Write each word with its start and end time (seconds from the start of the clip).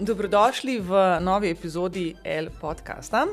dobrodošli 0.00 0.80
v 0.80 1.20
novi 1.20 1.50
epizodi 1.50 2.14
L 2.24 2.50
podcasta. 2.60 3.26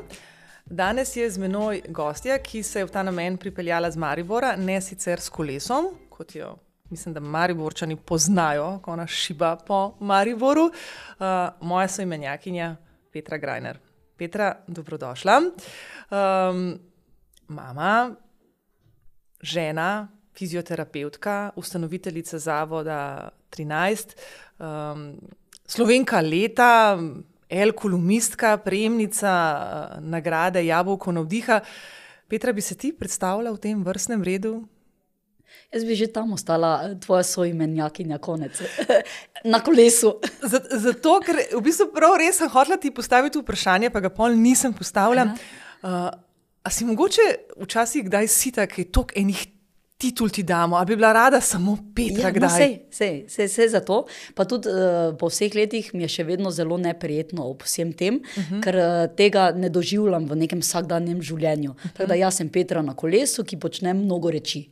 Danes 0.66 1.16
je 1.16 1.30
z 1.30 1.38
menoj 1.38 1.82
gostja, 1.88 2.38
ki 2.38 2.62
se 2.62 2.80
je 2.82 2.86
v 2.86 2.90
ta 2.90 3.02
namen 3.02 3.36
pripeljala 3.38 3.90
z 3.90 3.96
Maribora, 3.96 4.56
ne 4.56 4.80
sicer 4.80 5.20
s 5.20 5.28
kolesom, 5.28 5.92
kot 6.10 6.34
jo 6.34 6.56
mislim, 6.90 7.14
da 7.14 7.20
Mariborčani 7.20 7.96
poznajo, 7.96 8.78
ko 8.82 8.92
ona 8.92 9.06
šiba 9.06 9.56
po 9.56 9.96
Mariboru. 10.00 10.64
Uh, 10.64 11.26
moja 11.60 11.88
soimenjakinja 11.88 12.76
Petra 13.12 13.38
Grajner. 13.38 13.78
Petra, 14.16 14.56
dobrodošla. 14.66 15.40
Um, 16.10 16.78
mama, 17.48 18.14
žena, 19.40 20.08
fizioterapeutka, 20.38 21.50
ustanoviteljica 21.56 22.38
Zavoda 22.38 23.28
13, 23.50 24.16
um, 24.58 25.18
slovenka 25.66 26.20
leta, 26.20 26.98
el-kolumistka, 27.50 28.56
prejemnica 28.64 29.32
uh, 29.32 30.00
nagrade 30.02 30.64
Jabolko 30.66 31.12
navdiha. 31.12 31.60
Petra, 32.28 32.52
bi 32.52 32.62
se 32.62 32.74
ti 32.74 32.92
predstavljala 32.92 33.54
v 33.54 33.62
tem 33.62 33.84
vrstnem 33.84 34.24
redu? 34.26 34.64
Jaz 35.74 35.84
bi 35.86 35.94
že 35.98 36.06
tam 36.12 36.32
ostala, 36.34 36.94
tvoja 37.02 37.22
soimenjakinja, 37.26 38.18
konec, 38.18 38.58
na 39.52 39.60
kolesu. 39.62 40.16
Zato, 40.86 41.18
ker 41.26 41.38
v 41.54 41.62
bistvu 41.62 41.90
prav 41.94 42.18
res 42.18 42.38
sem 42.42 42.50
hotela 42.50 42.78
ti 42.78 42.90
postaviti 42.94 43.38
vprašanje, 43.42 43.90
pa 43.94 44.02
ga 44.02 44.10
pol 44.10 44.34
nisem 44.38 44.74
postavila. 44.74 45.28
Uh, 45.82 46.10
a 46.66 46.70
si 46.70 46.86
mogoče 46.86 47.54
včasih 47.62 48.08
kdaj 48.08 48.26
sita, 48.30 48.66
ki 48.66 48.82
je 48.86 48.90
tok 48.90 49.14
enih 49.18 49.44
titul 49.96 50.30
ti 50.30 50.42
damo, 50.42 50.76
ali 50.76 50.86
bi 50.86 50.96
bila 50.96 51.12
rada 51.12 51.40
samo 51.40 51.78
Petra? 51.94 52.28
Ja, 52.28 52.40
no, 52.40 52.48
sej, 52.48 52.86
sej, 53.28 53.48
sej 53.48 53.68
za 53.68 53.80
to. 53.80 54.04
Pa 54.34 54.44
tudi 54.44 54.68
uh, 54.68 55.16
po 55.16 55.30
vseh 55.32 55.54
letih 55.54 55.88
mi 55.94 56.04
je 56.04 56.12
še 56.18 56.24
vedno 56.28 56.52
zelo 56.52 56.76
neprijetno 56.76 57.46
ob 57.48 57.64
vsem 57.64 57.92
tem, 57.92 58.20
uh 58.20 58.38
mhm. 58.38 58.54
-huh. 58.54 58.62
ker 58.62 58.76
uh, 58.76 59.16
tega 59.16 59.50
ne 59.56 59.68
doživljam 59.68 60.28
v 60.28 60.36
nekem 60.36 60.60
vsakdanjem 60.60 61.22
življenju. 61.22 61.70
Uh 61.70 61.76
-huh. 61.76 61.92
Tako 61.92 62.08
da 62.08 62.14
jaz 62.14 62.36
sem 62.36 62.48
Petra 62.48 62.82
na 62.82 62.94
kolesu, 62.94 63.44
ki 63.44 63.56
počne 63.56 63.94
mnogo 63.94 64.30
reči. 64.30 64.68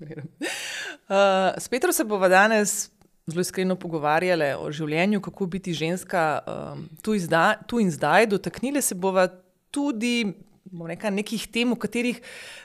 Uh, 0.00 1.54
s 1.58 1.68
Petrom 1.68 1.92
se 1.92 2.04
bomo 2.04 2.28
danes 2.28 2.90
zelo 3.26 3.40
iskreno 3.40 3.76
pogovarjali 3.76 4.54
o 4.58 4.70
življenju, 4.72 5.20
kako 5.20 5.46
biti 5.46 5.72
ženska 5.72 6.40
um, 6.46 6.88
tu, 7.02 7.14
izda, 7.14 7.54
tu 7.66 7.80
in 7.80 7.90
zdaj. 7.90 8.26
Dotaknili 8.26 8.82
se 8.82 8.94
bomo 8.94 9.26
tudi 9.70 10.32
reka, 10.88 11.10
nekih 11.10 11.46
tem, 11.52 11.72
o 11.72 11.76
katerih 11.76 12.20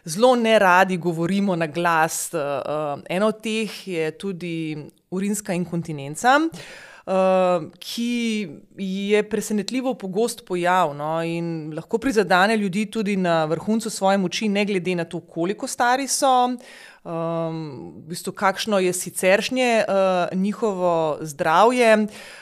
zelo 0.06 0.36
ne 0.36 0.58
radi 0.60 0.98
govorimo 0.98 1.56
na 1.56 1.68
glas. 1.68 2.32
Uh, 2.34 3.02
eno 3.10 3.28
od 3.28 3.42
teh 3.42 3.88
je 3.88 4.12
tudi 4.18 4.78
urinska 5.12 5.54
inkontinenca. 5.54 6.40
Uh, 7.02 7.66
ki 7.82 8.50
je 8.78 9.24
presenetljivo 9.30 9.96
pogost 9.98 10.46
pojav 10.46 10.94
no, 10.94 11.16
in 11.26 11.74
lahko 11.74 11.98
prizadene 11.98 12.58
ljudi 12.58 12.86
tudi 12.86 13.16
na 13.18 13.46
vrhuncu 13.50 13.90
svoje 13.90 14.20
moči, 14.22 14.50
ne 14.50 14.66
glede 14.66 14.96
na 14.96 15.06
to, 15.06 15.20
koliko 15.20 15.68
stari 15.68 16.06
so, 16.08 16.46
um, 16.46 17.58
v 18.06 18.14
bistvu, 18.14 18.36
kakšno 18.38 18.80
je 18.80 18.94
siceršnje 18.94 19.84
uh, 19.88 20.38
njihovo 20.38 21.18
zdravje. 21.22 21.98
Uh, 21.98 22.41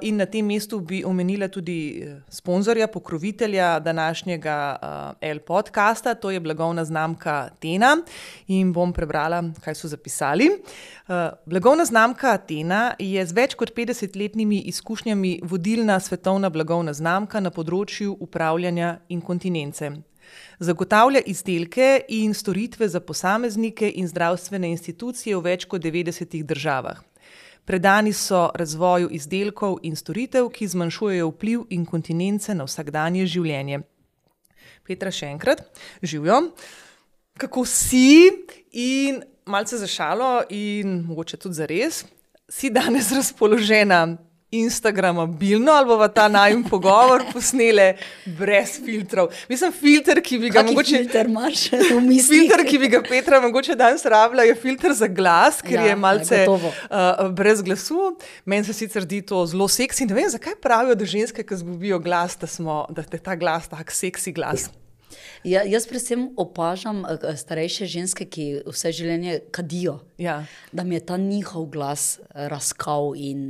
in 0.00 0.16
na 0.16 0.26
tem 0.26 0.46
mestu 0.46 0.80
bi 0.80 1.02
omenila 1.04 1.48
tudi 1.48 2.04
uh, 2.04 2.20
sponzorja, 2.28 2.86
pokrovitelja 2.86 3.78
današnjega 3.80 4.76
uh, 4.82 4.88
L 5.20 5.38
podcasta, 5.38 6.14
to 6.14 6.30
je 6.30 6.40
blagovna 6.40 6.84
znamka 6.84 7.48
Tena. 7.60 7.96
In 8.46 8.72
bom 8.72 8.92
prebrala, 8.92 9.42
kaj 9.64 9.74
so 9.74 9.88
zapisali. 9.88 10.50
Blagovna 11.46 11.84
znamka 11.84 12.36
Tena 12.38 12.94
je 12.98 13.26
z 13.26 13.32
več 13.32 13.54
kot 13.54 13.72
50-letnimi 13.76 14.60
izkušnjami 14.72 15.40
vodilna 15.42 16.00
svetovna 16.00 16.50
blagovna 16.50 16.92
znamka 16.92 17.40
na 17.40 17.50
področju 17.50 18.16
upravljanja 18.20 18.98
inkontinence. 19.08 19.90
Zagotavlja 20.58 21.20
izdelke 21.26 22.02
in 22.08 22.34
storitve 22.34 22.88
za 22.88 23.00
posameznike 23.00 23.88
in 23.94 24.08
zdravstvene 24.08 24.70
institucije 24.70 25.36
v 25.36 25.44
več 25.44 25.64
kot 25.64 25.82
90 25.82 26.42
državah. 26.42 27.07
Predani 27.68 28.12
so 28.16 28.46
razvoju 28.54 29.10
izdelkov 29.12 29.74
in 29.84 29.96
storitev, 29.96 30.46
ki 30.48 30.70
zmanjšujejo 30.72 31.26
vpliv 31.28 31.66
inkontinence 31.76 32.54
na 32.56 32.64
vsakdanje 32.64 33.26
življenje. 33.28 33.82
Petra, 34.88 35.12
še 35.12 35.28
enkrat, 35.28 35.60
živijo. 36.00 36.38
Kako 37.36 37.66
si 37.68 38.30
in 38.72 39.20
malce 39.44 39.76
za 39.76 39.86
šalo, 39.86 40.46
in 40.48 41.02
mogoče 41.10 41.36
tudi 41.36 41.60
za 41.60 41.68
res, 41.68 42.06
si 42.48 42.70
danes 42.72 43.12
razpoložena 43.12 44.16
Instagramabilno 44.50 45.72
ali 45.72 45.86
bomo 45.86 46.08
ta 46.08 46.28
najmen 46.28 46.64
pogovor 46.64 47.22
posneli 47.32 47.92
brez 48.38 48.78
filtrov. 48.84 49.28
Mislim, 49.48 49.72
filter, 49.72 50.22
ki 50.24 50.38
bi 50.38 50.48
ga 50.48 50.62
Kaki 50.62 50.72
mogoče. 50.72 50.96
Filter, 50.96 51.28
marš, 51.28 51.66
filter, 52.28 52.64
ki 52.64 52.78
bi 52.80 52.88
ga 52.88 53.02
Petra 53.04 53.42
mogoče 53.44 53.76
danes 53.76 54.06
rabila, 54.08 54.46
je 54.48 54.54
filter 54.56 54.94
za 54.96 55.06
glas, 55.06 55.60
ker 55.60 55.76
ja, 55.76 55.90
je 55.90 55.96
malce 56.00 56.40
uh, 56.48 57.28
brez 57.36 57.60
glasu. 57.62 58.16
Meni 58.44 58.64
se 58.64 58.72
sicer 58.72 59.04
zdi 59.04 59.20
to 59.20 59.44
zelo 59.46 59.68
seksi. 59.68 60.08
Ne 60.08 60.16
vem, 60.16 60.32
zakaj 60.32 60.56
pravijo, 60.64 60.96
da 60.96 61.04
ženske, 61.04 61.44
ki 61.44 61.60
zgubijo 61.60 62.00
glas, 62.00 62.40
da, 62.40 62.48
smo, 62.48 62.86
da 62.88 63.04
je 63.04 63.20
ta 63.20 63.36
glas 63.36 63.68
tak 63.68 63.92
seksi 63.92 64.32
glas. 64.32 64.70
Ja, 65.44 65.60
jaz 65.68 65.84
predvsem 65.86 66.30
opažam 66.40 67.04
uh, 67.04 67.34
starejše 67.36 67.84
ženske, 67.84 68.24
ki 68.24 68.62
vse 68.64 68.96
življenje 68.96 69.42
kadijo. 69.52 69.98
Ja. 70.16 70.46
Da 70.72 70.88
mi 70.88 70.96
je 70.96 71.04
ta 71.04 71.20
njihov 71.20 71.68
glas 71.76 72.14
razkal 72.32 73.12
in 73.12 73.44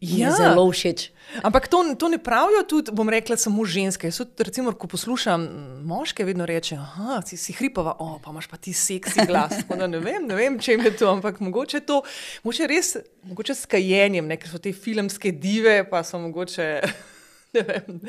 Ja. 0.00 0.30
Zelo 0.30 0.70
všeč. 0.70 1.10
Ampak 1.42 1.68
to, 1.68 1.82
to 1.98 2.08
ne 2.08 2.18
pravijo 2.22 2.62
tudi, 2.68 2.94
bom 2.94 3.08
rekla, 3.10 3.36
samo 3.36 3.64
ženske. 3.66 4.10
So, 4.14 4.24
recimo, 4.38 4.72
ko 4.72 4.86
poslušam 4.86 5.44
moške, 5.86 6.24
vedno 6.24 6.46
rečejo, 6.46 6.80
da 6.96 7.20
si, 7.26 7.36
si 7.36 7.54
hripava, 7.58 7.96
oh, 7.98 8.16
pa 8.22 8.30
imaš 8.30 8.48
pa 8.50 8.56
ti 8.56 8.72
seksi 8.72 9.26
glas. 9.26 9.54
Ne 9.90 9.98
vem, 9.98 10.26
ne 10.28 10.36
vem, 10.38 10.58
če 10.60 10.78
je 10.78 10.92
to, 10.94 11.10
ampak 11.10 11.40
mogoče 11.42 11.82
to, 11.86 12.00
mogoče 12.44 12.68
res, 12.70 12.94
mogoče 13.26 13.56
s 13.56 13.68
kajenjem, 13.70 14.28
ne, 14.30 14.38
ker 14.40 14.50
so 14.50 14.60
te 14.62 14.72
filmske 14.76 15.32
dive, 15.36 15.82
pa 15.90 16.04
so 16.06 16.20
mogoče, 16.22 16.68
ne 17.58 17.66
vem, 17.66 18.00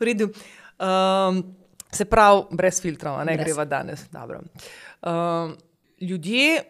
v 0.00 0.10
redu. 0.10 0.30
Um, 0.82 1.44
se 1.94 2.08
pravi, 2.10 2.58
brez 2.58 2.80
filtrov, 2.82 3.20
ne 3.22 3.36
brez. 3.36 3.44
greva 3.44 3.64
danes. 3.70 4.06
Um, 4.10 5.54
ljudje 6.00 6.62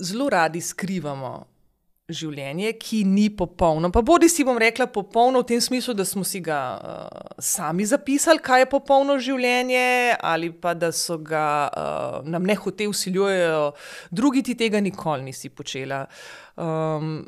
zelo 0.00 0.28
radi 0.30 0.60
skrivamo 0.60 1.51
življenje, 2.10 2.72
ki 2.82 3.02
ni 3.06 3.28
popolno. 3.30 3.90
Pa 3.94 4.02
bodi 4.04 4.28
si 4.30 4.44
bom 4.46 4.58
rekla 4.58 4.88
popolno 4.90 5.42
v 5.42 5.48
tem 5.52 5.60
smislu, 5.62 5.94
da 5.94 6.04
smo 6.08 6.24
si 6.26 6.40
ga 6.42 6.58
uh, 6.76 7.36
sami 7.38 7.86
zapisali, 7.86 8.42
kaj 8.42 8.64
je 8.64 8.70
popolno 8.72 9.18
življenje, 9.22 10.18
ali 10.18 10.50
pa 10.52 10.74
da 10.74 10.92
so 10.92 11.18
ga 11.22 11.46
uh, 11.70 12.18
nam 12.28 12.46
ne 12.48 12.56
hote 12.58 12.88
usiljujejo, 12.90 13.72
drugi 14.10 14.42
ti 14.50 14.56
tega 14.58 14.82
nikoli 14.82 15.30
nisi 15.30 15.52
počela. 15.54 16.04
Um, 16.58 17.22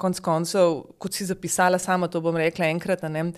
konc 0.00 0.22
koncev, 0.24 0.78
kot 1.02 1.16
si 1.16 1.26
zapisala, 1.28 1.80
sama 1.82 2.08
to 2.08 2.22
bom 2.24 2.38
rekla 2.38 2.70
enkrat, 2.72 3.02
ne, 3.10 3.32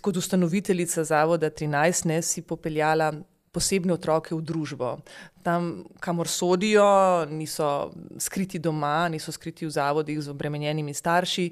kot 0.00 0.16
ustanoviteljica 0.16 1.04
Zavoda 1.04 1.50
13, 1.50 2.06
ne 2.08 2.22
si 2.22 2.46
popeljala 2.46 3.12
posebne 3.52 3.92
otroke 3.92 4.34
v 4.34 4.40
družbo. 4.42 4.98
Tam, 5.42 5.84
kamor 6.00 6.28
sodijo, 6.28 7.26
niso 7.30 7.90
skriti 8.18 8.58
doma, 8.58 9.08
niso 9.08 9.32
skriti 9.32 9.66
v 9.66 9.74
zavodih 9.74 10.20
z 10.22 10.30
obremenjenimi 10.30 10.94
starši. 10.94 11.50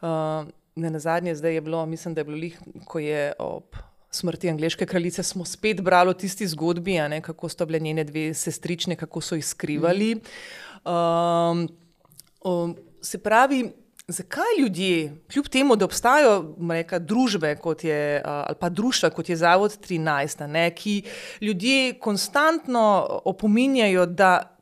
Uh, 0.00 0.46
na 0.74 0.98
zadnje, 0.98 1.34
zdaj 1.34 1.54
je 1.54 1.60
bilo, 1.60 1.86
mislim, 1.86 2.14
da 2.14 2.20
je 2.20 2.24
bilo 2.24 2.38
lih, 2.38 2.60
ko 2.86 2.98
je 2.98 3.32
ob 3.38 3.76
smrti 4.10 4.50
angliške 4.50 4.86
kraljice, 4.86 5.22
smo 5.22 5.44
spet 5.44 5.80
brali 5.80 6.10
o 6.10 6.14
tisti 6.14 6.46
zgodbi, 6.46 6.98
ne, 7.08 7.20
kako 7.22 7.48
so 7.48 7.66
bile 7.66 7.78
njene 7.78 8.04
dve 8.04 8.34
sestrične, 8.34 8.96
kako 8.96 9.20
so 9.20 9.34
jih 9.38 9.46
skrivali. 9.46 10.16
Um, 10.84 11.68
um, 12.44 12.76
se 13.02 13.18
pravi, 13.18 13.72
Zakaj 14.10 14.60
ljudje, 14.60 15.16
kljub 15.32 15.48
temu, 15.48 15.76
da 15.76 15.84
obstajajo 15.84 16.56
reka, 16.70 16.98
družbe 16.98 17.56
je, 17.82 18.22
ali 18.24 18.56
pa 18.60 18.68
društva, 18.68 19.10
kot 19.10 19.28
je 19.28 19.36
Zavod 19.36 19.76
13, 19.88 20.46
ne, 20.46 20.70
ki 20.74 21.02
ljudje 21.40 21.98
konstantno 21.98 23.06
opominjajo, 23.24 24.06
da 24.06 24.56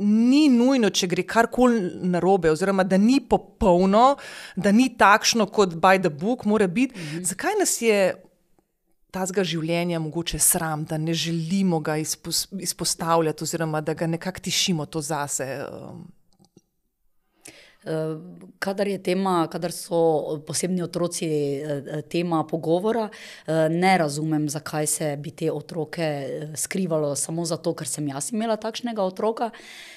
ni 0.00 0.48
nujno, 0.48 0.90
če 0.90 1.06
gre 1.06 1.22
karkoli 1.22 1.80
narobe, 2.02 2.50
oziroma 2.50 2.84
da 2.84 2.96
ni 2.98 3.20
popolno, 3.20 4.16
da 4.56 4.72
ni 4.72 4.88
takšno, 4.98 5.46
kot 5.46 5.74
by 5.74 6.00
the 6.00 6.10
book, 6.10 6.44
mora 6.44 6.66
biti. 6.66 6.94
Mhm. 6.98 7.24
Zakaj 7.24 7.58
nas 7.60 7.76
je 7.82 8.14
tazga 9.14 9.44
življenja 9.46 10.00
mogoče 10.02 10.38
sram, 10.42 10.84
da 10.84 10.98
ne 10.98 11.14
želimo 11.14 11.80
ga 11.80 11.96
izpostavljati, 11.98 13.44
oziroma 13.44 13.80
da 13.80 13.94
ga 13.94 14.06
nekako 14.10 14.40
tišimo 14.40 14.86
to 14.86 15.00
zase? 15.00 15.46
Um, 15.70 16.06
Kadar, 18.58 18.88
tema, 19.04 19.46
kadar 19.52 19.72
so 19.72 20.40
posebni 20.46 20.82
otroci 20.82 21.26
eh, 21.28 22.02
tema 22.08 22.44
pogovora, 22.48 23.08
eh, 23.46 23.68
ne 23.68 23.98
razumem, 23.98 24.48
zakaj 24.48 24.86
se 24.86 25.16
bi 25.16 25.30
te 25.30 25.50
otroke 25.52 26.02
eh, 26.02 26.46
skrivalo 26.56 27.14
samo 27.14 27.44
zato, 27.44 27.74
ker 27.74 27.88
sem 27.88 28.08
jaz 28.08 28.32
imela 28.32 28.56
takšnega 28.56 29.04
otroka. 29.04 29.50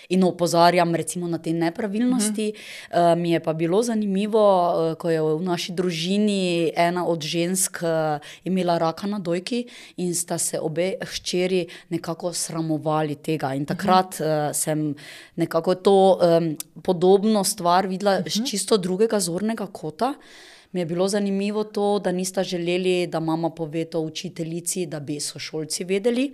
In 0.10 0.24
opozarjam 0.24 0.96
recimo, 0.96 1.28
na 1.28 1.38
te 1.38 1.54
nepravilnosti. 1.54 2.54
Uh 2.54 2.98
-huh. 2.98 3.14
uh, 3.14 3.22
mi 3.22 3.32
je 3.32 3.40
pa 3.40 3.54
bilo 3.54 3.84
zanimivo, 3.84 4.74
uh, 4.92 4.98
ko 4.98 5.10
je 5.10 5.22
v 5.22 5.42
naši 5.42 5.72
družini 5.72 6.72
ena 6.76 7.06
od 7.06 7.22
žensk 7.22 7.80
uh, 7.82 8.20
imela 8.44 8.78
raka 8.78 9.08
na 9.08 9.20
dojki 9.20 9.68
in 9.98 10.16
sta 10.16 10.38
se 10.38 10.60
obe 10.60 10.94
hčeri 11.02 11.68
nekako 11.90 12.34
sramovali 12.34 13.16
tega. 13.16 13.54
In 13.54 13.66
takrat 13.66 14.20
uh 14.20 14.26
-huh. 14.26 14.50
uh, 14.50 14.56
sem 14.56 14.96
nekako 15.36 15.76
to 15.76 16.20
um, 16.22 16.58
podobno 16.82 17.44
stvar 17.44 17.88
videla 17.88 18.18
uh 18.18 18.24
-huh. 18.26 18.44
z 18.44 18.50
čisto 18.50 18.78
drugega 18.78 19.20
zornega 19.20 19.68
kota. 19.68 20.14
Mi 20.72 20.82
je 20.82 20.86
bilo 20.86 21.08
zanimivo 21.08 21.64
to, 21.64 22.00
da 22.00 22.12
nista 22.12 22.44
želeli, 22.44 23.08
da 23.08 23.20
mama 23.20 23.50
pove 23.50 23.86
to 23.86 24.00
učiteljici, 24.00 24.86
da 24.86 25.00
bi 25.00 25.20
sošolci 25.20 25.84
vedeli. 25.84 26.34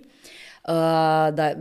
Uh, 0.64 1.34
da, 1.34 1.52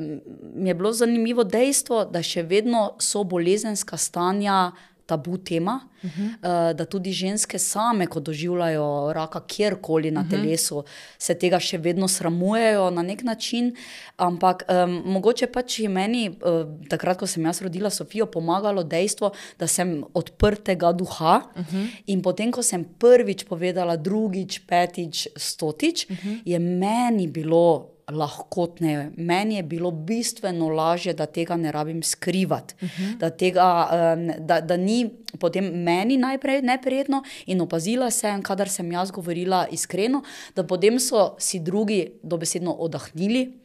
mi 0.56 0.70
je 0.70 0.74
bilo 0.74 0.94
zanimivo 0.94 1.44
dejstvo, 1.44 2.06
da 2.06 2.22
še 2.24 2.46
vedno 2.48 2.94
so 3.04 3.24
bolezenska 3.28 3.98
stanja 3.98 4.72
tabu 5.06 5.38
tema, 5.38 5.90
uh 6.04 6.10
-huh. 6.10 6.72
uh, 6.72 6.76
da 6.78 6.86
tudi 6.86 7.12
ženske 7.12 7.60
same, 7.60 8.08
ko 8.08 8.20
doživljajo 8.20 9.14
raka 9.14 9.42
kjerkoli 9.48 10.12
na 10.12 10.22
uh 10.22 10.28
-huh. 10.28 10.30
telesu, 10.30 10.84
se 11.18 11.36
tega 11.36 11.60
še 11.60 11.78
vedno 11.78 12.08
sramujejo 12.08 12.90
na 12.90 13.02
nek 13.02 13.24
način. 13.24 13.76
Ampak 14.18 14.64
um, 14.70 15.02
mogoče 15.06 15.48
pač 15.48 15.80
je 15.80 15.90
meni, 15.90 16.30
uh, 16.30 16.88
takrat, 16.90 17.18
ko 17.18 17.28
sem 17.28 17.46
jaz 17.46 17.62
rodila 17.62 17.90
Sofijo, 17.90 18.26
pomagalo 18.26 18.84
dejstvo, 18.84 19.32
da 19.60 19.68
sem 19.68 20.04
odprtega 20.14 20.92
duha. 20.94 21.42
Uh 21.56 21.66
-huh. 21.66 21.88
In 22.06 22.22
potem, 22.22 22.52
ko 22.52 22.64
sem 22.64 22.86
prvič 23.00 23.44
povedala, 23.44 23.96
drugič, 23.98 24.60
petič, 24.60 25.28
stotič, 25.36 26.10
uh 26.10 26.18
-huh. 26.18 26.42
je 26.46 26.60
meni 26.60 27.28
bilo 27.28 27.93
lahkotneje. 28.12 29.12
Meni 29.18 29.56
je 29.56 29.64
bilo 29.64 29.92
bistveno 29.92 30.70
lažje, 30.70 31.14
da 31.14 31.26
tega 31.26 31.56
ne 31.56 31.72
rabim 31.72 32.04
skrivati, 32.04 32.76
uh 32.82 32.90
-huh. 32.90 33.18
da, 33.18 33.30
tega, 33.30 33.90
da, 34.40 34.62
da 34.62 34.78
ni 34.78 35.10
potem 35.40 35.66
meni 35.66 36.18
najprej 36.18 36.62
neprijetno 36.62 37.24
in 37.46 37.62
opazila 37.62 38.12
sem, 38.12 38.42
kadar 38.42 38.70
sem 38.70 38.92
jaz 38.92 39.12
govorila 39.12 39.68
iskreno, 39.72 40.24
da 40.56 40.64
potem 40.64 41.00
so 41.00 41.36
si 41.40 41.60
drugi 41.60 42.12
dobesedno 42.24 42.72
odahnili. 42.72 43.60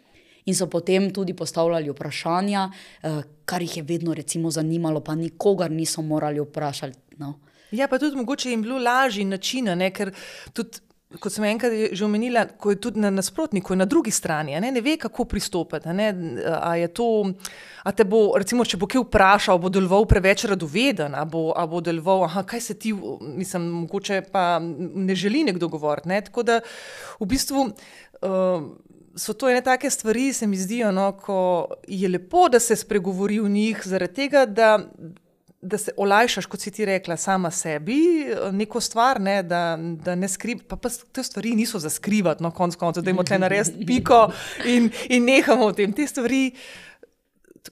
In 0.44 0.54
so 0.54 0.66
potem 0.66 1.10
tudi 1.12 1.34
postavljali 1.34 1.90
vprašanja, 1.90 2.70
eh, 3.02 3.22
kar 3.44 3.62
jih 3.62 3.76
je 3.76 3.82
vedno 3.82 4.14
zanimalo, 4.50 5.00
pa 5.00 5.14
nikogar 5.14 5.70
niso 5.70 6.02
morali 6.02 6.40
vprašati. 6.40 6.98
No. 7.16 7.40
Ja, 7.70 7.88
pa 7.88 7.98
tudi 7.98 8.16
mogoče 8.16 8.50
jim 8.50 8.62
bilo 8.62 8.78
lažje 8.78 9.24
način, 9.24 9.66
ker 9.92 10.12
tudi 10.52 10.78
kot 11.16 11.32
sem 11.32 11.44
enkrat 11.48 11.72
že 11.96 12.04
omenila, 12.04 12.44
ko 12.60 12.74
je 12.74 12.80
tudi 12.84 13.00
na 13.00 13.08
nasprotniku, 13.10 13.72
na 13.76 13.86
drugi 13.88 14.12
strani, 14.12 14.58
ne, 14.60 14.72
ne 14.72 14.80
ve, 14.84 14.98
kako 15.00 15.24
pristopiti. 15.24 15.88
Ne, 15.96 16.08
a 16.44 16.74
je 16.76 16.88
to, 16.92 17.06
a 17.88 17.92
te 17.96 18.04
bo, 18.04 18.36
recimo, 18.36 18.66
če 18.68 18.76
bo 18.76 18.88
kje 18.90 19.00
vprašal, 19.06 19.60
bo 19.62 19.72
deloval 19.72 20.04
preveč 20.10 20.44
radoveden, 20.50 21.16
a 21.16 21.24
bo, 21.24 21.48
a 21.56 21.64
bo 21.70 21.80
deloval, 21.84 22.26
aha, 22.28 22.44
kaj 22.48 22.60
se 22.60 22.76
ti, 22.76 22.92
mislim, 22.92 23.70
mogoče 23.86 24.20
pa 24.32 24.58
ne 24.60 25.16
želi 25.16 25.46
nekdo 25.48 25.70
govoriti. 25.72 26.12
Ne, 26.12 26.20
tako 26.28 26.44
da 26.44 26.60
v 27.20 27.30
bistvu. 27.32 27.70
Uh, 28.20 28.68
So 29.18 29.32
to 29.34 29.48
ene 29.50 29.58
take 29.66 29.88
stvari, 29.90 30.28
se 30.32 30.46
mi 30.46 30.54
zdijo, 30.56 30.92
no, 30.94 31.08
ko 31.18 31.38
je 31.90 32.06
lepo, 32.08 32.44
da 32.48 32.60
se 32.62 32.76
spregovori 32.78 33.40
v 33.42 33.48
njih, 33.50 33.80
zaradi 33.82 34.14
tega, 34.14 34.44
da 34.46 34.76
da 35.60 35.78
se 35.78 35.92
olajšaš, 35.96 36.46
kot 36.46 36.60
si 36.60 36.70
ti 36.70 36.84
rekla, 36.84 37.16
sama 37.16 37.50
sebi, 37.50 38.26
neko 38.52 38.80
stvar, 38.80 39.20
ne, 39.20 39.42
da, 39.42 39.78
da 39.78 40.14
ne 40.14 40.28
skrivaš. 40.28 40.66
Pa, 40.68 40.76
pa 40.76 40.90
te 41.12 41.22
stvari 41.22 41.54
niso 41.58 41.78
za 41.78 41.90
skrivati, 41.90 42.42
no, 42.42 42.50
konc 42.50 42.76
koncev, 42.76 43.02
da 43.02 43.10
imamo 43.10 43.26
tle 43.26 43.38
narediti 43.38 43.86
piko 43.88 44.28
in, 44.64 44.90
in 45.08 45.26
nehamo 45.26 45.72
v 45.72 45.78
tem. 45.80 45.92
Te 45.92 46.06
stvari, 46.06 46.52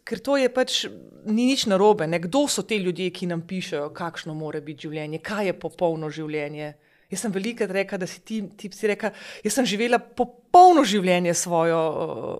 ker 0.05 0.19
to 0.19 0.37
je 0.37 0.51
pač 0.53 0.85
ni 1.27 1.47
nič 1.47 1.67
narobe. 1.71 2.07
Ne. 2.11 2.19
Kdo 2.23 2.47
so 2.51 2.63
ti 2.67 2.81
ljudje, 2.83 3.11
ki 3.11 3.31
nam 3.31 3.47
pišejo, 3.47 3.91
kakšno 3.95 4.35
mora 4.35 4.61
biti 4.61 4.89
življenje, 4.89 5.23
kaj 5.23 5.53
je 5.53 5.59
popolno 5.61 6.11
življenje. 6.11 6.75
Jaz 7.11 7.23
sem 7.23 7.31
veliko 7.31 7.67
rekla, 7.71 7.99
da 8.03 8.07
si 8.11 8.19
ti, 8.27 8.41
ti 8.59 8.71
si 8.75 8.89
rekla, 8.91 9.13
jaz 9.45 9.55
sem 9.55 9.67
živela 9.69 10.01
popolno 10.03 10.83
življenje 10.87 11.37
svojo 11.39 11.79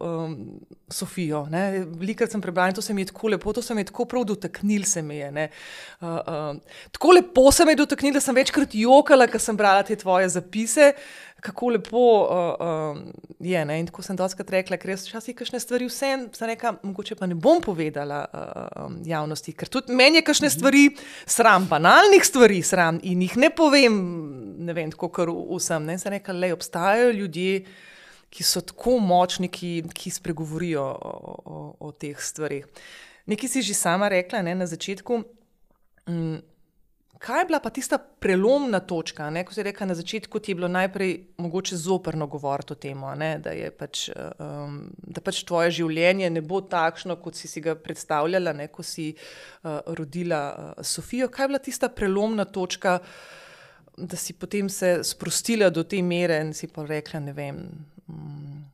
um, 0.03 0.33
Sofijo. 0.91 1.45
Veliko 2.01 2.27
sem 2.27 2.43
prebrala 2.43 2.73
in 2.73 2.79
to 2.79 2.83
se 2.83 2.95
mi 2.95 3.05
je 3.05 3.13
tako 3.13 3.31
lepo, 3.37 3.55
to 3.55 3.63
se 3.63 3.75
mi 3.75 3.85
je 3.85 3.91
tako 3.93 4.09
prav 4.11 4.25
dotaknil 4.27 4.83
se 4.87 5.03
mi 5.07 5.21
je. 5.21 5.47
Uh, 6.01 6.09
uh, 6.09 6.81
tako 6.91 7.15
lepo 7.15 7.47
se 7.53 7.65
mi 7.65 7.77
je 7.77 7.83
dotaknil, 7.85 8.19
da 8.19 8.25
sem 8.25 8.35
večkrat 8.35 8.75
jokala, 8.75 9.31
ker 9.31 9.43
sem 9.43 9.57
brala 9.57 9.87
te 9.87 9.95
tvoje 10.03 10.29
zapise. 10.35 10.93
Kako 11.47 11.69
lepo 11.77 12.03
uh, 12.25 12.55
uh, 12.59 12.99
je. 13.39 13.61
Ne? 13.69 13.79
In 13.81 13.87
tako 13.87 14.03
sem 14.03 14.19
doskrat 14.19 14.51
rekla, 14.51 14.79
ker 14.81 14.93
jaz 14.95 15.07
včasih 15.07 15.37
kakšne 15.39 15.61
stvari 15.63 15.87
vsem, 15.87 16.27
sem 16.35 16.51
rekla, 16.51 16.75
mogoče 16.83 17.15
pa 17.19 17.29
ne 17.31 17.37
bom 17.39 17.61
povedala 17.63 18.25
uh, 18.27 18.97
javnosti, 19.07 19.55
ker 19.55 19.71
tudi 19.71 19.95
meni 19.95 20.19
je 20.21 20.27
kakšne 20.27 20.51
stvari 20.51 20.89
sram, 21.23 21.69
banalnih 21.71 22.27
stvari 22.27 22.59
sram 22.67 22.99
in 23.07 23.23
jih 23.23 23.37
ne 23.45 23.53
povem, 23.55 24.01
ne 24.67 24.75
vem, 24.77 24.91
tako 24.95 25.13
kar 25.15 25.31
vsem. 25.31 25.87
Ne? 25.87 25.99
Sem 26.03 26.17
rekla, 26.17 26.35
le 26.43 26.53
obstajajo 26.57 27.15
ljudje, 27.21 27.63
ki 28.35 28.45
so 28.45 28.65
tako 28.67 28.99
močni, 29.01 29.49
ki, 29.53 29.73
ki 29.95 30.11
spregovorijo 30.13 30.83
o, 30.83 31.37
o, 31.45 31.63
o 31.89 31.93
teh 31.95 32.19
stvarih. 32.19 32.67
Nekaj 33.31 33.51
si 33.51 33.63
že 33.71 33.75
sama 33.75 34.11
rekla 34.11 34.43
ne, 34.43 34.55
na 34.59 34.67
začetku. 34.67 35.23
Um, 36.07 36.43
Kaj 37.19 37.41
je 37.41 37.45
bila 37.49 37.61
pa 37.61 37.71
tista 37.71 37.99
prelomna 37.99 38.81
točka, 38.81 39.31
ne? 39.31 39.45
ko 39.45 39.55
si 39.55 39.63
rekel 39.65 39.89
na 39.89 39.95
začetku, 39.95 40.41
ti 40.41 40.53
je 40.53 40.59
bilo 40.59 40.69
najprej 40.69 41.13
mogoče 41.39 41.77
zoprno 41.77 42.27
govoriti 42.27 42.73
o 42.73 42.77
tem, 42.77 43.01
da, 43.43 43.55
pač, 43.79 44.09
um, 44.13 44.83
da 45.01 45.23
pač 45.25 45.41
tvoje 45.49 45.73
življenje 45.79 46.31
ne 46.31 46.43
bo 46.45 46.61
takšno, 46.61 47.17
kot 47.23 47.39
si 47.39 47.49
si 47.49 47.63
ga 47.65 47.77
predstavljala, 47.79 48.53
ne? 48.53 48.69
ko 48.69 48.85
si 48.85 49.13
uh, 49.15 49.81
rodila 49.97 50.43
uh, 50.53 50.85
Sofijo. 50.85 51.31
Kaj 51.33 51.45
je 51.45 51.53
bila 51.55 51.63
tista 51.63 51.89
prelomna 51.89 52.45
točka, 52.45 52.99
da 53.97 54.17
si 54.17 54.37
potem 54.37 54.69
se 54.69 54.99
sprostila 55.05 55.71
do 55.71 55.87
te 55.89 56.03
mere 56.03 56.43
in 56.45 56.53
si 56.55 56.69
pa 56.69 56.85
rekla, 56.85 57.21
ne 57.21 57.33
vem. 57.33 57.63
Um, 58.09 58.67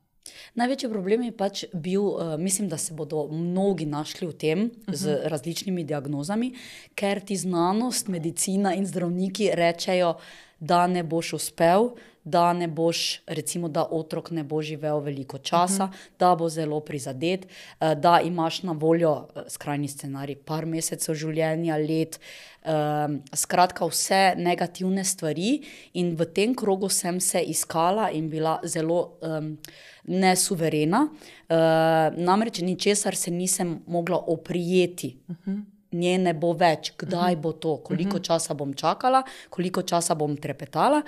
Največji 0.54 0.90
problem 0.90 1.22
je 1.22 1.32
pač 1.36 1.64
bil, 1.72 2.02
uh, 2.02 2.36
mislim, 2.38 2.68
da 2.68 2.78
se 2.78 2.94
bodo 2.94 3.28
mnogi 3.32 3.86
našli 3.86 4.26
v 4.26 4.32
tem 4.32 4.58
uh 4.62 4.66
-huh. 4.66 4.94
z 4.94 5.10
mhm. 5.10 5.28
različnimi 5.28 5.84
diagnozami, 5.84 6.54
ker 6.94 7.20
ti 7.20 7.36
znanost, 7.36 8.08
medicina 8.08 8.74
in 8.74 8.86
zdravniki 8.86 9.50
rečejo, 9.54 10.14
da 10.60 10.86
ne 10.86 11.02
boš 11.02 11.32
uspel, 11.32 11.90
da 12.24 12.52
ne 12.52 12.68
boš, 12.68 13.20
recimo, 13.26 13.68
da 13.68 13.82
otrok 13.90 14.30
ne 14.30 14.44
bo 14.44 14.62
živel 14.62 15.00
veliko 15.00 15.38
časa, 15.38 15.84
uh 15.84 15.90
mhm. 15.90 15.98
-huh. 15.98 16.18
da 16.18 16.34
bo 16.34 16.48
zelo 16.48 16.80
prizadet, 16.80 17.44
uh, 17.44 17.92
da 17.92 18.20
imaš 18.24 18.62
na 18.62 18.72
voljo 18.72 19.12
uh, 19.12 19.42
skrajni 19.48 19.88
scenarij, 19.88 20.36
par 20.36 20.66
mesecev 20.66 21.14
življenja, 21.14 21.76
let. 21.76 22.20
Um, 22.64 23.22
skratka, 23.34 23.86
vse 23.86 24.34
negativne 24.36 25.04
stvari, 25.04 25.62
in 25.92 26.16
v 26.16 26.24
tem 26.24 26.54
krogu 26.54 26.88
sem 26.88 27.20
se 27.20 27.40
iskala 27.42 28.10
in 28.10 28.30
bila 28.30 28.60
zelo. 28.64 29.18
Um, 29.20 29.58
nesuverena, 30.04 31.08
uh, 31.08 31.56
namreč 32.16 32.60
ničesar 32.60 33.16
se 33.16 33.30
nisem 33.30 33.82
mogla 33.86 34.18
oprijeti. 34.26 35.16
Uh 35.28 35.36
-huh 35.46 35.62
nje 35.92 36.18
ne 36.18 36.34
bo 36.34 36.52
več, 36.56 36.92
kdaj 36.98 37.36
bo 37.42 37.52
to, 37.52 37.76
koliko 37.84 38.18
mhm. 38.18 38.24
časa 38.24 38.54
bom 38.54 38.74
čakala, 38.74 39.22
koliko 39.50 39.82
časa 39.82 40.14
bom 40.18 40.36
trepetala. 40.36 41.02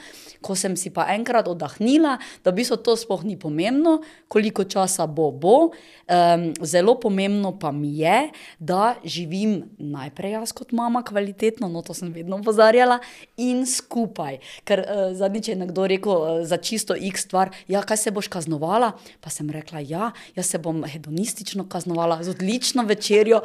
Ko 0.45 0.57
sem 0.57 0.77
si 0.77 0.93
pa 0.95 1.09
enkrat 1.15 1.49
oddahnila, 1.49 2.19
da 2.45 2.53
bi 2.53 2.65
se 2.65 2.77
to 2.77 2.97
sploh 2.97 3.25
ni 3.25 3.37
pomembno, 3.41 4.01
koliko 4.29 4.65
časa 4.65 5.07
bo, 5.07 5.31
bo. 5.33 5.57
Um, 6.05 6.51
zelo 6.61 6.97
pomembno 7.01 7.55
pa 7.59 7.73
mi 7.73 7.95
je, 7.99 8.31
da 8.59 8.95
živim 9.05 9.63
najprej 9.79 10.37
jaz 10.37 10.53
kot 10.53 10.73
mama 10.77 11.03
kvalitetno, 11.03 11.69
no 11.69 11.83
to 11.83 11.95
sem 11.97 12.13
vedno 12.13 12.37
opozarjala, 12.41 12.99
in 13.41 13.65
skupaj. 13.69 14.41
Ker 14.69 14.85
uh, 14.85 15.05
zadnjič 15.17 15.53
je 15.53 15.57
nekdo 15.59 15.87
rekel 15.89 16.13
uh, 16.13 16.43
za 16.45 16.59
čisto 16.61 16.97
x 16.97 17.25
stvar, 17.25 17.55
ja, 17.69 17.83
kaj 17.83 17.97
se 18.05 18.13
boš 18.15 18.29
kaznovala, 18.29 18.93
pa 19.25 19.33
sem 19.33 19.49
rekla, 19.51 19.81
ja, 19.81 20.11
jaz 20.37 20.51
se 20.51 20.59
bom 20.59 20.83
hedonistično 20.85 21.69
kaznovala 21.69 22.21
z 22.25 22.35
odlično 22.35 22.85
večerjo 22.85 23.41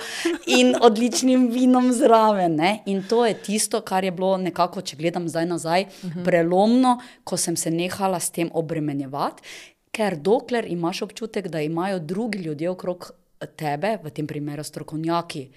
in 0.48 0.76
odličnim 0.82 1.29
kakšnim 1.30 1.52
vinom 1.52 1.92
zraven. 1.94 2.56
Ne? 2.56 2.84
In 2.86 3.04
to 3.04 3.26
je 3.26 3.34
tisto, 3.34 3.82
kar 3.82 4.04
je 4.04 4.12
bilo 4.12 4.38
nekako, 4.38 4.82
če 4.82 4.96
gledam 4.98 5.30
zdaj 5.30 5.46
nazaj, 5.46 5.86
uh 5.86 6.10
-huh. 6.10 6.24
prelomno, 6.24 7.00
ko 7.24 7.38
sem 7.38 7.56
se 7.56 7.72
nehala 7.72 8.20
s 8.20 8.30
tem 8.30 8.50
obremenjevati. 8.54 9.44
Ker 9.92 10.18
dokler 10.18 10.66
imaš 10.66 11.02
občutek, 11.02 11.48
da 11.48 11.62
imajo 11.62 12.00
drugi 12.00 12.40
ljudje 12.40 12.70
okrog 12.70 13.12
tebe, 13.56 13.98
v 14.04 14.10
tem 14.10 14.28
primeru 14.28 14.64
strokovnjaki, 14.64 15.50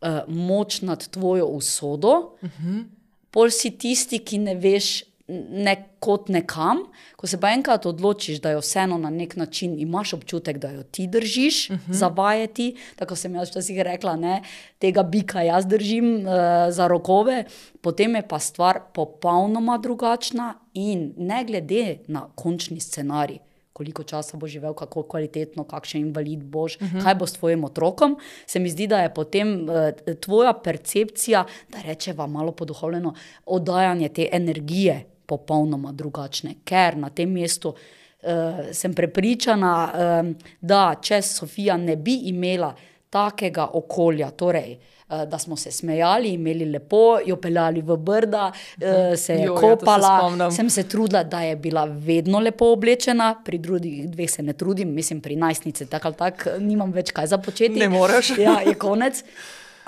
uh, 0.00 0.08
moč 0.28 0.82
nad 0.82 1.08
tvojo 1.08 1.46
usodo, 1.46 2.36
uh 2.42 2.50
-huh. 2.50 2.84
pol 3.30 3.50
si 3.50 3.70
tisti, 3.70 4.18
ki 4.18 4.38
ne 4.38 4.54
veš, 4.54 5.04
nekot 5.28 6.28
nekam, 6.28 6.78
ko 7.16 7.26
se 7.28 7.36
pa 7.40 7.50
enkrat 7.52 7.86
odločiš, 7.86 8.40
da 8.40 8.54
jo 8.54 8.62
vseeno 8.64 8.98
na 8.98 9.10
nek 9.10 9.36
način 9.36 9.74
imaš 9.78 10.14
občutek, 10.16 10.58
da 10.58 10.70
jo 10.70 10.82
ti 10.82 11.06
držiš, 11.06 11.70
uh 11.70 11.76
mhm. 11.76 11.92
-huh. 11.92 11.94
zavajati. 11.94 12.76
Tako 12.96 13.16
sem 13.16 13.34
jaz 13.34 13.50
včasih 13.50 13.80
rekla, 13.80 14.16
ne, 14.16 14.42
tega 14.78 15.02
bika 15.02 15.42
jaz 15.42 15.66
držim 15.66 16.14
uh, 16.14 16.32
za 16.70 16.86
rokove, 16.86 17.44
potem 17.80 18.14
je 18.14 18.28
pa 18.28 18.38
stvar 18.38 18.80
popolnoma 18.94 19.78
drugačna 19.78 20.54
in 20.74 21.12
ne 21.16 21.44
glede 21.44 21.98
na 22.06 22.28
končni 22.34 22.80
scenarij. 22.80 23.38
koliko 23.72 24.02
časa 24.02 24.36
bo 24.36 24.46
živel, 24.46 24.74
kako 24.74 25.02
kvalitetno, 25.02 25.64
kakšen 25.64 26.00
invalid 26.00 26.42
boš, 26.42 26.76
uh 26.76 26.82
-huh. 26.82 27.02
kaj 27.02 27.14
bo 27.14 27.26
s 27.26 27.32
tvojim 27.32 27.64
otrokom. 27.64 28.18
Se 28.46 28.58
mi 28.58 28.70
zdi, 28.70 28.86
da 28.86 28.98
je 28.98 29.14
potem 29.14 29.68
uh, 29.68 30.16
tvoja 30.20 30.52
percepcija, 30.52 31.44
da 31.68 31.78
rečeva 31.82 32.26
malo 32.26 32.52
poduhovljeno, 32.52 33.14
oddajanje 33.46 34.08
te 34.08 34.28
energije 34.32 35.04
popolnoma 35.28 35.92
drugačne, 35.92 36.58
ker 36.64 36.96
na 36.96 37.12
tem 37.14 37.32
mestu. 37.32 37.74
Uh, 38.18 38.72
sem 38.74 38.90
prepričana, 38.98 39.72
um, 39.86 40.32
da 40.60 40.96
če 40.98 41.20
Sofija 41.22 41.76
ne 41.78 41.94
bi 41.96 42.16
imela 42.32 42.72
takega 43.14 43.68
okolja, 43.78 44.32
torej 44.34 44.72
uh, 44.74 44.88
da 45.08 45.38
smo 45.38 45.56
se 45.56 45.70
smejali, 45.70 46.28
imeli 46.28 46.64
lepo, 46.64 47.18
jo 47.26 47.36
peljali 47.36 47.82
v 47.82 47.96
brda, 47.96 48.52
eh, 48.80 49.16
se 49.16 49.34
je 49.34 49.44
jo, 49.44 49.54
ja, 49.54 49.60
kopala. 49.60 50.34
Ja, 50.38 50.50
se 50.50 50.56
sem 50.56 50.70
se 50.70 50.88
trudila, 50.88 51.22
da 51.24 51.40
je 51.40 51.56
bila 51.56 51.84
vedno 51.84 52.38
lepo 52.38 52.72
oblečena, 52.72 53.34
pri 53.44 53.58
drugih 53.58 54.10
dveh 54.10 54.30
se 54.30 54.42
ne 54.42 54.52
trudim, 54.52 54.94
mislim, 54.94 55.20
pri 55.20 55.36
najstnici 55.36 55.86
tako 55.86 56.08
ali 56.08 56.16
tako 56.16 56.58
nimam 56.58 56.92
več 56.92 57.10
kaj 57.10 57.26
za 57.26 57.38
početi. 57.38 57.78
Ne 57.78 57.88
moreš. 57.88 58.30
Ja, 58.38 58.60
je 58.66 58.74
konec. 58.74 59.24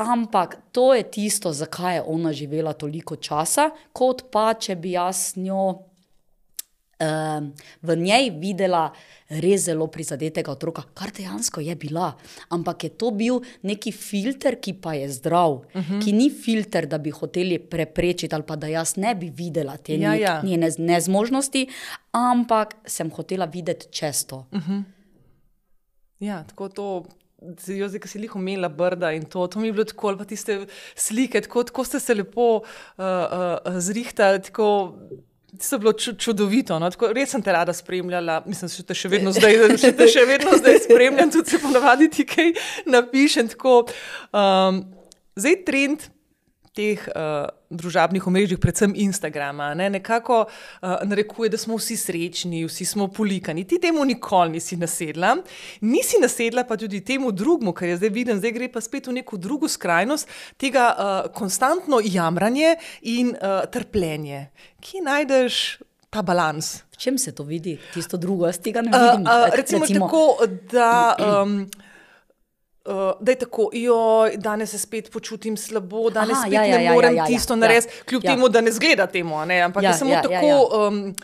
Ampak 0.00 0.56
to 0.72 0.94
je 0.96 1.04
tisto, 1.04 1.52
zakaj 1.52 1.98
je 1.98 2.02
ona 2.06 2.32
živela 2.32 2.72
toliko 2.72 3.16
časa, 3.20 3.68
kot 3.92 4.30
pa 4.32 4.54
če 4.56 4.78
bi 4.80 4.96
jaz 4.96 5.34
njo 5.36 5.90
v 7.82 7.96
njej 7.96 8.28
videla 8.36 8.90
res 9.40 9.64
zelo 9.64 9.86
prizadetega 9.88 10.52
otroka, 10.52 10.82
kar 10.94 11.12
dejansko 11.16 11.62
je 11.64 11.74
bila. 11.78 12.10
Ampak 12.52 12.84
je 12.84 12.90
to 12.90 13.10
bil 13.10 13.40
neki 13.62 13.92
filter, 13.92 14.58
ki 14.60 14.74
pa 14.82 14.94
je 14.94 15.08
zdrav, 15.08 15.52
uh 15.52 15.76
mhm. 15.76 15.94
-huh. 15.94 16.04
ki 16.04 16.12
ni 16.12 16.30
filter, 16.30 16.86
da 16.86 16.98
bi 16.98 17.10
hoteli 17.10 17.58
preprečiti 17.58 18.34
ali 18.34 18.44
pa 18.46 18.56
da 18.56 18.66
jaz 18.66 18.96
ne 18.96 19.14
bi 19.14 19.30
videla 19.30 19.76
te 19.76 19.96
ja, 19.96 20.14
ja. 20.14 20.42
njene 20.42 20.70
nezmožnosti, 20.78 21.68
ampak 22.12 22.74
sem 22.84 23.10
hotela 23.10 23.44
videti 23.44 23.86
često. 23.90 24.46
Uh 24.52 24.58
mhm. 24.58 24.72
-huh. 24.72 24.82
Ja, 26.20 26.44
tako 26.44 26.68
to. 26.68 27.04
Zdaj, 27.40 27.98
ki 28.02 28.08
si 28.10 28.20
jih 28.20 28.36
umela, 28.36 28.68
brda 28.68 29.14
in 29.16 29.24
to, 29.24 29.46
to 29.48 29.60
mi 29.60 29.70
je 29.70 29.72
bilo 29.78 29.86
tako, 29.88 30.12
pa 30.18 30.26
tiste 30.28 30.66
slike, 30.94 31.40
tako, 31.46 31.64
tako 31.64 31.84
ste 31.88 32.00
se 32.00 32.14
lepo 32.14 32.48
uh, 32.60 32.64
uh, 33.00 33.80
zrihtali. 33.80 34.42
Tako, 34.50 34.70
To 35.50 35.74
je 35.74 35.78
bilo 35.78 35.92
čudovito. 35.92 36.78
No? 36.78 36.86
Tako, 36.90 37.08
res 37.12 37.32
sem 37.34 37.42
te 37.42 37.52
rada 37.52 37.72
spremljala, 37.74 38.36
mislim, 38.46 38.70
da 38.70 38.84
te 38.86 38.94
še 38.94 39.08
vedno 39.10 39.32
zdaj, 39.34 39.56
te 39.98 40.06
še 40.06 40.22
vedno 40.28 40.54
zdaj 40.54 40.84
spremljam, 40.84 41.32
tudi 41.34 41.50
se 41.50 41.58
ponavadi 41.58 42.06
ti 42.06 42.22
kaj 42.22 42.52
napišem. 42.86 43.48
Tako, 43.50 43.80
um, 44.30 44.78
zdaj 45.34 45.56
trend 45.66 46.06
teh 46.78 47.02
uh, 47.10 47.50
družabnih 47.70 48.26
omrežij, 48.26 48.58
predvsem 48.58 48.92
Instagrama, 48.98 49.70
ne, 49.78 49.90
nekako 49.90 50.42
uh, 50.44 50.94
narekuje, 51.06 51.50
da 51.54 51.58
smo 51.58 51.78
vsi 51.78 51.96
srečni, 51.96 52.64
vsi 52.66 52.84
smo 52.84 53.06
polikani. 53.08 53.64
Ti 53.64 53.78
temu 53.80 54.04
nikoli 54.04 54.58
nisi 54.58 54.76
nasedla, 54.76 55.36
nisi 55.80 56.18
nasedla 56.20 56.64
pa 56.66 56.76
tudi 56.76 57.00
temu 57.04 57.30
drugemu, 57.32 57.72
kar 57.72 57.88
je 57.88 58.00
zdaj 58.00 58.10
viden, 58.14 58.40
zdaj 58.42 58.54
gre 58.56 58.68
pa 58.72 58.82
spet 58.82 59.06
v 59.06 59.20
neko 59.20 59.38
drugo 59.38 59.68
skrajnost, 59.68 60.28
tega 60.58 60.88
uh, 60.90 61.20
konstantno 61.34 62.00
jamranje 62.04 62.74
in 63.02 63.36
uh, 63.36 63.62
trpljenje. 63.70 64.48
Kje 64.80 65.04
najdeš 65.06 65.78
ta 66.10 66.22
balans? 66.26 66.80
V 66.90 66.98
čem 66.98 67.18
se 67.18 67.32
to 67.32 67.46
vidi, 67.46 67.78
tisto 67.94 68.18
drugo, 68.18 68.48
jaz 68.50 68.58
tega 68.58 68.82
ne 68.82 68.90
vidim? 68.90 69.22
Uh, 69.22 69.46
uh, 69.46 69.54
recimo, 69.54 69.86
recimo 69.86 70.10
tako, 70.10 70.24
da. 70.72 70.90
Um, 71.20 71.70
Uh, 72.90 73.12
da 73.20 73.32
je 73.32 73.38
tako, 73.38 73.68
joj, 73.72 74.36
danes 74.36 74.70
se 74.70 74.78
spet 74.78 75.12
počutim 75.12 75.56
slabo, 75.56 76.10
danes 76.10 76.36
Aha, 76.36 76.46
spet 76.46 76.52
ja, 76.52 76.64
ja, 76.64 76.78
ne 76.78 76.84
ja, 76.84 76.92
morem 76.92 77.14
ja, 77.14 77.22
ja, 77.22 77.26
tisto 77.26 77.54
ja, 77.54 77.56
narediti, 77.56 77.92
kljub 78.08 78.24
ja. 78.24 78.34
temu, 78.34 78.48
da 78.48 78.60
ne 78.60 78.72
zgleda 78.72 79.06
temu. 79.06 79.44
Ne? 79.46 79.60
Ampak 79.62 79.82
ja, 79.82 79.90
je 79.90 79.98
samo 79.98 80.10
ja, 80.10 80.22
tako, 80.22 80.34
ja, 80.34 80.56
ja. 80.56 80.88
Um, 80.88 81.14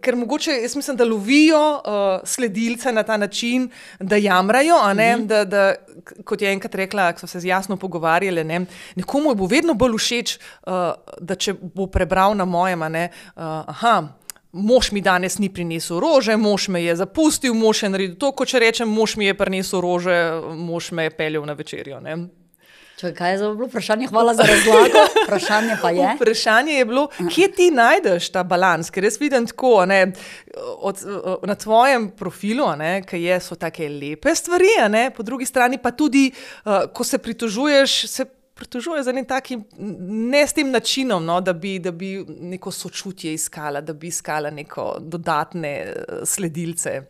ker 0.00 0.16
mogoče 0.16 0.52
jaz 0.62 0.76
mislim, 0.76 0.96
da 0.96 1.04
lovijo 1.04 1.60
uh, 1.72 2.20
sledilce 2.24 2.92
na 2.92 3.02
ta 3.02 3.16
način, 3.16 3.70
da 4.00 4.16
jamrajo. 4.16 4.76
Mhm. 4.94 5.26
Da, 5.26 5.44
da, 5.44 5.74
kot 6.24 6.42
je 6.42 6.52
enkrat 6.52 6.74
rekla, 6.74 7.12
so 7.16 7.26
se 7.26 7.40
jasno 7.48 7.76
pogovarjali, 7.76 8.44
ne? 8.44 8.64
nekomu 8.96 9.34
bo 9.34 9.46
vedno 9.46 9.74
bolj 9.74 9.96
všeč, 9.96 10.38
uh, 10.66 10.72
da 11.20 11.34
če 11.34 11.54
bo 11.62 11.86
prebral 11.86 12.36
na 12.36 12.44
mojem. 12.44 12.80
Uh, 12.80 14.19
Mož 14.52 14.90
mi 14.90 15.00
danes 15.00 15.38
ni 15.38 15.46
prinesel 15.48 16.00
rože, 16.02 16.34
mož 16.36 16.68
me 16.68 16.82
je 16.82 16.96
zapustil, 16.96 17.54
mož 17.54 17.84
je 17.84 17.88
naredil 17.88 18.16
to, 18.18 18.32
kot 18.34 18.50
če 18.50 18.58
rečem, 18.58 18.90
mož 18.90 19.14
mi 19.16 19.28
je 19.28 19.34
prinesel 19.38 19.78
rože, 19.84 20.16
mož 20.58 20.90
me 20.90 21.06
je 21.06 21.12
peljal 21.14 21.46
na 21.46 21.54
večerjo. 21.54 22.00
Čakaj, 23.00 23.14
kaj 23.16 23.30
je 23.32 23.38
za 23.38 23.50
bilo 23.54 23.66
vprašanje? 23.66 24.06
Hvala 24.10 24.34
za 24.34 24.42
razlago. 24.42 25.04
Vprašanje 25.24 25.76
pa 25.82 25.90
je. 25.90 26.08
Vprašanje 26.16 26.72
je 26.72 26.84
bilo, 26.84 27.06
kje 27.34 27.46
ti 27.52 27.70
najdeš 27.70 28.28
ta 28.34 28.42
balans, 28.42 28.90
ker 28.90 29.06
jaz 29.06 29.16
vidim 29.20 29.46
tako 29.46 29.86
ne, 29.86 30.12
od, 30.76 31.00
na 31.46 31.54
tvojem 31.54 32.10
profilu, 32.10 32.66
ki 33.06 33.22
so 33.40 33.54
tako 33.54 33.88
lepe 34.02 34.34
stvari, 34.34 34.74
ne, 34.88 35.10
po 35.16 35.22
drugi 35.22 35.46
strani 35.46 35.78
pa 35.78 35.90
tudi, 35.90 36.26
uh, 36.64 36.90
ko 36.92 37.04
se 37.04 37.18
pritožuješ, 37.18 38.06
se 38.08 38.26
pritožuje 38.60 39.02
za 39.02 39.12
nekim 39.16 39.64
ne 40.30 40.44
s 40.46 40.52
tem 40.56 40.70
načinom, 40.70 41.24
no, 41.24 41.40
da, 41.40 41.52
bi, 41.56 41.78
da 41.80 41.92
bi 41.92 42.12
neko 42.52 42.70
sočutje 42.70 43.32
iskala, 43.34 43.80
da 43.80 43.96
bi 43.96 44.12
iskala 44.12 44.50
neko 44.50 44.92
dodatne 45.00 45.74
uh, 45.88 46.22
sledilce. 46.28 47.00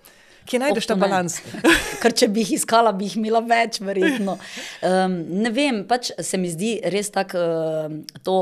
Kje 0.47 0.59
najdeš 0.63 0.89
ta 0.91 0.97
balans? 0.99 1.41
Ker 2.03 2.15
če 2.17 2.31
bi 2.33 2.45
jih 2.45 2.57
iskala, 2.59 2.95
bi 2.97 3.09
jih 3.09 3.19
imela 3.21 3.43
več, 3.45 3.83
verjetno. 3.85 4.39
Um, 4.81 5.13
ne 5.45 5.51
vem, 5.53 5.83
pač 5.85 6.09
se 6.25 6.39
mi 6.41 6.49
zdi 6.49 6.71
res 6.89 7.11
tako 7.13 7.41
uh, 7.45 8.21
to 8.25 8.37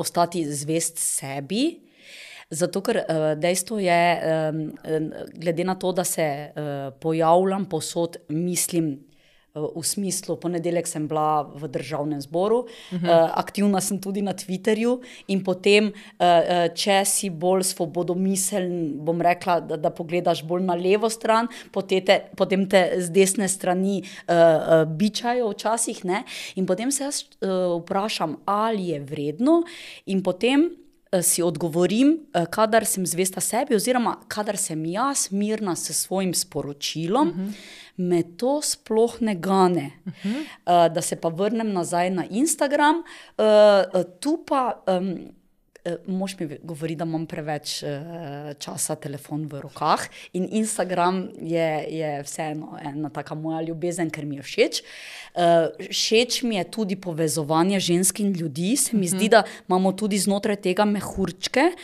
ostati 0.00 0.40
zvest 0.48 0.96
sebi. 1.02 1.66
Zato, 2.52 2.80
ker 2.84 3.02
uh, 3.02 3.26
dejstvo 3.40 3.76
je, 3.80 3.98
um, 4.48 4.62
glede 5.36 5.66
na 5.68 5.74
to, 5.80 5.92
da 5.96 6.04
se 6.08 6.24
uh, 6.24 6.80
pojavljam 7.00 7.66
posod, 7.68 8.16
mislim, 8.32 8.94
v 9.54 9.82
smislu, 9.84 10.36
ponedeljek 10.40 10.86
sem 10.88 11.04
bila 11.08 11.42
v 11.44 11.68
državnem 11.68 12.20
zboru, 12.20 12.58
uh 12.64 12.66
-huh. 12.92 13.04
uh, 13.04 13.30
aktivna 13.38 13.80
sem 13.80 14.00
tudi 14.00 14.22
na 14.22 14.32
Twitterju 14.32 15.00
in 15.28 15.44
potem, 15.44 15.92
uh, 15.92 16.74
če 16.74 17.04
si 17.04 17.30
bolj 17.30 17.62
svobodomiseln, 17.62 19.04
bom 19.04 19.20
rekla, 19.20 19.60
da, 19.60 19.76
da 19.76 19.90
pogledaš 19.90 20.42
bolj 20.44 20.62
na 20.62 20.74
levo 20.74 21.10
stran, 21.10 21.48
potem 21.72 22.04
te, 22.04 22.20
potem 22.36 22.68
te 22.68 22.94
z 22.98 23.10
desne 23.10 23.48
strani 23.48 24.02
uh, 24.02 24.88
bičajo 24.88 25.50
včasih. 25.50 26.04
Ne? 26.04 26.24
In 26.54 26.66
potem 26.66 26.90
se 26.90 27.04
jaz 27.04 27.22
uh, 27.22 27.82
vprašam, 27.82 28.36
ali 28.44 28.88
je 28.88 29.00
vredno, 29.00 29.62
in 30.06 30.22
potem. 30.22 30.81
Si 31.20 31.42
odgovorim, 31.42 32.14
kadar 32.50 32.86
sem 32.88 33.04
zvesta 33.06 33.40
sebi, 33.40 33.76
oziroma 33.76 34.14
kadar 34.32 34.56
sem 34.56 34.84
jaz 34.88 35.26
mirna 35.30 35.76
s 35.76 35.92
svojim 35.92 36.32
sporočilom, 36.34 37.28
uh 37.28 37.36
-huh 37.36 37.82
me 37.96 38.22
to 38.22 38.60
sploh 38.62 39.20
ne 39.20 39.34
gane. 39.34 39.90
Uh 40.06 40.12
-huh. 40.12 40.40
uh, 40.88 40.94
da 40.94 41.02
se 41.02 41.16
pa 41.16 41.28
vrnem 41.28 41.72
nazaj 41.72 42.10
na 42.10 42.24
Instagram, 42.30 43.02
tu 44.20 44.44
pa. 44.46 44.82
Um, 44.86 45.34
Mož 46.06 46.36
mi 46.38 46.46
govori, 46.62 46.94
da 46.94 47.02
imam 47.04 47.24
preveč 47.26 47.80
uh, 47.82 48.52
časa 48.62 48.94
telefon 49.02 49.48
v 49.50 49.64
rokah 49.64 50.04
in 50.32 50.46
Instagram 50.54 51.24
je, 51.42 51.68
je 51.90 52.10
vseeno 52.22 52.76
ena 52.78 53.10
taka 53.10 53.34
moja 53.34 53.64
ljubezen, 53.66 54.10
ker 54.14 54.22
mi 54.26 54.38
je 54.38 54.46
všeč. 54.46 54.82
Uh, 55.34 55.74
všeč 55.90 56.42
mi 56.46 56.60
je 56.60 56.64
tudi 56.70 56.94
povezovanje 56.94 57.80
žensk 57.80 58.22
in 58.22 58.30
ljudi, 58.30 58.76
se 58.76 58.96
mi 58.96 59.06
uh 59.06 59.12
-huh. 59.12 59.16
zdi, 59.16 59.28
da 59.28 59.42
imamo 59.68 59.92
tudi 59.92 60.18
znotraj 60.18 60.56
tega 60.56 60.84
mehurčke 60.84 61.74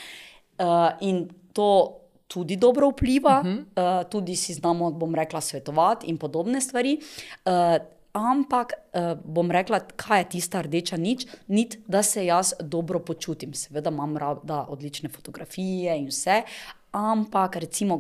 uh, 0.59 0.91
in 1.01 1.29
to 1.53 1.99
tudi 2.29 2.57
dobro 2.57 2.91
vpliva, 2.91 3.41
uh 3.41 3.47
-huh. 3.47 4.03
uh, 4.03 4.11
tudi 4.11 4.37
si 4.37 4.55
znamo, 4.55 4.91
bom 4.91 5.15
rekla, 5.15 5.41
svetovati 5.41 6.07
in 6.07 6.19
podobne 6.19 6.61
stvari. 6.61 7.01
Uh, 7.45 7.98
ampak 8.19 8.75
uh, 8.75 9.15
bom 9.25 9.51
rekla, 9.51 9.81
kaj 9.97 10.21
je 10.21 10.29
tista 10.37 10.63
rdeča 10.67 10.99
nič, 11.01 11.27
nit, 11.49 11.79
da 11.87 12.03
se 12.03 12.27
jaz 12.27 12.55
dobro 12.61 13.01
počutim. 13.01 13.55
Seveda 13.55 13.91
imam 13.95 14.17
rada 14.17 14.65
odlične 14.69 15.09
fotografije 15.09 15.97
in 15.99 16.11
vse. 16.11 16.43
Ampak, 16.99 17.59
recimo, 17.61 17.99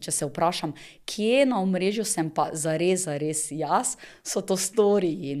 če 0.00 0.12
se 0.14 0.26
vprašam, 0.28 0.72
kje 1.04 1.48
na 1.50 1.58
omrežju 1.60 2.04
sem 2.06 2.28
pa 2.30 2.46
zares, 2.54 3.08
zares 3.08 3.48
jaz, 3.50 3.96
so 4.22 4.40
to 4.40 4.56
storiji 4.56 5.34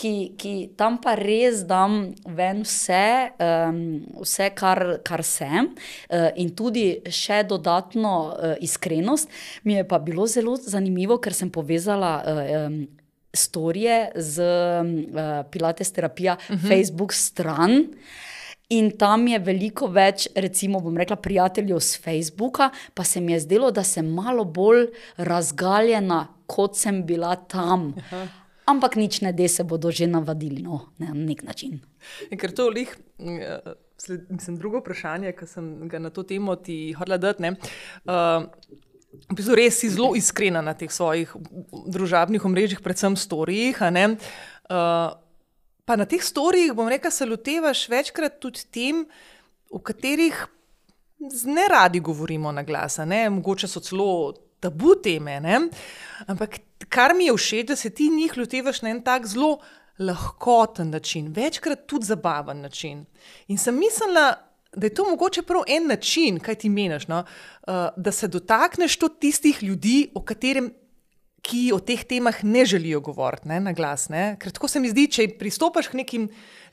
ki, 0.00 0.12
ki 0.40 0.54
tam 0.78 0.98
pa 1.02 1.14
res 1.18 1.64
dam 1.68 2.12
ven 2.24 2.62
vse, 2.66 3.04
um, 3.36 3.80
vse 4.22 4.50
kar, 4.56 4.82
kar 5.06 5.24
sem, 5.26 5.70
uh, 5.72 6.30
in 6.40 6.52
tudi 6.56 6.86
še 7.12 7.42
dodatno 7.48 8.14
uh, 8.30 8.54
iskrenost. 8.64 9.30
Mi 9.64 9.78
je 9.78 9.84
pa 9.88 10.00
bilo 10.02 10.26
zelo 10.30 10.56
zanimivo, 10.60 11.20
ker 11.22 11.36
sem 11.36 11.52
povezala. 11.52 12.14
Uh, 12.24 12.56
um, 12.62 12.80
Storije 13.34 14.12
z 14.14 14.42
uh, 14.42 15.46
Pilates 15.50 15.92
terapija, 15.92 16.36
uh 16.40 16.50
mhm. 16.50 16.66
-huh. 16.66 16.68
Facebook 16.68 17.12
stran. 17.12 17.86
In 18.68 18.90
tam 18.98 19.28
je 19.28 19.38
veliko 19.38 19.86
več, 19.86 20.28
recimo, 20.34 20.80
bom 20.80 20.96
rekla, 20.96 21.16
prijateljev 21.16 21.80
z 21.80 22.02
Facebooka, 22.02 22.70
pa 22.94 23.04
se 23.04 23.20
mi 23.20 23.32
je 23.32 23.40
zdelo, 23.40 23.70
da 23.70 23.82
sem 23.84 24.06
malo 24.06 24.44
bolj 24.44 24.86
razgaljena, 25.16 26.28
kot 26.46 26.76
sem 26.76 27.06
bila 27.06 27.36
tam. 27.36 27.94
Aha 27.98 28.40
ampak 28.70 28.96
nič 28.96 29.20
ne, 29.26 29.34
da 29.34 29.48
se 29.48 29.66
bodo 29.66 29.90
že 29.90 30.06
navadili 30.06 30.62
no, 30.62 30.92
na 30.98 31.12
nek 31.14 31.42
način. 31.42 31.80
In 32.30 32.38
ker 32.38 32.54
to 32.54 32.70
lih. 32.70 32.90
Sled, 34.00 34.30
mislim, 34.32 34.56
drugo 34.56 34.80
vprašanje, 34.80 35.34
ki 35.36 35.46
sem 35.46 35.66
ga 35.90 36.00
na 36.00 36.08
to 36.08 36.24
temo 36.24 36.56
ti 36.56 36.94
hodila 36.96 37.18
dati. 37.20 37.44
Uh, 37.44 38.48
v 39.10 39.34
bistvu 39.34 39.56
res 39.58 39.80
si 39.82 39.90
zelo 39.90 40.12
iskrena 40.18 40.62
na 40.62 40.74
teh 40.74 40.90
svojih 40.92 41.32
družabnih 41.90 42.44
omrežjih, 42.46 42.82
predvsem 42.82 43.16
storijih. 43.18 43.80
Uh, 43.80 45.16
pa 45.84 45.98
na 45.98 46.06
teh 46.06 46.22
storijih, 46.22 46.72
bom 46.76 46.88
rekel, 46.90 47.10
se 47.10 47.26
lotevaš 47.26 47.88
večkrat 47.90 48.38
tudi 48.42 48.62
tem, 48.70 49.04
o 49.70 49.82
katerih 49.82 50.46
ne 51.50 51.66
radi 51.68 52.00
govorimo 52.00 52.52
na 52.52 52.62
glas, 52.62 52.98
mogoče 53.30 53.68
so 53.68 53.80
celo 53.80 54.32
tabu 54.60 54.94
teme. 55.02 55.40
Ne? 55.40 55.60
Ampak 56.26 56.60
kar 56.88 57.14
mi 57.14 57.26
je 57.26 57.36
všeč, 57.36 57.66
da 57.66 57.76
se 57.76 57.90
ti 57.90 58.08
njih 58.10 58.36
lotevaš 58.38 58.82
na 58.82 58.90
en 58.90 59.02
tak 59.02 59.26
zelo 59.26 59.58
lahkoten 59.98 60.90
način, 60.90 61.32
večkrat 61.32 61.86
tudi 61.86 62.06
zabaven 62.06 62.60
način. 62.60 63.04
In 63.48 63.58
sem 63.58 63.76
mislila, 63.76 64.49
da 64.76 64.86
je 64.86 64.94
to 64.94 65.04
mogoče 65.10 65.42
prav 65.42 65.62
en 65.68 65.86
način, 65.86 66.38
kaj 66.38 66.54
ti 66.54 66.68
meniš, 66.68 67.08
no? 67.08 67.24
uh, 67.24 67.74
da 67.96 68.12
se 68.12 68.28
dotakneš 68.28 68.96
tudi 68.96 69.20
tistih 69.20 69.62
ljudi, 69.62 70.10
o 70.14 70.22
katerem. 70.22 70.72
Ki 71.40 71.70
o 71.72 71.78
teh 71.80 72.02
temah 72.04 72.36
ne 72.44 72.66
želijo 72.68 72.98
govoriti 73.00 73.48
ne, 73.48 73.60
na 73.64 73.72
glas. 73.72 74.10
Ne. 74.12 74.36
Ker 74.40 74.52
tako 74.52 74.68
se 74.68 74.80
mi 74.80 74.90
zdi, 74.92 75.06
če 75.08 75.24
pristopiš 75.38 75.88
k 75.88 75.96
nekim 75.96 76.26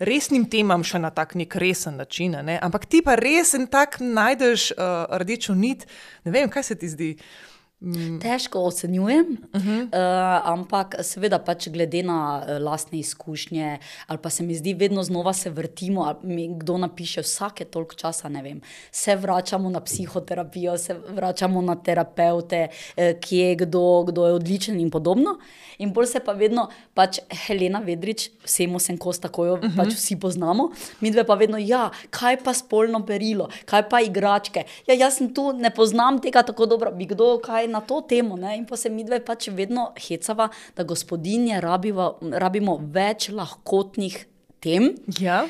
resnim 0.03 0.43
temam, 0.51 0.83
še 0.83 0.99
na 0.99 1.07
tak 1.07 1.37
nek 1.39 1.55
resen 1.55 1.95
način, 1.95 2.35
ne. 2.43 2.57
ampak 2.61 2.85
ti 2.85 2.99
pa 2.99 3.15
resen 3.15 3.69
tak 3.71 3.95
najdeš 4.03 4.73
uh, 4.75 5.07
rdečo 5.23 5.55
nit. 5.55 5.87
Ne 6.27 6.35
vem, 6.35 6.51
kaj 6.51 6.67
se 6.67 6.75
ti 6.75 6.89
zdi. 6.91 7.13
Uh, 7.15 7.46
Mm. 7.77 8.17
Težko 8.17 8.63
ocenjujem, 8.65 9.37
uh 9.53 9.61
-huh. 9.61 9.83
uh, 9.83 10.49
ampak 10.49 10.95
seveda, 11.01 11.39
pač 11.39 11.67
glede 11.69 12.03
na 12.03 12.41
uh, 12.41 12.63
lastne 12.63 12.99
izkušnje, 12.99 13.79
ali 14.07 14.17
pa 14.17 14.29
se 14.29 14.43
mi 14.43 14.55
zdi, 14.55 14.73
vedno 14.73 15.03
znova 15.03 15.33
se 15.33 15.49
vrtimo. 15.49 16.15
Mi, 16.23 16.47
kdo 16.57 16.77
napiše, 16.77 17.21
vsake 17.21 17.65
toliko 17.65 17.95
časa, 17.95 18.29
ne 18.29 18.41
vem, 18.41 18.61
se 18.91 19.15
vračamo 19.15 19.69
na 19.69 19.79
psihoterapijo, 19.79 20.77
se 20.77 20.95
vračamo 21.09 21.61
na 21.61 21.75
terapeute, 21.75 22.67
uh, 22.97 23.03
kje 23.19 23.49
je 23.49 23.55
kdo, 23.55 24.03
kdo 24.03 24.27
je 24.27 24.33
odličen 24.33 24.79
in 24.79 24.89
podobno. 24.91 25.37
In 25.77 25.93
bolj 25.93 26.05
se 26.05 26.19
pa 26.19 26.33
vedno, 26.33 26.69
pač 26.93 27.19
Helena 27.45 27.79
Vedrič, 27.79 28.29
vsemu 28.43 28.79
sem 28.79 28.97
kos, 28.97 29.19
tako 29.19 29.45
jo 29.45 29.53
uh 29.53 29.59
-huh. 29.59 29.75
pač 29.77 29.93
vsi 29.93 30.19
poznamo, 30.19 30.71
mi 31.01 31.11
dve 31.11 31.23
pa 31.23 31.35
vedno, 31.35 31.57
ja, 31.57 31.91
kaj 32.09 32.43
pa 32.43 32.53
spolno 32.53 33.05
perilo, 33.05 33.49
kaj 33.65 33.89
pa 33.89 34.01
igračke. 34.01 34.63
Ja, 34.87 34.93
jaz 34.93 35.17
sem 35.17 35.33
tu, 35.33 35.53
ne 35.53 35.69
poznam 35.69 36.21
tega 36.21 36.43
tako 36.43 36.65
dobro, 36.65 36.91
bi 36.91 37.05
kdo 37.05 37.39
kaj 37.39 37.66
na 37.67 37.81
to 37.81 38.01
temo. 38.01 38.37
Ne? 38.37 38.57
In 38.57 38.65
pa 38.65 38.77
se 38.77 38.89
mi 38.89 39.03
dve 39.03 39.19
pač 39.25 39.49
vedno 39.53 39.91
hecava, 40.07 40.49
da 40.75 40.83
gospodinje 40.83 41.61
rabiva, 41.61 42.13
rabimo 42.21 42.77
več 42.81 43.29
lahkotnih 43.29 44.25
tem. 44.63 44.95
Ja. 45.19 45.45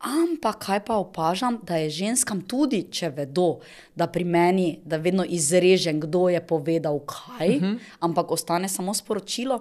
Ampak 0.00 0.62
kaj 0.64 0.80
pa 0.88 0.96
opažam, 0.96 1.58
da 1.62 1.76
je 1.76 1.90
ženskam 1.92 2.40
tudi, 2.48 2.86
če 2.88 3.10
vedo, 3.12 3.60
da 3.92 4.06
pri 4.08 4.24
meni, 4.24 4.68
da 4.84 4.96
vedno 4.96 5.26
izrežem, 5.28 6.00
kdo 6.00 6.30
je 6.32 6.40
povedal 6.40 7.02
kaj, 7.04 7.56
uh 7.56 7.62
mhm. 7.62 7.74
-huh. 7.74 7.96
ampak 8.00 8.30
ostane 8.30 8.68
samo 8.68 8.94
sporočilo, 8.94 9.60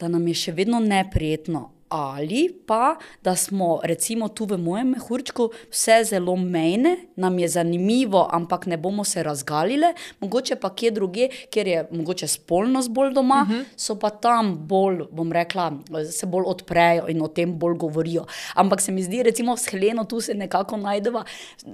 da 0.00 0.08
nam 0.08 0.28
je 0.28 0.34
še 0.34 0.52
vedno 0.52 0.80
neprijetno 0.80 1.73
ali 1.88 2.48
pa 2.66 2.96
da 3.22 3.36
smo, 3.36 3.80
recimo, 3.82 4.28
tu 4.28 4.44
v 4.44 4.58
mojem 4.58 4.88
mehurčku, 4.88 5.48
vse 5.70 6.00
zelo 6.04 6.36
mejne, 6.36 6.96
nam 7.16 7.38
je 7.38 7.48
zanimivo, 7.48 8.28
ampak 8.32 8.66
ne 8.66 8.76
bomo 8.76 9.04
se 9.04 9.22
razgalile, 9.22 9.92
mogoče 10.20 10.56
pa 10.56 10.70
kje 10.74 10.90
druge, 10.90 11.28
kjer 11.50 11.66
je 11.66 11.86
mogoče 11.90 12.28
spolnost 12.28 12.90
bolj 12.90 13.12
doma, 13.14 13.42
uh 13.42 13.48
mhm. 13.48 13.60
-huh. 13.60 13.64
so 13.76 13.94
pa 13.98 14.10
tam 14.10 14.56
bolj, 14.68 15.04
bom 15.10 15.32
rekla, 15.32 15.72
se 16.10 16.26
bolj 16.26 16.44
odprejo 16.46 17.08
in 17.08 17.22
o 17.22 17.28
tem 17.28 17.58
bolj 17.58 17.76
govorijo. 17.76 18.24
Ampak 18.54 18.80
se 18.80 18.92
mi 18.92 19.02
zdi, 19.02 19.22
recimo, 19.22 19.56
s 19.56 19.66
Heleno 19.66 20.04
tu 20.04 20.20
se 20.20 20.34
nekako 20.34 20.76
najdeva, 20.76 21.24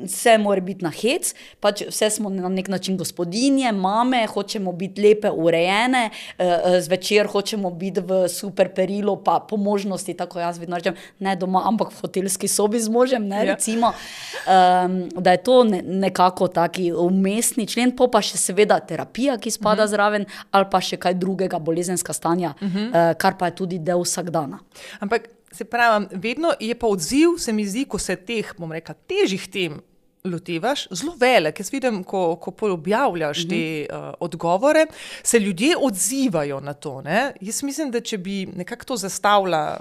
vse 0.05 0.39
mora 0.39 0.61
biti 0.61 0.85
na 0.85 0.91
hec, 0.91 1.35
pač 1.61 1.83
vse 1.89 2.11
smo 2.11 2.31
na 2.31 2.49
nek 2.49 2.69
način 2.69 2.97
gospodinje, 2.97 3.73
mame, 3.73 4.27
hočemo 4.27 4.73
biti 4.73 5.03
lepe, 5.03 5.31
urejene, 5.31 6.11
uh, 6.39 6.45
zvečer 6.81 7.27
hočemo 7.27 7.71
biti 7.71 8.01
v 8.01 8.29
super 8.29 8.75
perilu, 8.75 9.17
pa 9.25 9.47
po 9.49 9.57
možnosti 9.57 10.00
možnosti, 10.01 10.15
tako 10.15 10.41
jaz 10.41 10.59
vedno 10.59 10.77
rečem, 10.77 10.95
ne 11.19 11.37
doma, 11.37 11.63
ampak 11.67 11.93
v 11.93 12.01
hotelski 12.01 12.49
sobi 12.49 12.81
z 12.81 12.89
možem. 12.89 13.29
Ne, 13.29 13.45
ja. 13.45 13.55
recimo, 13.55 13.93
um, 13.93 15.09
da 15.15 15.33
je 15.33 15.43
to 15.43 15.65
ne, 15.65 15.83
nekako 15.83 16.49
taki 16.49 16.93
umestni 16.93 17.67
člen, 17.67 17.93
pa 17.97 18.23
še 18.23 18.39
seveda 18.39 18.81
terapija, 18.81 19.39
ki 19.39 19.51
spada 19.51 19.71
uh 19.71 19.77
mhm. 19.77 19.85
-huh. 19.85 19.91
zraven, 19.91 20.27
ali 20.51 20.67
pa 20.71 20.81
še 20.81 20.97
kaj 20.97 21.15
drugega, 21.15 21.59
bolezenska 21.59 22.13
stanja, 22.13 22.55
uh 22.61 22.69
-huh. 22.69 22.89
uh, 22.89 23.17
kar 23.19 23.37
pa 23.39 23.47
je 23.47 23.55
tudi 23.55 23.79
del 23.79 24.03
vsakdana. 24.03 24.59
Ampak 25.01 25.29
se 25.53 25.65
pravi, 25.65 26.07
vedno 26.13 26.53
je 26.61 26.75
pa 26.75 26.87
odziv, 26.87 27.39
se 27.39 27.53
mi 27.53 27.67
zdi, 27.67 27.85
ko 27.85 27.99
se 27.99 28.17
teh, 28.17 28.55
bom 28.59 28.73
rekel, 28.73 28.95
težjih 29.07 29.49
tem. 29.51 29.81
Lotevaš 30.25 30.87
zelo 30.91 31.15
velik. 31.21 31.61
Jaz 31.61 31.73
vidim, 31.73 32.03
ko, 32.05 32.37
ko 32.37 32.53
objavljaš 32.73 33.47
te 33.49 33.87
uh, 33.87 34.13
odgovore, 34.21 34.87
se 35.23 35.39
ljudje 35.39 35.77
odzivajo 35.81 36.61
na 36.61 36.75
to. 36.75 37.01
Ne? 37.03 37.33
Jaz 37.41 37.63
mislim, 37.63 37.91
da 37.91 38.01
če 38.01 38.19
bi 38.19 38.47
nekako 38.57 38.85
to 38.85 38.97
zastavila 38.97 39.81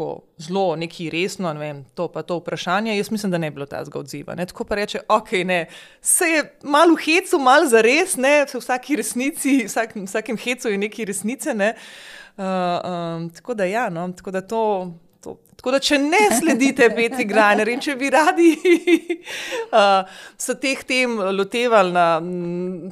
tako 0.00 0.20
zelo 0.38 0.76
neki 0.76 1.10
resno, 1.10 1.52
ne 1.52 1.60
vem, 1.60 1.84
to 1.94 2.08
pa 2.08 2.22
to 2.22 2.38
vprašanje, 2.38 2.96
jaz 2.96 3.10
mislim, 3.10 3.32
da 3.32 3.38
ne 3.38 3.50
bi 3.50 3.54
bilo 3.54 3.66
tega 3.66 3.98
odziva. 3.98 4.34
Ne? 4.34 4.46
Tako 4.46 4.64
pa 4.64 4.74
reče, 4.74 5.00
ok, 5.08 5.32
ne, 5.44 5.66
se 6.00 6.24
je 6.24 6.44
malo 6.62 6.94
v 6.94 7.04
hecu, 7.04 7.38
malo 7.38 7.68
za 7.68 7.82
res, 7.84 8.16
ne, 8.16 8.46
v 8.48 8.60
vsaki 8.60 8.96
resnici, 8.96 9.64
vsak, 9.66 9.96
vsakem 10.06 10.38
hecu 10.40 10.72
je 10.72 10.78
neki 10.78 11.04
resnice. 11.04 11.54
Ne? 11.54 11.74
Uh, 12.36 12.44
um, 12.44 13.30
tako 13.30 13.54
da 13.54 13.64
ja, 13.64 13.88
no, 13.90 14.08
tako 14.16 14.30
da 14.30 14.40
to. 14.40 14.64
Tako 15.60 15.74
da, 15.74 15.78
če 15.84 15.98
ne 16.00 16.20
sledite 16.32 16.86
Petri 16.96 17.26
Grajner 17.28 17.68
in 17.68 17.82
če 17.84 17.92
bi 18.00 18.08
radi 18.08 18.54
uh, 19.76 20.08
se 20.40 20.54
teh 20.56 20.80
tem 20.88 21.18
lotevali, 21.36 21.92
na, 21.92 22.04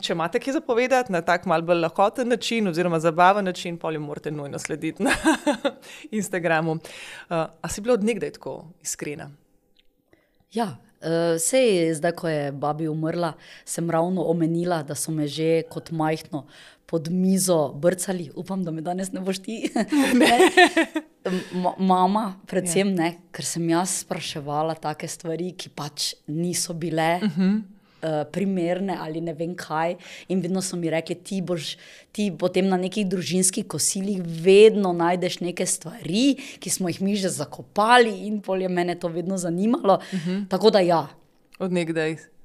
če 0.04 0.12
imate 0.12 0.42
kaj 0.44 0.58
zapovedati 0.58 1.14
na 1.14 1.22
tak 1.24 1.46
mal 1.48 1.64
bolj 1.64 1.80
lahkoten 1.86 2.28
način, 2.28 2.68
oziroma 2.68 3.00
zabaven 3.00 3.48
način, 3.48 3.78
jim 3.80 4.04
morate 4.04 4.30
nujno 4.30 4.60
slediti 4.60 5.02
na 5.02 5.16
Instagramu. 6.20 6.76
Uh, 6.76 7.48
a 7.48 7.72
si 7.72 7.80
bila 7.80 7.96
od 7.96 8.04
nekdaj 8.04 8.36
tako 8.36 8.58
iskrena? 8.84 9.30
Ja. 10.52 10.74
Uh, 10.98 11.38
sej, 11.40 11.94
zdaj, 11.94 12.12
ko 12.18 12.28
je 12.28 12.52
babi 12.52 12.88
umrla, 12.90 13.32
sem 13.64 13.88
ravno 13.88 14.26
omenila, 14.28 14.82
da 14.82 14.96
so 14.98 15.14
me 15.14 15.28
že 15.30 15.62
kot 15.70 15.92
majhno 15.94 16.44
pod 16.88 17.08
mizo 17.10 17.72
brcali, 17.76 18.30
upam, 18.34 18.64
da 18.64 18.70
me 18.70 18.80
danes 18.80 19.12
ne 19.12 19.20
boš 19.20 19.42
ti. 19.44 19.58
Mama, 21.78 22.22
predvsem 22.48 22.94
ja. 22.94 22.94
ne, 22.96 23.08
ker 23.32 23.44
sem 23.44 23.66
jaz 23.68 23.98
spraševala 24.06 24.78
take 24.80 25.08
stvari, 25.08 25.50
ki 25.52 25.68
pač 25.76 26.14
niso 26.32 26.72
bile. 26.74 27.18
Uh 27.22 27.36
-huh. 27.36 27.58
Uh, 27.98 28.22
primerne 28.30 28.94
ali 29.00 29.20
ne 29.20 29.32
vem 29.34 29.56
kaj. 29.58 29.96
In 30.28 30.40
vedno 30.40 30.62
so 30.62 30.76
mi 30.76 30.90
rekli, 30.90 31.14
ti 31.14 31.40
boš 31.42 31.76
ti 32.12 32.30
potem 32.38 32.68
na 32.68 32.76
nekih 32.76 33.06
družinskih 33.06 33.66
kosilih 33.66 34.20
vedno 34.22 34.92
najdeš 34.92 35.40
neke 35.40 35.66
stvari, 35.66 36.36
ki 36.58 36.70
smo 36.70 36.88
jih 36.88 37.00
mi 37.02 37.16
že 37.16 37.28
zakopali, 37.28 38.26
in 38.26 38.40
polje 38.40 38.68
mene 38.68 38.94
to 38.94 39.08
vedno 39.08 39.36
zanimalo. 39.36 39.94
Uh 39.94 40.14
mhm. 40.14 40.30
-huh. 40.30 40.48
Tako 40.48 40.70
da 40.70 40.80
ja. 40.80 41.08
Od 41.58 41.72
nekdaj. 41.72 42.37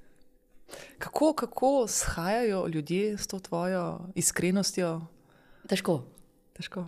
Kako, 0.99 1.33
kako 1.33 1.87
shajajo 1.87 2.67
ljudje 2.67 3.17
s 3.17 3.27
to 3.27 3.39
tvojo 3.39 3.99
iskrenostjo? 4.15 5.01
Težko. 5.67 6.03
Težko. 6.53 6.85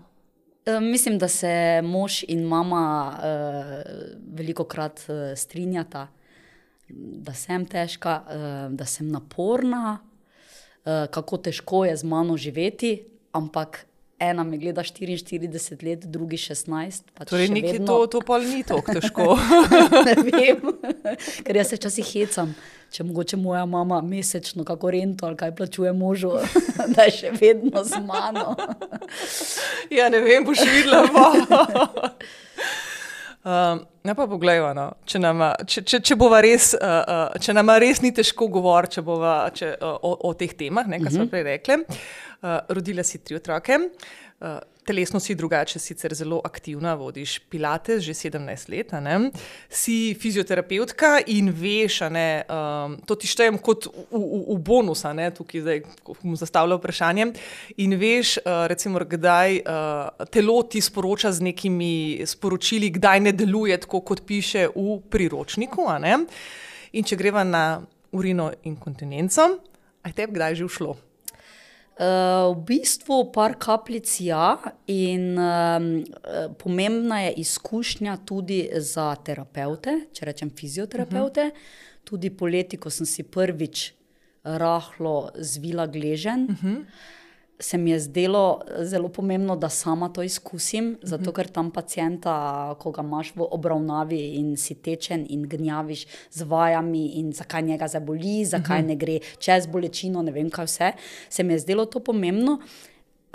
E, 0.66 0.80
mislim, 0.80 1.18
da 1.20 1.28
se 1.28 1.82
mož 1.84 2.24
in 2.28 2.44
mama 2.44 3.18
e, 3.24 3.28
veliko 4.34 4.64
krat 4.64 5.00
e, 5.10 5.36
strinjata, 5.36 6.08
da 6.90 7.34
sem 7.34 7.66
težka, 7.66 8.24
e, 8.30 8.38
da 8.70 8.86
sem 8.86 9.10
naporna, 9.10 10.00
e, 10.86 11.08
kako 11.12 11.38
težko 11.38 11.86
je 11.86 11.98
z 11.98 12.04
mano 12.04 12.38
živeti, 12.38 13.04
ampak 13.32 13.86
ena 14.20 14.44
me 14.44 14.58
gleda 14.58 14.84
44 14.84 15.84
let, 15.84 16.06
drugi 16.06 16.38
16. 16.38 17.12
Pač 17.14 17.30
torej, 17.30 17.50
nekaj 17.52 17.72
vedno... 17.72 17.88
to, 17.88 18.08
to 18.08 18.22
pa 18.26 18.40
ni 18.40 18.64
tako 18.64 18.94
težko. 18.94 19.36
ne 20.08 20.16
vem, 20.24 20.62
ker 21.46 21.58
jaz 21.58 21.70
se 21.70 21.80
včasih 21.80 22.12
hecam. 22.14 22.56
Če 22.96 23.04
mogoče 23.04 23.38
moja 23.38 23.66
mama 23.66 24.00
mesečno, 24.02 24.64
kako 24.64 24.92
rento 24.94 25.26
ali 25.28 25.38
kaj 25.38 25.56
plačuje 25.56 25.94
možu, 25.94 26.32
da 26.96 27.08
je 27.08 27.16
še 27.18 27.32
vedno 27.40 27.84
z 27.84 28.00
mano. 28.06 28.56
ja, 29.92 30.10
ne 30.10 30.22
vem, 30.24 30.46
boš 30.46 30.64
videla. 30.64 31.02
Um, 33.44 33.82
ja, 34.08 34.16
pa 34.16 34.28
poglejmo, 34.30 34.72
no. 34.78 34.86
če, 35.06 35.20
če, 35.66 35.82
če, 35.82 36.00
če, 36.12 36.20
res, 36.46 36.70
uh, 36.78 37.02
uh, 37.02 37.42
če 37.42 37.58
nama 37.58 37.80
res 37.82 38.02
ni 38.06 38.14
težko 38.16 38.48
govoriti 38.54 39.02
če, 39.02 39.74
uh, 39.82 39.98
o, 40.00 40.14
o 40.30 40.34
teh 40.38 40.54
temah, 40.54 40.86
kar 40.86 41.02
uh 41.02 41.08
-huh. 41.08 41.16
smo 41.16 41.28
prej 41.28 41.44
rekli. 41.44 41.82
Uh, 42.42 42.60
rodila 42.70 43.04
si 43.04 43.18
tri 43.18 43.36
otroke. 43.36 43.80
Uh, 44.40 44.60
telesno 44.86 45.20
si 45.20 45.36
drugače, 45.36 45.80
sicer 45.80 46.14
zelo 46.16 46.40
aktivna, 46.46 46.94
vodiš 46.96 47.40
pilates 47.50 48.04
že 48.06 48.14
17 48.14 48.70
let, 48.70 48.94
si 49.70 50.16
fizioterapeutka 50.22 51.20
in 51.28 51.50
veš, 51.50 52.02
ne, 52.14 52.46
um, 52.50 52.98
to 53.06 53.16
ti 53.16 53.28
štejem 53.28 53.58
kot 53.58 53.88
v, 53.90 54.20
v, 54.20 54.42
v 54.54 54.60
bonus, 54.66 55.04
ne, 55.18 55.32
tukaj 55.34 55.64
zdaj 55.66 55.82
bom 56.22 56.36
zastavljal 56.38 56.80
vprašanje. 56.80 57.32
In 57.82 57.98
veš, 58.00 58.38
uh, 58.44 58.66
recimo, 58.70 59.02
kdaj 59.02 59.62
uh, 59.64 60.28
telo 60.32 60.62
ti 60.70 60.82
sporoča 60.82 61.34
z 61.34 61.50
nekimi 61.50 62.22
sporočili, 62.26 62.94
kdaj 62.94 63.26
ne 63.26 63.34
deluje 63.34 63.78
tako, 63.82 64.04
kot 64.06 64.26
piše 64.28 64.68
v 64.76 65.00
priročniku. 65.10 65.90
In 66.96 67.04
če 67.04 67.18
greva 67.20 67.44
na 67.44 67.82
urino 68.16 68.52
in 68.64 68.78
kontinenco, 68.80 69.50
aj 70.06 70.14
te 70.16 70.30
kdaj 70.30 70.62
že 70.62 70.70
ušlo? 70.70 70.96
Uh, 71.96 72.52
v 72.52 72.64
bistvu 72.68 73.32
par 73.32 73.54
kapljic 73.56 74.18
ja, 74.20 74.58
in 74.92 75.38
um, 75.40 75.86
pomembna 76.60 77.22
je 77.22 77.34
izkušnja 77.46 78.18
tudi 78.28 78.68
za 78.84 79.14
terapeute, 79.16 79.94
če 80.12 80.26
rečem 80.26 80.52
fizioterapeute. 80.52 81.42
Uh 81.42 81.54
-huh. 81.54 82.04
Tudi 82.04 82.30
poleti, 82.30 82.78
ko 82.78 82.90
sem 82.90 83.06
si 83.06 83.24
prvič 83.24 83.94
rahlo 84.44 85.32
zvila 85.40 85.88
gležen. 85.88 86.48
Uh 86.50 86.64
-huh 86.64 86.86
se 87.60 87.78
mi 87.78 87.92
je 87.92 88.00
zdelo 88.00 88.62
zelo 88.80 89.10
pomembno, 89.10 89.56
da 89.56 89.70
sama 89.70 90.10
to 90.10 90.24
izkusim, 90.24 90.98
zato 91.02 91.32
ker 91.32 91.48
tam 91.48 91.72
pacijenta, 91.72 92.76
ko 92.80 92.92
ga 92.92 93.04
imaš 93.04 93.32
v 93.36 93.48
obravnavi 93.52 94.20
in 94.40 94.56
si 94.58 94.76
tečen 94.76 95.26
in 95.30 95.48
gnjaviš 95.50 96.06
z 96.32 96.44
vajami, 96.44 97.06
in 97.20 97.32
zakaj 97.34 97.62
njega 97.62 97.88
zaboli, 97.88 98.46
zakaj 98.46 98.84
ne 98.84 98.96
gre 98.96 99.20
čez 99.40 99.68
bolečino, 99.68 100.22
ne 100.22 100.32
vem 100.36 100.50
kaj 100.50 100.66
vse, 100.66 100.92
se 101.30 101.44
mi 101.44 101.54
je 101.54 101.60
zdelo 101.60 101.86
to 101.86 102.00
pomembno. 102.00 102.60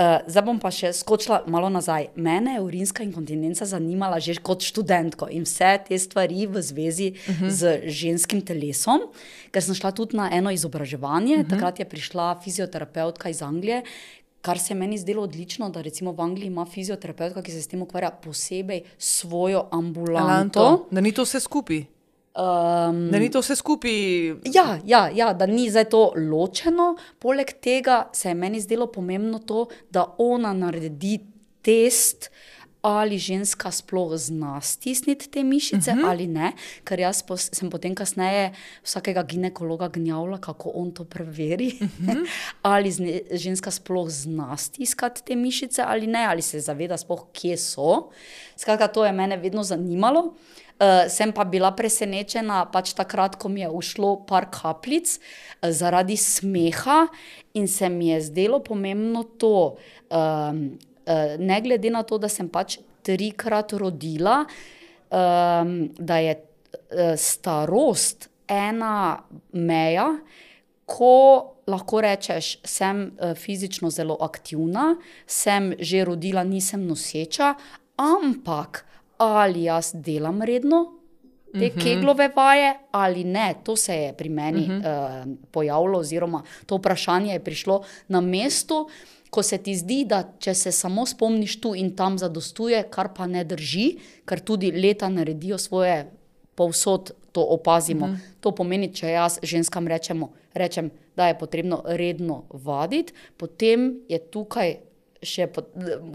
Uh, 0.01 0.25
zdaj 0.25 0.45
bom 0.47 0.57
pa 0.57 0.71
še 0.73 0.95
skočila 0.97 1.43
malo 1.45 1.69
nazaj. 1.69 2.07
Mene 2.17 2.55
je 2.55 2.61
urinska 2.65 3.05
inkontinenca 3.05 3.67
zanimala 3.69 4.17
že 4.17 4.39
kot 4.41 4.65
študentko 4.65 5.29
in 5.29 5.45
vse 5.45 5.77
te 5.85 5.99
stvari 6.01 6.47
v 6.49 6.63
zvezi 6.65 7.09
uh 7.13 7.37
-huh. 7.37 7.51
z 7.53 7.61
ženskim 7.85 8.41
telesom, 8.41 9.13
ker 9.53 9.61
sem 9.61 9.77
šla 9.77 9.93
tudi 9.93 10.17
na 10.17 10.31
eno 10.33 10.49
izobraževanje. 10.51 11.37
Uh 11.37 11.43
-huh. 11.45 11.51
Takrat 11.51 11.79
je 11.79 11.85
prišla 11.85 12.41
fizioterapeutka 12.41 13.29
iz 13.29 13.43
Anglije, 13.43 13.83
kar 14.41 14.59
se 14.59 14.75
meni 14.75 14.99
zdelo 14.99 15.23
odlično, 15.23 15.69
da 15.69 15.83
recimo 15.83 16.13
v 16.13 16.21
Angliji 16.21 16.47
ima 16.47 16.65
fizioterapeutka, 16.65 17.43
ki 17.43 17.53
se 17.53 17.63
s 17.63 17.67
tem 17.67 17.83
ukvarja 17.83 18.11
posebej 18.11 18.83
svojo 18.99 19.69
ambulanto. 19.71 20.61
Alanto, 20.61 20.87
da 20.91 21.01
ni 21.01 21.13
to 21.13 21.23
vse 21.23 21.41
skupaj. 21.41 22.00
Um, 22.41 23.11
da 23.11 23.19
ni 23.19 23.29
to 23.31 23.43
vse 23.43 23.57
skupaj. 23.57 23.93
Ja, 24.55 24.79
ja, 24.85 25.09
ja, 25.15 25.33
da 25.37 25.47
ni 25.47 25.67
zdaj 25.71 25.91
to 25.93 26.07
ločeno. 26.17 26.95
Poleg 27.19 27.53
tega 27.61 28.07
se 28.17 28.31
je 28.31 28.35
meni 28.35 28.61
zdelo 28.61 28.87
pomembno 28.87 29.39
to, 29.39 29.67
da 29.91 30.07
ona 30.19 30.55
naredi 30.57 31.19
test. 31.63 32.31
Ali 32.81 33.19
ženska 33.21 33.69
sploh 33.71 34.15
zna 34.17 34.55
stisniti 34.65 35.29
te 35.29 35.43
mišice, 35.45 35.91
uh 35.91 35.97
mhm. 35.97 36.05
-huh. 36.05 36.11
ali 36.11 36.27
ne, 36.27 36.53
ker 36.85 37.01
jaz 37.01 37.23
po, 37.23 37.37
sem 37.37 37.71
potem 37.71 37.95
kasneje 37.95 38.55
vsakega 38.83 39.23
ginekologa 39.23 39.89
gnjavila, 39.89 40.39
kako 40.39 40.71
on 40.75 40.93
to 40.93 41.05
preveri. 41.05 41.77
Uh 41.81 41.83
mhm. 41.83 42.11
-huh. 42.11 42.27
ali 42.73 42.91
zne, 42.91 43.21
ženska 43.31 43.71
sploh 43.71 44.09
zna 44.09 44.57
stiskati 44.57 45.25
te 45.25 45.37
mišice, 45.37 45.83
ali 45.83 46.07
ne, 46.07 46.25
ali 46.27 46.43
se 46.43 46.61
zaveda, 46.61 46.97
sploh, 46.97 47.27
kje 47.33 47.57
so. 47.57 48.11
Skratka, 48.57 48.89
to 48.89 49.05
je 49.05 49.13
mene 49.13 49.37
vedno 49.37 49.63
zanimalo. 49.63 50.21
Uh, 50.21 50.35
Uh, 50.81 51.05
sem 51.13 51.29
pa 51.29 51.45
bila 51.45 51.69
presenečena, 51.77 52.63
pač 52.73 52.95
takrat, 52.97 53.35
ko 53.37 53.51
mi 53.53 53.61
je 53.61 53.69
ušlo 53.69 54.15
par 54.25 54.47
kapljic 54.49 55.19
uh, 55.19 55.69
zaradi 55.77 56.17
smeha, 56.17 57.03
in 57.53 57.69
se 57.69 57.91
mi 57.93 58.09
je 58.09 58.23
zdelo 58.31 58.63
pomembno 58.65 59.27
to, 59.37 59.77
um, 60.09 60.63
uh, 61.05 61.37
ne 61.37 61.61
glede 61.61 61.93
na 61.93 62.01
to, 62.01 62.17
da 62.17 62.33
sem 62.33 62.49
pač 62.49 62.79
trikrat 63.05 63.77
rodila, 63.77 64.47
um, 65.13 65.93
da 66.01 66.17
je 66.25 66.39
uh, 66.41 67.13
starost 67.13 68.31
ena 68.49 69.21
meja, 69.53 70.09
ko 70.89 71.15
lahko 71.69 72.01
rečeš, 72.01 72.57
sem 72.65 73.11
uh, 73.21 73.37
fizično 73.37 73.93
zelo 73.93 74.17
aktivna, 74.25 74.95
sem 75.29 75.75
že 75.77 76.07
rodila, 76.09 76.41
nisem 76.41 76.89
noseča, 76.89 77.53
ampak 78.01 78.89
ali 79.21 79.63
jaz 79.63 79.93
delam 79.95 80.43
redno 80.43 81.01
te 81.53 81.59
uh 81.59 81.63
mhm. 81.63 81.79
-huh. 81.79 81.83
keglove 81.83 82.31
vaje 82.37 82.75
ali 82.91 83.25
ne. 83.25 83.55
To 83.65 83.77
se 83.77 83.95
je 83.95 84.13
pri 84.13 84.29
meni 84.29 84.61
uh 84.61 84.69
-huh. 84.69 85.27
uh, 85.27 85.37
pojavilo, 85.51 85.99
oziroma 85.99 86.43
to 86.67 86.77
vprašanje 86.77 87.33
je 87.33 87.45
prišlo 87.45 87.83
na 88.09 88.21
mestu. 88.21 88.89
Ko 89.31 89.43
se 89.43 89.59
ti 89.59 89.77
zdi, 89.77 90.05
da 90.05 90.33
če 90.39 90.55
se 90.55 90.73
samo 90.73 91.07
spomniš 91.07 91.61
tu 91.61 91.75
in 91.75 91.97
tam 91.97 92.19
zadostuje, 92.19 92.83
kar 92.91 93.09
pa 93.17 93.27
ne 93.27 93.45
drži, 93.45 93.99
ker 94.25 94.41
tudi 94.41 94.73
leta 94.73 95.09
naredijo 95.09 95.59
svoje, 95.59 96.11
povsod 96.55 97.11
to 97.33 97.43
opazimo. 97.43 98.07
Mm. 98.07 98.21
To 98.41 98.51
pomeni, 98.51 98.95
če 98.95 99.07
jaz 99.07 99.39
ženskam 99.43 99.89
rečemo, 99.89 100.33
rečem, 100.55 100.91
da 101.17 101.27
je 101.27 101.39
potrebno 101.39 101.83
redno 101.87 102.45
vaditi, 102.51 103.13
potem 103.37 104.01
je 104.09 104.19
tukaj 104.19 104.77
še 105.23 105.47
po, 105.53 105.65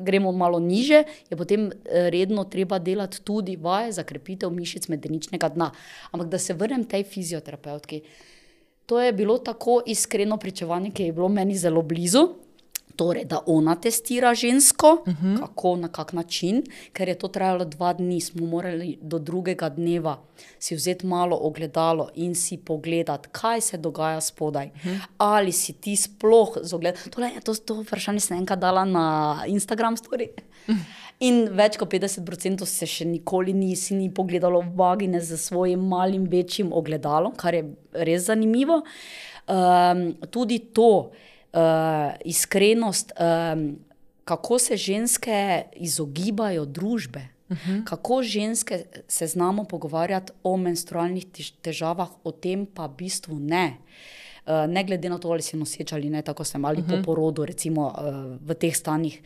gremo 0.02 0.32
malo 0.32 0.60
niže, 0.60 1.04
je 1.30 1.38
potem 1.38 1.70
eh, 1.70 2.10
redno 2.10 2.46
treba 2.50 2.80
delati 2.80 3.22
tudi 3.24 3.56
vaje 3.56 3.94
za 3.98 4.04
krepitev 4.04 4.54
mišic 4.54 4.90
medeničnega 4.90 5.50
dna. 5.50 5.72
Ampak 6.12 6.30
da 6.30 6.40
se 6.40 6.54
vrnem 6.54 6.86
tej 6.86 7.04
fizioterapeutki. 7.04 8.02
To 8.86 9.02
je 9.02 9.14
bilo 9.14 9.38
tako 9.42 9.82
iskreno 9.86 10.38
pričevanje, 10.38 10.92
ki 10.94 11.10
je 11.10 11.14
bilo 11.14 11.30
meni 11.30 11.58
zelo 11.58 11.82
blizu. 11.82 12.45
Torej, 12.96 13.26
da 13.26 13.40
ona 13.46 13.76
testira 13.76 14.34
žensko, 14.34 15.04
uh 15.06 15.14
mhm. 15.14 15.28
-huh. 15.28 15.40
kako 15.40 15.76
na 15.76 15.88
kak 15.88 16.14
način, 16.14 16.64
ker 16.94 17.10
je 17.10 17.16
to 17.16 17.28
trajalo 17.28 17.66
dva 17.66 17.94
dni, 17.94 18.22
smo 18.22 18.48
morali 18.48 18.98
do 19.02 19.20
drugega 19.20 19.70
dneva 19.70 20.18
si 20.60 20.76
vzeti 20.76 21.06
malo 21.06 21.38
ogledalo 21.42 22.10
in 22.16 22.36
si 22.36 22.58
pogledati, 22.58 23.30
kaj 23.32 23.62
se 23.62 23.78
dogaja 23.78 24.22
spodaj. 24.22 24.68
Uh 24.68 24.86
mhm. 24.86 24.96
-huh. 24.96 25.06
Ali 25.18 25.52
si 25.52 25.74
ti 25.74 25.96
sploh 25.96 26.58
zogledal. 26.62 27.02
To, 27.44 27.56
to 27.56 27.82
vprašanje 27.82 28.20
sem 28.20 28.38
enkrat 28.38 28.60
dala 28.60 28.86
na 28.86 29.38
Instagram 29.48 29.98
story. 29.98 30.28
Uh 30.68 30.76
mhm. 30.76 30.80
-huh. 30.80 31.06
In 31.20 31.48
več 31.52 31.78
kot 31.78 31.90
50% 31.90 32.66
se 32.66 32.86
še 32.86 33.06
nikoli 33.06 33.54
nisi 33.54 33.96
ni 33.96 34.10
pogledalo 34.14 34.60
v 34.62 34.76
vagine 34.76 35.22
z 35.22 35.38
svojim 35.38 35.80
malim, 35.88 36.24
večjim 36.24 36.74
ogledalom, 36.74 37.36
kar 37.36 37.56
je 37.56 37.76
res 37.94 38.26
zanimivo. 38.26 38.82
Um, 39.48 40.16
tudi 40.32 40.60
to 40.60 41.12
uh, 41.56 42.14
iskrenost, 42.26 43.12
um, 43.54 43.80
kako 44.26 44.60
se 44.60 44.78
ženske 44.78 45.64
izogibajo 45.76 46.66
družbe. 46.66 47.28
Uh 47.50 47.58
mhm. 47.58 47.72
-huh. 47.72 47.84
Kako 47.84 48.24
ženske 48.24 48.86
se 49.08 49.28
znamo 49.28 49.64
pogovarjati 49.64 50.32
o 50.44 50.58
menstrualnih 50.58 51.26
težavah, 51.62 52.10
o 52.24 52.32
tem 52.32 52.66
pa 52.66 52.86
v 52.86 52.96
bistvu 52.98 53.40
ne. 53.40 53.78
Uh, 54.46 54.54
ne 54.70 54.84
glede 54.84 55.10
na 55.10 55.18
to, 55.18 55.30
ali 55.30 55.42
si 55.42 55.58
noseč 55.58 55.94
ali 55.94 56.10
ne, 56.10 56.22
tako 56.22 56.44
sem 56.44 56.66
ali 56.66 56.82
uh 56.82 56.86
-huh. 56.86 56.90
po 56.90 56.96
mhm. 56.96 57.04
porodu, 57.04 57.46
recimo 57.46 57.88
uh, 57.88 58.48
v 58.48 58.54
teh 58.54 58.76
stanjih. 58.76 59.22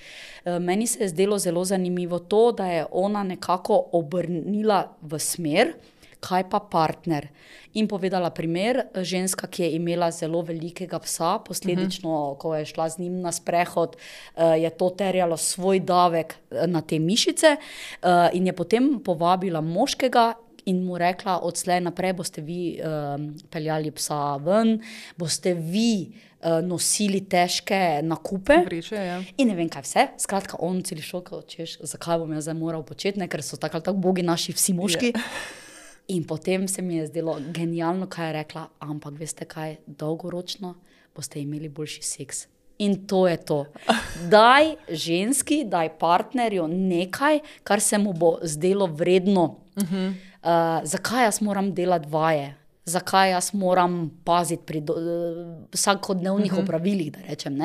Uh, 0.45 0.59
meni 0.59 0.87
se 0.87 1.03
je 1.03 1.09
zdelo 1.09 1.39
zelo 1.39 1.65
zanimivo 1.65 2.19
to, 2.19 2.51
da 2.51 2.65
je 2.65 2.85
ona 2.91 3.23
nekako 3.23 3.89
obrnila 3.91 4.97
v 5.01 5.19
smer, 5.19 5.67
uh, 5.67 5.98
kaj 6.19 6.49
pa 6.51 6.60
partner. 6.60 7.29
In 7.77 7.88
povedala 7.88 8.29
primer, 8.34 8.89
ženska, 8.95 9.47
ki 9.47 9.63
je 9.63 9.69
imela 9.77 10.10
zelo 10.12 10.41
velikega 10.41 10.99
psa, 10.99 11.38
posledično, 11.45 12.10
uh 12.10 12.15
mhm. 12.15 12.36
-huh. 12.36 12.38
ko 12.38 12.55
je 12.55 12.65
šla 12.65 12.89
z 12.89 12.99
njim 12.99 13.21
na 13.21 13.32
sprehod, 13.32 13.95
eh, 13.95 14.43
je 14.43 14.69
to 14.69 14.89
terjalo 14.89 15.38
svoj 15.38 15.79
davek 15.79 16.36
eh, 16.51 16.67
na 16.67 16.82
te 16.82 16.99
mišice, 16.99 17.55
eh, 17.55 18.29
in 18.34 18.47
je 18.47 18.53
potem 18.53 18.99
povabila 19.05 19.62
moškega. 19.62 20.34
In 20.65 20.84
mu 20.84 20.97
rekla, 20.97 21.39
odslej 21.39 21.82
naprej 21.82 22.13
boste 22.13 22.41
vi 22.41 22.79
um, 22.84 23.38
peljali 23.49 23.91
psa 23.91 24.36
ven, 24.38 24.82
boste 25.17 25.53
vi 25.53 26.12
uh, 26.43 26.67
nosili 26.67 27.21
težke 27.21 28.01
nakupe. 28.03 28.53
Vreče, 28.65 28.95
ja. 28.95 29.23
In 29.38 29.47
ne 29.47 29.55
vem, 29.55 29.69
kaj 29.69 29.82
vse. 29.82 30.08
Skratka, 30.17 30.58
on 30.60 30.84
celi 30.84 31.01
šok, 31.01 31.32
češ, 31.47 31.79
zakaj 31.82 32.19
bom 32.19 32.34
jaz 32.34 32.43
zdaj 32.43 32.53
moral 32.60 32.84
početi, 32.84 33.19
ne? 33.19 33.27
ker 33.27 33.43
so 33.43 33.58
tako 33.58 33.77
ali 33.77 33.84
tako 33.84 33.97
bogi 33.97 34.23
naši 34.23 34.53
vsi 34.53 34.73
moški. 34.73 35.12
Yeah. 35.15 35.68
In 36.09 36.23
potem 36.23 36.67
se 36.67 36.81
mi 36.81 36.95
je 36.95 37.07
zdelo 37.07 37.37
genialno, 37.53 38.07
kaj 38.09 38.27
je 38.27 38.33
rekla, 38.33 38.67
ampak 38.79 39.19
veste 39.19 39.45
kaj, 39.45 39.75
dolgoročno 39.85 40.75
boste 41.15 41.41
imeli 41.41 41.69
boljši 41.69 42.01
seks. 42.01 42.47
In 42.79 42.95
to 43.07 43.27
je 43.27 43.37
to. 43.37 43.65
Daj 44.33 44.73
ženski, 44.89 45.63
daj 45.67 45.91
partnerju 45.99 46.67
nekaj, 46.67 47.39
kar 47.63 47.81
se 47.83 47.97
mu 47.97 48.13
bo 48.13 48.37
zdelo 48.41 48.87
vredno. 48.87 49.43
Uh 49.75 49.83
-huh. 49.83 50.07
uh, 50.09 50.81
zakaj 50.83 51.23
jaz 51.23 51.41
moram 51.41 51.73
delati 51.73 52.09
vaje? 52.09 52.55
Zakaj 52.85 53.31
jaz 53.31 53.53
moram 53.53 54.21
paziti 54.23 54.63
pri 54.65 54.79
uh, 54.79 54.95
vsakodnevnih 55.71 56.51
uh 56.53 56.57
-huh. 56.57 56.63
opravilih? 56.63 57.11
Rečem, 57.29 57.59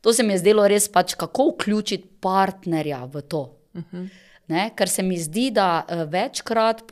to 0.00 0.12
se 0.12 0.22
mi 0.22 0.32
je 0.32 0.38
zdelo 0.38 0.68
res, 0.68 0.88
pač, 0.88 1.14
kako 1.14 1.48
vključiti 1.48 2.08
partnerja 2.20 3.04
v 3.04 3.22
to. 3.22 3.56
Uh 3.74 3.82
-huh. 3.92 4.08
Ne, 4.46 4.68
ker 4.78 4.86
se 4.86 5.02
mi 5.02 5.16
zdi, 5.18 5.48
da 5.50 5.82
uh, 5.82 6.04
večkrat 6.06 6.84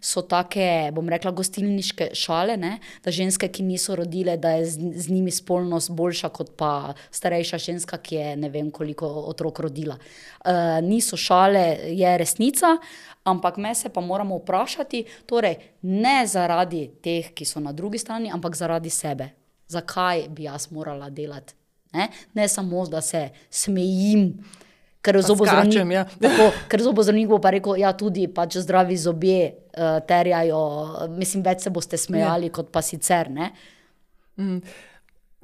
so 0.00 0.22
take, 0.28 0.90
bom 0.92 1.08
rekla, 1.08 1.30
gostilniške 1.32 2.10
šale, 2.12 2.56
ne, 2.60 2.78
da 3.04 3.10
ženske, 3.10 3.48
ki 3.48 3.62
niso 3.64 3.96
rodile, 3.96 4.36
da 4.36 4.50
je 4.58 4.66
z, 4.66 4.90
z 5.00 5.08
njimi 5.08 5.30
spolnost 5.30 5.90
boljša 5.90 6.28
kot 6.28 6.52
pa 6.56 6.92
starejša 7.10 7.58
ženska, 7.58 7.96
ki 7.96 8.14
je 8.14 8.36
ne 8.36 8.50
vem 8.50 8.70
koliko 8.70 9.08
otrok 9.08 9.58
rodila. 9.64 9.96
Uh, 10.44 10.84
niso 10.84 11.16
šale, 11.16 11.64
je 11.96 12.18
resnica, 12.18 12.76
ampak 13.24 13.56
me 13.56 13.74
se 13.74 13.88
pa 13.88 14.00
moramo 14.00 14.42
vprašati, 14.42 15.04
torej 15.26 15.56
ne 15.82 16.26
zaradi 16.26 16.90
teh, 17.00 17.32
ki 17.32 17.44
so 17.48 17.60
na 17.60 17.72
drugi 17.72 17.98
strani, 17.98 18.28
ampak 18.28 18.56
zaradi 18.56 18.90
sebe. 18.90 19.32
Zakaj 19.68 20.28
bi 20.28 20.44
jaz 20.44 20.68
morala 20.70 21.08
delati? 21.10 21.56
Ne, 21.96 22.10
ne 22.34 22.48
samo, 22.48 22.84
da 22.86 23.00
se 23.00 23.30
smejim 23.50 24.34
ker 26.70 26.82
zobozdravnik 26.84 27.26
ja. 27.26 27.34
bo 27.34 27.40
pa 27.42 27.50
rekel, 27.54 27.74
da 27.74 27.84
ja, 27.86 27.92
tudi 27.98 28.28
pač 28.30 28.60
zdravi 28.62 28.96
zobje 28.96 29.40
uh, 29.50 29.98
terjajo, 30.06 30.62
mislim, 31.16 31.42
več 31.46 31.66
se 31.66 31.74
boste 31.74 31.98
smejali, 32.00 32.50
ja. 32.50 32.56
kot 32.60 32.70
pa 32.74 32.82
sicer. 32.86 33.30
Mm. 34.36 34.60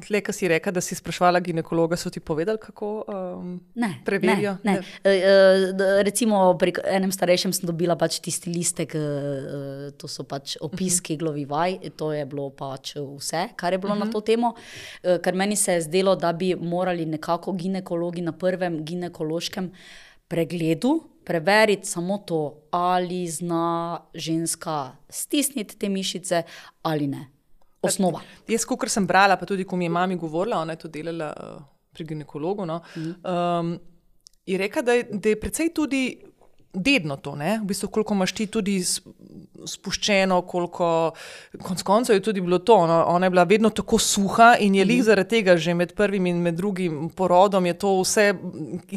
Tle, 0.07 0.21
ki 0.23 0.33
si 0.33 0.49
rekel, 0.49 0.73
da 0.73 0.81
si 0.81 0.95
sprašvala 0.95 1.41
ginekologa, 1.43 1.97
so 1.99 2.11
ti 2.11 2.21
povedali, 2.21 2.59
kako 2.63 2.89
um, 3.09 3.61
Ne, 3.75 3.91
preverijo? 4.07 4.57
Ne, 4.65 4.73
ne. 4.73 4.83
E, 5.03 5.11
e, 5.11 5.73
d- 5.75 5.89
recimo, 6.07 6.55
pri 6.59 6.73
enem 6.87 7.11
starejšem 7.11 7.53
sem 7.53 7.67
dobila 7.67 7.97
pač 7.99 8.21
tisti 8.23 8.53
listek, 8.55 8.95
e, 8.95 9.91
to 9.99 10.07
so 10.07 10.23
pač 10.23 10.55
opiski 10.63 11.19
glovi 11.19 11.45
vaj, 11.51 11.81
to 11.99 12.13
je 12.15 12.23
bilo 12.31 12.51
pač 12.55 12.95
vse, 12.95 13.49
kar 13.59 13.75
je 13.75 13.79
bilo 13.79 13.95
uh 13.95 13.99
-huh. 13.99 14.07
na 14.07 14.13
to 14.13 14.21
temo. 14.21 14.55
E, 15.03 15.19
Ker 15.19 15.35
meni 15.35 15.57
se 15.57 15.73
je 15.73 15.81
zdelo, 15.81 16.17
da 16.17 16.33
bi 16.33 16.55
morali 16.55 17.07
nekako 17.07 17.53
ginekologi 17.53 18.23
na 18.23 18.33
prvem 18.33 18.85
ginekološkem 18.85 19.73
pregledu 20.29 21.03
preveriti 21.25 21.89
samo 21.89 22.19
to, 22.19 22.63
ali 22.71 23.27
zna 23.29 24.01
ženska 24.15 24.97
stisniti 25.09 25.77
te 25.79 25.89
mišice 25.89 26.43
ali 26.83 27.07
ne. 27.07 27.38
Osnova. 27.89 28.23
Jaz, 28.49 28.65
kot 28.69 28.89
sem 28.93 29.07
brala, 29.07 29.37
pa 29.37 29.47
tudi 29.47 29.65
ko 29.65 29.77
mi 29.77 29.89
je 29.89 29.95
mami 29.95 30.17
govorila, 30.17 30.63
ona 30.63 30.77
je 30.77 30.85
to 30.85 30.93
delala 30.93 31.33
uh, 31.33 31.61
pri 31.93 32.05
ginekologu, 32.05 32.67
no, 32.67 32.81
um, 32.97 33.79
je 34.47 34.59
rekla, 34.59 34.83
da 34.83 34.93
je, 34.97 35.07
da 35.13 35.29
je 35.29 35.41
precej 35.41 35.73
tudi 35.75 36.03
dedno 36.73 37.17
to, 37.17 37.35
ne? 37.35 37.59
v 37.63 37.67
bistvu, 37.67 37.89
koliko 37.89 38.15
imaš 38.15 38.33
ti 38.37 38.47
tudi 38.47 38.77
spuščeno, 39.67 40.43
koliko 40.47 40.89
konc 41.65 41.83
koncev 41.83 42.17
je 42.19 42.23
tudi 42.23 42.43
bilo 42.45 42.59
to. 42.59 42.77
No? 42.87 42.99
Ona 43.09 43.27
je 43.27 43.31
bila 43.31 43.45
vedno 43.49 43.71
tako 43.71 43.99
suha 43.99 44.53
in 44.61 44.75
je 44.75 44.85
lih 44.85 45.03
zaradi 45.05 45.29
tega 45.29 45.57
že 45.57 45.75
med 45.75 45.95
prvim 45.97 46.27
in 46.27 46.43
med 46.43 46.55
drugim 46.55 47.09
porodom 47.17 47.67
je 47.67 47.75
to 47.79 47.95
vse, 48.03 48.27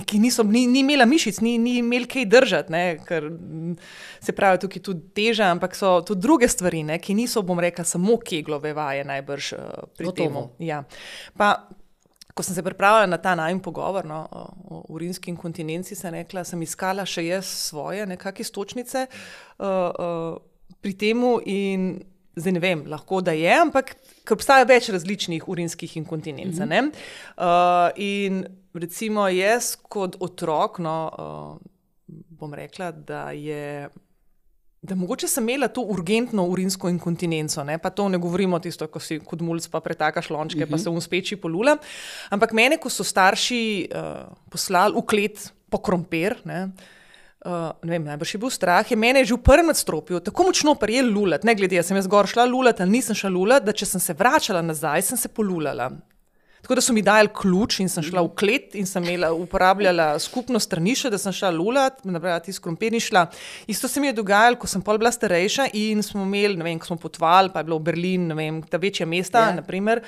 ki 0.05 0.19
niso, 0.19 0.43
ni, 0.43 0.65
ni 0.67 0.83
imela 0.83 1.05
mišic, 1.05 1.39
ni, 1.41 1.57
ni 1.57 1.77
imel 1.79 2.07
kaj 2.11 2.25
držati, 2.25 2.71
ne? 2.71 2.83
ker 3.07 3.29
mm, 3.31 3.75
se 4.19 4.35
pravi 4.35 4.61
tukaj 4.65 4.83
tudi 4.83 5.07
teža, 5.15 5.51
ampak 5.55 5.75
so 5.75 5.99
tudi 6.05 6.21
druge 6.27 6.51
stvari, 6.51 6.83
ne? 6.83 6.99
ki 6.99 7.15
niso, 7.17 7.41
bom 7.41 7.59
rekla, 7.59 7.87
samo 7.87 8.19
keglove 8.19 8.75
vaje 8.77 9.07
najbrž 9.07 9.53
uh, 9.53 9.85
pri 9.97 10.11
Gotovo. 10.11 10.49
tem. 10.57 10.67
Ja. 10.67 10.83
Pa, 11.37 11.55
Ko 12.41 12.45
sem 12.45 12.55
se 12.55 12.63
pripravljala 12.63 13.05
na 13.05 13.17
ta 13.21 13.35
najmen 13.35 13.59
pogovor 13.61 14.05
no, 14.05 14.27
o, 14.31 14.45
o 14.69 14.77
urinski 14.89 15.29
inkontinenci, 15.29 15.93
sem 15.95 16.15
rekla, 16.15 16.41
sem 16.41 16.61
iskala 16.65 17.03
še 17.05 17.21
jaz 17.27 17.45
svoje 17.67 18.07
nekakšne 18.09 18.45
stočnice 18.47 19.03
uh, 19.05 19.67
uh, 19.67 20.39
pri 20.81 20.93
temu 20.97 21.35
in 21.45 21.99
zdaj 22.33 22.55
ne 22.55 22.63
vem, 22.63 22.81
lahko 22.89 23.19
da 23.21 23.35
je, 23.37 23.51
ampak 23.61 23.93
ker 24.25 24.33
obstaja 24.39 24.65
več 24.65 24.89
različnih 24.89 25.45
urinskih 25.45 25.93
inkontinenc. 26.01 26.57
Mm 26.57 26.73
-hmm. 26.73 26.89
uh, 27.37 27.91
in 28.01 28.41
recimo 28.73 29.27
jaz 29.29 29.75
kot 29.75 30.17
otrok, 30.19 30.79
no, 30.79 30.97
uh, 31.13 32.17
bom 32.41 32.53
rekla, 32.53 32.91
da 32.91 33.31
je. 33.37 33.89
Da 34.81 34.95
mogoče 34.97 35.27
sem 35.29 35.45
imela 35.45 35.67
to 35.69 35.83
urgentno 35.93 36.43
urinsko 36.49 36.89
inkontinenco, 36.89 37.63
ne? 37.63 37.77
pa 37.77 37.89
to 37.93 38.07
ne 38.09 38.17
govorimo 38.17 38.57
tisto, 38.59 38.87
ko 38.89 38.99
si 38.99 39.19
kot 39.21 39.43
mulj 39.45 39.67
pa 39.71 39.79
pretakaš 39.79 40.29
lončke, 40.33 40.63
uh 40.63 40.65
-huh. 40.65 40.71
pa 40.71 40.77
se 40.77 40.89
v 40.89 41.01
speči 41.01 41.35
polula. 41.35 41.77
Ampak 42.29 42.53
mene, 42.53 42.77
ko 42.77 42.89
so 42.89 43.03
starši 43.03 43.89
uh, 43.93 44.33
poslali 44.49 44.95
v 44.97 45.05
klet 45.05 45.53
po 45.69 45.77
krompir, 45.77 46.35
ne, 46.45 46.71
uh, 47.45 47.51
ne 47.83 47.91
vem, 47.91 48.03
najbrž 48.03 48.33
je 48.33 48.39
bil 48.39 48.49
strah, 48.49 48.91
je 48.91 48.97
mene 48.97 49.25
že 49.25 49.33
v 49.33 49.43
prvem 49.43 49.65
nadstropju 49.65 50.19
tako 50.19 50.43
močno 50.43 50.75
prijel 50.75 51.13
lulat, 51.13 51.43
ne 51.43 51.55
glede, 51.55 51.79
a 51.79 51.83
sem 51.83 51.97
jaz 51.97 52.07
gor 52.07 52.27
šla 52.27 52.45
lulat 52.45 52.81
ali 52.81 52.91
nisem 52.91 53.15
šla 53.15 53.29
lulat, 53.29 53.63
da 53.63 53.71
če 53.71 53.85
sem 53.85 54.01
se 54.01 54.13
vračala 54.13 54.61
nazaj, 54.61 55.01
sem 55.01 55.17
se 55.17 55.27
polulala. 55.27 55.91
Tako 56.61 56.75
da 56.75 56.81
so 56.81 56.93
mi 56.93 57.01
dali 57.01 57.29
ključ 57.41 57.79
in 57.79 57.89
sem 57.89 58.03
šla 58.05 58.21
v 58.21 58.29
klet 58.37 58.75
in 58.77 58.85
sem 58.85 59.03
imela, 59.03 59.31
uporabljala 59.33 60.19
skupno 60.19 60.59
stranišče, 60.59 61.09
da 61.09 61.17
sem 61.17 61.33
šla 61.33 61.49
lulat, 61.51 62.03
nabrati 62.05 62.51
iz 62.53 62.59
krompir 62.61 62.93
in 62.93 63.01
šla. 63.01 63.25
Isto 63.67 63.87
se 63.87 63.99
mi 63.99 64.07
je 64.07 64.13
dogajalo, 64.13 64.59
ko 64.61 64.67
sem 64.67 64.81
pol 64.81 65.01
bila 65.01 65.11
starejša 65.11 65.71
in 65.73 66.03
smo 66.05 66.21
imeli, 66.23 66.55
ne 66.57 66.63
vem, 66.63 66.79
ko 66.79 66.91
smo 66.91 66.99
potovali, 67.01 67.49
pa 67.53 67.59
je 67.59 67.69
bilo 67.71 67.81
v 67.81 67.89
Berlin, 67.89 68.27
ne 68.27 68.37
vem, 68.37 68.61
ta 68.61 68.77
večja 68.77 69.05
mesta, 69.05 69.39
Ja. 69.39 69.45
yeah. 69.49 69.55
naprimer. 69.55 70.03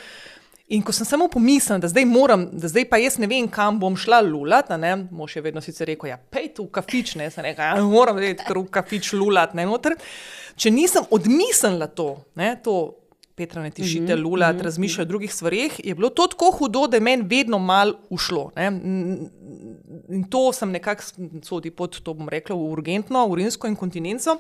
In 0.70 0.82
ko 0.82 0.94
sem 0.96 1.06
samo 1.06 1.28
pomislila, 1.28 1.78
da 1.80 1.88
zdaj 1.92 2.06
moram, 2.06 2.46
da 2.52 2.68
zdaj 2.72 2.86
pa 2.90 2.98
jaz 2.98 3.18
ne 3.20 3.28
vem, 3.28 3.48
kam 3.52 3.80
bom 3.80 3.98
šla 4.00 4.22
lulat, 4.24 4.70
ne, 4.80 4.96
mož 5.12 5.36
je 5.36 5.42
vedno 5.42 5.62
sicer 5.62 5.88
rekel, 5.88 6.10
ja, 6.10 6.18
pej 6.18 6.54
tu 6.56 6.64
v 6.64 6.72
kafič, 6.72 7.16
ne, 7.20 7.28
sem 7.32 7.44
rekla, 7.44 7.74
ja, 7.74 7.84
moram 7.84 8.16
vedeti, 8.16 8.46
ker 8.48 8.58
v 8.58 8.70
kafič 8.72 9.12
lulat, 9.14 9.54
ne, 9.54 9.66
noter. 9.68 9.98
Če 10.56 10.72
nisem 10.72 11.04
odmislila 11.12 11.90
to, 11.92 12.16
ne, 12.40 12.56
to 12.64 12.96
Petra 13.36 13.64
ne 13.64 13.72
tišite, 13.74 14.16
lulat, 14.16 14.60
razmišlja 14.62 15.02
o 15.02 15.10
drugih 15.10 15.32
stvarih, 15.34 15.80
je 15.84 15.96
bilo 15.98 16.12
to 16.14 16.28
tako 16.30 16.52
hudo, 16.60 16.86
da 16.88 17.00
je 17.00 17.02
meni 17.02 17.26
vedno 17.30 17.58
mal 17.60 17.96
ušlo. 18.14 18.52
Ne. 18.56 18.68
In 20.14 20.28
to 20.30 20.52
sem 20.54 20.72
nekako 20.72 21.26
sodi 21.42 21.72
pod, 21.72 21.98
to 22.06 22.14
bom 22.14 22.30
rekla, 22.30 22.56
v 22.56 22.68
urgentno, 22.76 23.26
urinsko 23.34 23.72
inkontinenco. 23.72 24.38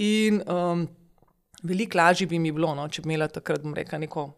In 0.00 0.40
um, 0.48 0.86
veliko 1.62 1.98
lažje 1.98 2.26
bi 2.26 2.40
mi 2.40 2.52
bilo, 2.52 2.72
no, 2.74 2.88
če 2.88 3.04
bi 3.04 3.12
imela 3.12 3.28
takrat, 3.28 3.60
bom 3.62 3.76
rekla, 3.76 4.00
neko 4.06 4.30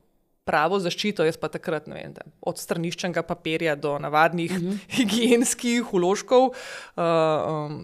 pravo 0.47 0.79
zaščito, 0.83 1.25
jaz 1.27 1.39
pa 1.43 1.51
takrat, 1.51 1.89
ne 1.91 1.99
vem, 1.99 2.13
da, 2.15 2.27
od 2.47 2.59
straniščnega 2.59 3.23
papirja 3.27 3.75
do 3.79 3.97
navadnih 4.03 4.53
uh 4.53 4.63
-huh. 4.67 4.79
higienskih 4.99 5.95
uložkov. 5.95 6.53
Uh, 6.97 7.03
um, 7.71 7.81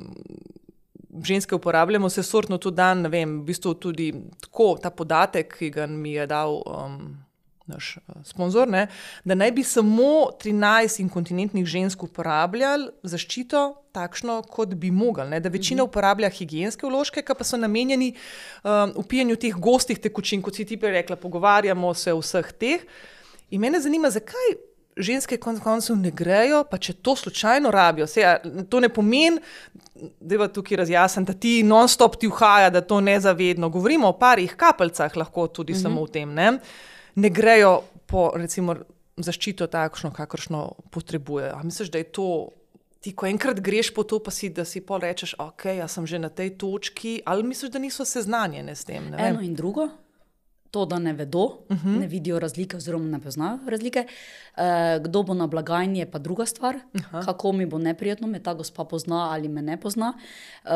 ženske 1.25 1.55
uporabljamo 1.55 2.09
vse 2.09 2.23
sortno 2.23 2.59
tudi 2.59 2.77
dan, 2.77 3.03
ne 3.03 3.09
vem, 3.13 3.41
v 3.41 3.51
bistvu 3.53 3.75
tudi 3.75 4.13
tako 4.41 4.77
ta 4.83 4.91
podatek, 4.91 5.55
ki 5.59 5.71
ga 5.71 5.87
mi 5.87 6.17
je 6.17 6.27
dal. 6.27 6.63
Um, 6.67 7.13
Naš 7.67 7.93
uh, 7.97 8.17
sponzor, 8.27 8.67
ne, 8.67 8.89
da 9.25 9.37
naj 9.39 9.53
bi 9.55 9.63
samo 9.63 10.33
13 10.43 10.99
inkontinentnih 11.05 11.63
žensk 11.63 12.03
uporabljali 12.03 12.89
zaščito, 13.07 13.61
takšno, 13.95 14.41
kot 14.51 14.75
bi 14.75 14.91
mogli. 14.91 15.29
Ne, 15.31 15.39
da 15.41 15.49
večina 15.49 15.87
uporablja 15.87 16.27
higienske 16.35 16.91
vložke, 16.91 17.23
ki 17.23 17.37
pa 17.39 17.47
so 17.47 17.61
namenjeni 17.63 18.11
um, 18.65 18.97
upijanju 19.05 19.39
teh 19.47 19.55
gostih 19.55 20.03
tekočin, 20.03 20.43
kot 20.43 20.59
si 20.59 20.67
ti 20.67 20.77
prej 20.77 20.97
rekla, 20.99 21.17
pogovarjamo 21.23 21.95
se 21.95 22.11
o 22.13 22.19
vseh 22.19 22.51
teh. 22.59 22.83
In 23.55 23.63
mene 23.63 23.79
zanima, 23.81 24.11
zakaj 24.11 24.57
ženske 24.97 25.37
konec 25.37 25.63
koncev 25.63 25.97
ne 25.97 26.11
grejo, 26.11 26.65
pa 26.71 26.79
če 26.79 26.93
to 26.93 27.17
slučajno 27.17 27.71
rabijo. 27.71 28.07
Se, 28.07 28.25
a, 28.25 28.39
to 28.69 28.81
ne 28.81 28.89
pomeni, 28.89 29.41
da 30.21 30.35
je 30.35 30.53
tukaj 30.53 30.77
razjasnjen, 30.77 31.25
da 31.25 31.33
ti 31.33 31.63
non-stop 31.63 32.17
ti 32.21 32.29
vhaja, 32.29 32.71
da 32.71 32.81
to 32.81 33.01
nezavedno. 33.01 33.69
Govorimo 33.69 34.09
o 34.09 34.19
parih 34.19 34.57
kapljicah, 34.57 35.17
lahko 35.17 35.47
tudi 35.47 35.73
mm 35.73 35.77
-hmm. 35.77 35.83
samo 35.83 36.05
v 36.05 36.11
tem. 36.11 36.35
Ne? 36.35 36.59
ne 37.15 37.29
grejo 37.29 37.83
po 38.07 38.31
recimo, 38.37 38.77
zaščito 39.17 39.67
takšno, 39.67 40.13
kakršno 40.13 40.65
potrebujejo. 40.91 41.55
A 41.57 41.63
misliš, 41.63 41.91
da 41.93 42.03
je 42.03 42.11
to. 42.13 42.29
Ti, 43.03 43.11
ko 43.19 43.27
enkrat 43.27 43.59
greš 43.59 43.89
po 43.91 44.05
to, 44.07 44.21
pa 44.23 44.31
si, 44.31 44.53
da 44.55 44.63
si 44.65 44.79
pol 44.87 45.01
rečeš, 45.03 45.33
ok, 45.43 45.65
jaz 45.75 45.97
sem 45.97 46.05
že 46.07 46.21
na 46.23 46.29
tej 46.31 46.53
točki, 46.55 47.17
ali 47.27 47.43
misliš, 47.43 47.73
da 47.75 47.81
niso 47.83 48.05
seznanjene 48.07 48.77
s 48.79 48.87
tem? 48.87 49.09
Eno 49.19 49.43
in 49.43 49.57
drugo, 49.59 49.89
to, 50.73 50.87
da 50.87 50.99
ne 50.99 51.13
vedo, 51.13 51.45
uh 51.45 51.77
-huh. 51.77 52.01
ne 52.01 52.07
vidijo 52.07 52.39
razlike, 52.39 52.77
oziroma 52.77 53.05
ne 53.05 53.21
poznajo 53.21 53.59
razlike. 53.67 54.07
E, 54.57 54.99
kdo 55.01 55.23
bo 55.23 55.35
na 55.35 55.47
blagajni, 55.47 55.99
je 55.99 56.11
pa 56.11 56.19
druga 56.19 56.47
stvar. 56.47 56.79
Aha. 56.95 57.23
Kako 57.23 57.53
mi 57.53 57.67
bo 57.67 57.79
neprijetno, 57.79 58.27
me 58.27 58.43
ta 58.43 58.55
gospa 58.55 58.85
pozna 58.85 59.31
ali 59.33 59.49
me 59.49 59.63
ne 59.63 59.81
pozna. 59.81 60.13
E, 60.65 60.69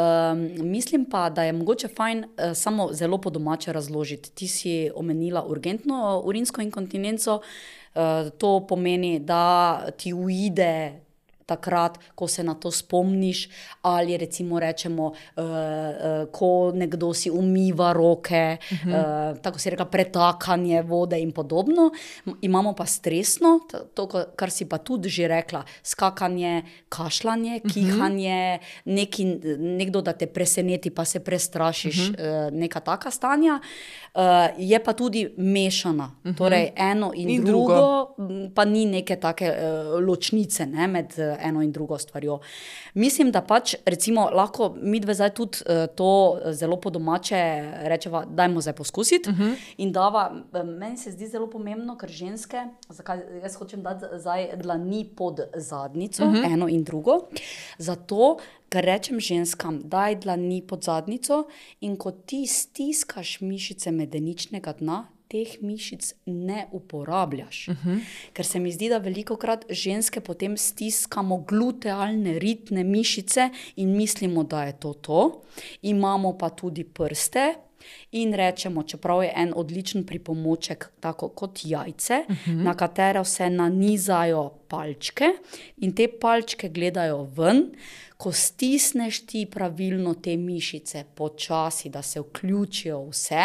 mislim 0.62 1.04
pa, 1.04 1.30
da 1.30 1.42
je 1.42 1.52
mogoče 1.52 1.88
fajn 1.88 2.24
e, 2.24 2.54
samo 2.54 2.88
zelo 2.92 3.18
po 3.18 3.30
domače 3.30 3.72
razložiti. 3.72 4.30
Ti 4.30 4.48
si 4.48 4.90
omenila 4.94 5.44
urgentno 5.46 6.22
urinsko 6.24 6.60
inkontinenco. 6.60 7.40
E, 7.94 8.30
to 8.38 8.66
pomeni, 8.68 9.18
da 9.18 9.80
ti 9.96 10.12
uide 10.12 11.05
takrat, 11.46 11.98
ko 12.14 12.28
se 12.28 12.44
na 12.44 12.54
to 12.54 12.70
spomniš, 12.70 13.48
ali 13.82 14.16
recimo 14.16 14.60
rečemo, 14.60 15.06
uh, 15.06 15.44
uh, 15.44 16.30
ko 16.32 16.72
nekdo 16.74 17.14
si 17.14 17.30
umiva 17.30 17.92
roke, 17.92 18.58
uh 18.60 18.78
-huh. 18.78 19.32
uh, 19.32 19.38
tako 19.38 19.58
se 19.58 19.70
reka, 19.70 19.84
pretakanje 19.84 20.82
vode 20.82 21.20
in 21.20 21.32
podobno. 21.32 21.90
Imamo 22.40 22.72
pa 22.72 22.86
stresno, 22.86 23.60
to, 23.94 24.08
kar 24.36 24.50
si 24.50 24.68
pa 24.68 24.78
tudi 24.78 25.08
že 25.08 25.28
rekla, 25.28 25.64
skakanje, 25.82 26.62
kašljanje, 26.88 27.60
kihanje, 27.72 28.58
neki, 28.84 29.24
nekdo 29.58 30.02
da 30.02 30.12
te 30.12 30.26
preseneti, 30.26 30.90
pa 30.90 31.04
se 31.04 31.20
prestrašiš, 31.20 32.08
uh 32.08 32.14
-huh. 32.14 32.46
uh, 32.48 32.52
neka 32.52 32.80
taka 32.80 33.10
stanja. 33.10 33.60
Uh, 33.62 34.05
je 34.58 34.84
pa 34.84 34.92
tudi 34.92 35.34
mešana, 35.36 36.04
uh 36.04 36.30
-huh. 36.30 36.36
torej 36.38 36.72
eno 36.76 37.12
in, 37.14 37.28
In 37.28 37.44
drugo. 37.44 37.74
drugo, 37.74 38.14
pa 38.54 38.64
ni 38.64 38.86
neke 38.86 39.16
take 39.16 39.50
uh, 39.50 40.06
ločnice 40.08 40.66
ne, 40.66 40.86
med 40.86 41.14
uh, 41.18 41.46
eno 41.46 41.62
in 41.62 41.72
drugo 41.72 41.98
stvarjo. 41.98 42.38
Mislim, 42.94 43.30
da 43.30 43.42
pač 43.42 43.74
recimo, 43.84 44.30
lahko 44.32 44.74
mi 44.82 45.00
dve 45.00 45.14
zdaj 45.14 45.30
tudi 45.30 45.58
uh, 45.66 45.94
to 45.94 46.40
zelo 46.50 46.80
po 46.80 46.90
domače 46.90 47.72
rečemo, 47.82 48.24
dajmo 48.24 48.60
zdaj 48.60 48.74
poskusiti. 48.74 49.30
Uh 49.30 49.38
-huh. 49.38 49.54
In 49.76 49.92
dava, 49.92 50.32
eh, 50.54 50.62
meni 50.62 50.96
se 50.96 51.10
zdi 51.10 51.26
zelo 51.28 51.50
pomembno, 51.50 51.96
ker 51.96 52.10
ženske, 52.10 52.64
zakaj 52.88 53.18
jaz 53.42 53.56
hočem 53.56 53.82
dati 53.82 54.04
zdaj 54.12 54.56
dlani 54.56 55.04
pod 55.16 55.40
zadnico, 55.56 56.24
uh 56.24 56.32
-huh. 56.32 56.52
eno 56.52 56.68
in 56.68 56.84
drugo. 56.84 57.20
Zato, 57.78 58.36
ker 58.68 58.84
rečem 58.84 59.20
ženskam, 59.20 59.80
daj 59.84 60.16
dlani 60.16 60.62
pod 60.62 60.82
zadnico 60.82 61.44
in 61.80 61.96
ko 61.96 62.10
ti 62.10 62.46
stiskaš 62.46 63.40
mišice 63.40 63.90
medeničnega 64.06 64.72
dna, 64.78 65.02
teh 65.26 65.56
mišic 65.62 66.12
ne 66.26 66.66
uporabljaš. 66.72 67.68
Uh 67.68 67.74
-huh. 67.74 68.00
Ker 68.32 68.46
se 68.46 68.60
mi 68.60 68.72
zdi, 68.72 68.88
da 68.88 68.98
veliko 68.98 69.36
krat 69.36 69.64
ženske 69.70 70.20
potem 70.20 70.56
stiskamo 70.56 71.44
glutealne 71.48 72.38
ritne 72.38 72.84
mišice 72.84 73.50
in 73.76 73.96
mislimo, 73.96 74.44
da 74.44 74.64
je 74.64 74.78
to 74.78 74.92
to. 74.92 75.42
Imamo 75.82 76.38
pa 76.38 76.50
tudi 76.50 76.84
prste. 76.84 77.54
In 78.12 78.34
rečemo, 78.34 78.82
čeprav 78.82 79.22
je 79.22 79.32
en 79.36 79.52
odličen 79.56 80.06
pripomoček, 80.06 80.90
tako 81.00 81.28
kot 81.28 81.60
jajce, 81.64 82.24
uh 82.28 82.36
-huh. 82.36 82.62
na 82.62 82.74
katero 82.74 83.24
se 83.24 83.50
nanizajo 83.50 84.50
palčke 84.68 85.24
in 85.76 85.94
te 85.94 86.08
palčke 86.20 86.68
gledajo 86.68 87.24
ven. 87.36 87.70
Ko 88.16 88.32
stisneš 88.32 89.26
ti 89.28 89.44
pravilno 89.50 90.14
te 90.14 90.36
mišice, 90.36 91.04
počasi, 91.14 91.90
da 91.92 92.02
se 92.02 92.20
vključijo 92.20 93.02
vse, 93.10 93.44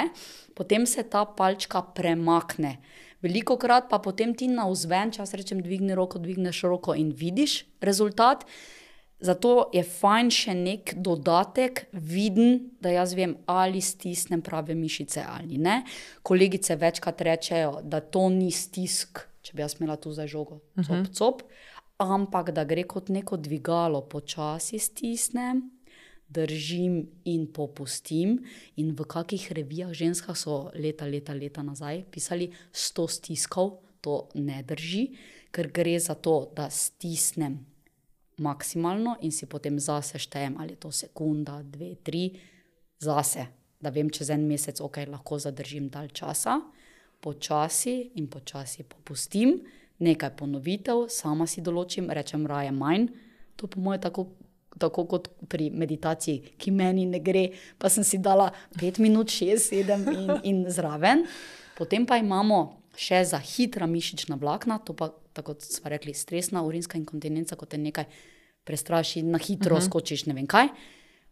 potem 0.55 0.85
se 0.87 1.03
ta 1.03 1.25
palčka 1.25 1.81
premakne. 1.95 2.77
Veliko 3.21 3.57
krat 3.57 3.89
pa 3.89 3.99
potem 3.99 4.33
ti 4.33 4.47
na 4.47 4.65
vzven, 4.69 5.11
če 5.13 5.25
rečem, 5.37 5.61
dvigni 5.61 5.95
roko, 5.97 6.19
dvigneš 6.19 6.63
roko 6.65 6.95
in 6.97 7.11
vidiš 7.13 7.65
rezultat. 7.81 8.47
Zato 9.21 9.69
je 9.69 9.83
fajn 9.85 10.31
še 10.33 10.53
nek 10.57 10.95
dodatek, 10.97 11.83
viden, 11.93 12.71
da 12.81 12.89
jaz 12.89 13.13
vem, 13.13 13.35
ali 13.45 13.81
stisnem 13.85 14.41
prave 14.41 14.73
mišice 14.73 15.21
ali 15.21 15.59
ne. 15.61 15.83
Kolegice 16.25 16.75
večkrat 16.81 17.21
rečejo, 17.21 17.83
da 17.83 17.99
to 18.01 18.25
ni 18.33 18.49
stisk, 18.49 19.21
če 19.45 19.53
bi 19.53 19.61
jaz 19.61 19.77
imela 19.77 19.99
tu 20.01 20.09
za 20.13 20.25
žogo, 20.25 20.63
cop, 20.73 20.81
uh 20.81 20.89
-huh. 20.89 21.13
cop, 21.13 21.43
ampak 22.01 22.51
da 22.55 22.65
gre 22.65 22.83
kot 22.83 23.09
neko 23.09 23.37
dvigalo, 23.37 24.01
počasi 24.09 24.79
stisnem, 24.79 25.61
držim 26.31 27.07
in 27.25 27.47
popustim. 27.53 28.39
In 28.75 28.95
v 28.95 29.05
kakih 29.05 29.51
revijah 29.51 29.93
ženskah 29.93 30.37
so 30.37 30.71
leta, 30.75 31.05
leta, 31.05 31.33
leta 31.33 31.63
nazaj 31.63 32.05
pisali 32.11 32.51
100 32.71 33.07
stiskov, 33.09 33.81
to 34.01 34.29
ne 34.35 34.63
drži, 34.63 35.11
ker 35.51 35.67
gre 35.67 35.99
za 35.99 36.15
to, 36.15 36.51
da 36.55 36.69
stisnem 36.69 37.59
maksimalno 38.41 39.17
in 39.21 39.31
si 39.31 39.45
potem 39.45 39.79
zase 39.79 40.19
štejem, 40.19 40.57
ali 40.57 40.73
je 40.73 40.81
to 40.81 40.91
sekunda, 40.91 41.61
dve, 41.63 41.95
tri, 42.03 42.31
zase, 42.99 43.45
da 43.81 43.91
vem, 43.93 44.09
čez 44.09 44.31
en 44.33 44.47
mesec, 44.49 44.81
ok, 44.81 45.03
lahko 45.11 45.37
zadržim 45.41 45.89
dalj 45.93 46.13
časa, 46.17 46.57
počasi 47.21 48.11
in 48.17 48.29
počasi 48.31 48.83
popustim, 48.89 49.59
nekaj 50.01 50.33
ponovitev, 50.39 51.05
sama 51.13 51.47
si 51.47 51.63
določim, 51.63 52.09
rečem 52.09 52.45
raje 52.49 52.73
manj. 52.75 53.09
To 53.59 53.69
po 53.71 53.81
mojem 53.81 54.07
tako. 54.07 54.29
Tako 54.81 55.03
kot 55.05 55.25
pri 55.51 55.65
meditaciji, 55.67 56.55
ki 56.57 56.71
meni 56.71 57.03
ne 57.05 57.19
gre, 57.19 57.41
pa 57.77 57.89
sem 57.91 58.05
si 58.07 58.17
dala 58.23 58.47
5 58.79 59.01
minut, 59.03 59.27
6, 59.29 59.67
7 59.67 60.13
in, 60.15 60.29
in 60.47 60.61
zraven. 60.71 61.25
Potem 61.75 62.07
pa 62.07 62.15
imamo 62.17 62.61
še 62.95 63.19
za 63.27 63.37
hitra 63.43 63.85
mišična 63.91 64.39
vlakna, 64.39 64.79
to 64.79 64.95
pa 64.95 65.11
tako 65.35 65.53
kot 65.53 65.67
smo 65.67 65.91
rekli, 65.91 66.15
stresna 66.15 66.63
urinska 66.63 66.97
inkontinenca, 66.97 67.59
kot 67.59 67.75
te 67.75 67.77
nekaj 67.77 68.07
prestraši, 68.63 69.23
na 69.27 69.37
hitro 69.37 69.75
uh 69.75 69.79
mhm. 69.79 69.83
-huh. 69.83 69.89
skočiš, 69.89 70.25
ne 70.25 70.33
vem 70.33 70.47
kaj. 70.47 70.67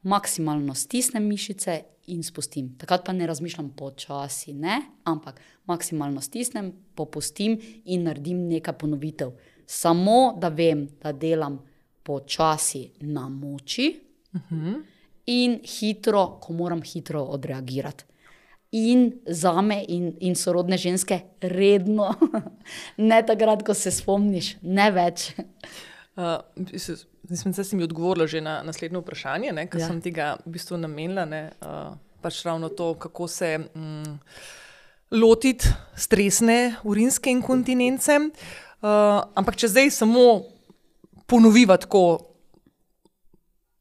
Maksimalno 0.03 0.75
stisnem 0.75 1.23
mišice 1.23 1.81
in 2.13 2.23
spustim. 2.23 2.73
Takrat 2.77 3.05
pa 3.05 3.13
ne 3.13 3.27
razmišljam 3.27 3.69
počasi, 3.77 4.53
ne? 4.53 4.81
ampak 5.03 5.41
maksimalno 5.65 6.21
stisnem, 6.21 6.71
popustim 6.95 7.57
in 7.85 8.03
naredim 8.03 8.47
nekaj 8.47 8.77
ponovitev. 8.77 9.31
Samo 9.65 10.37
da 10.41 10.49
vem, 10.49 10.87
da 11.01 11.11
delam 11.11 11.59
počasi 12.03 12.89
na 12.99 13.29
moči 13.29 13.99
uh. 14.33 14.41
-huh. 14.51 14.81
in 15.25 15.59
hitro, 15.63 16.39
ko 16.41 16.53
moram 16.53 16.81
hitro 16.81 17.23
odreagirati 17.23 18.03
in 18.71 19.13
za 19.25 19.61
me 19.61 19.85
in, 19.87 20.13
in 20.19 20.35
sorodne 20.35 20.77
ženske 20.77 21.19
redno, 21.41 22.13
ne 23.09 23.21
takrat, 23.25 23.63
ko 23.65 23.73
se 23.73 23.91
spomniš, 23.91 24.55
ne 24.61 24.89
več. 24.91 25.31
Uh, 26.19 26.41
Mislim, 27.29 27.53
da 27.53 27.63
si 27.63 27.75
mi 27.75 27.83
odgovorila 27.83 28.27
že 28.27 28.41
na 28.41 28.63
naslednje 28.63 28.99
vprašanje, 28.99 29.67
ki 29.71 29.79
ja. 29.79 29.87
sem 29.87 30.01
ti 30.01 30.11
ga 30.11 30.35
v 30.45 30.51
bistvu 30.51 30.77
namenila. 30.77 31.23
Ne, 31.25 31.51
uh, 31.61 31.95
pač 32.21 32.41
ravno 32.43 32.69
to, 32.69 32.93
kako 32.99 33.27
se 33.27 33.59
um, 33.75 34.19
lotiti 35.11 35.69
stresne 35.95 36.75
urinske 36.83 37.31
inkontinence. 37.31 38.17
Uh, 38.19 39.23
ampak 39.35 39.55
če 39.55 39.71
zdaj 39.71 39.91
samo 39.95 40.43
ponoviva 41.27 41.77
tako 41.77 42.03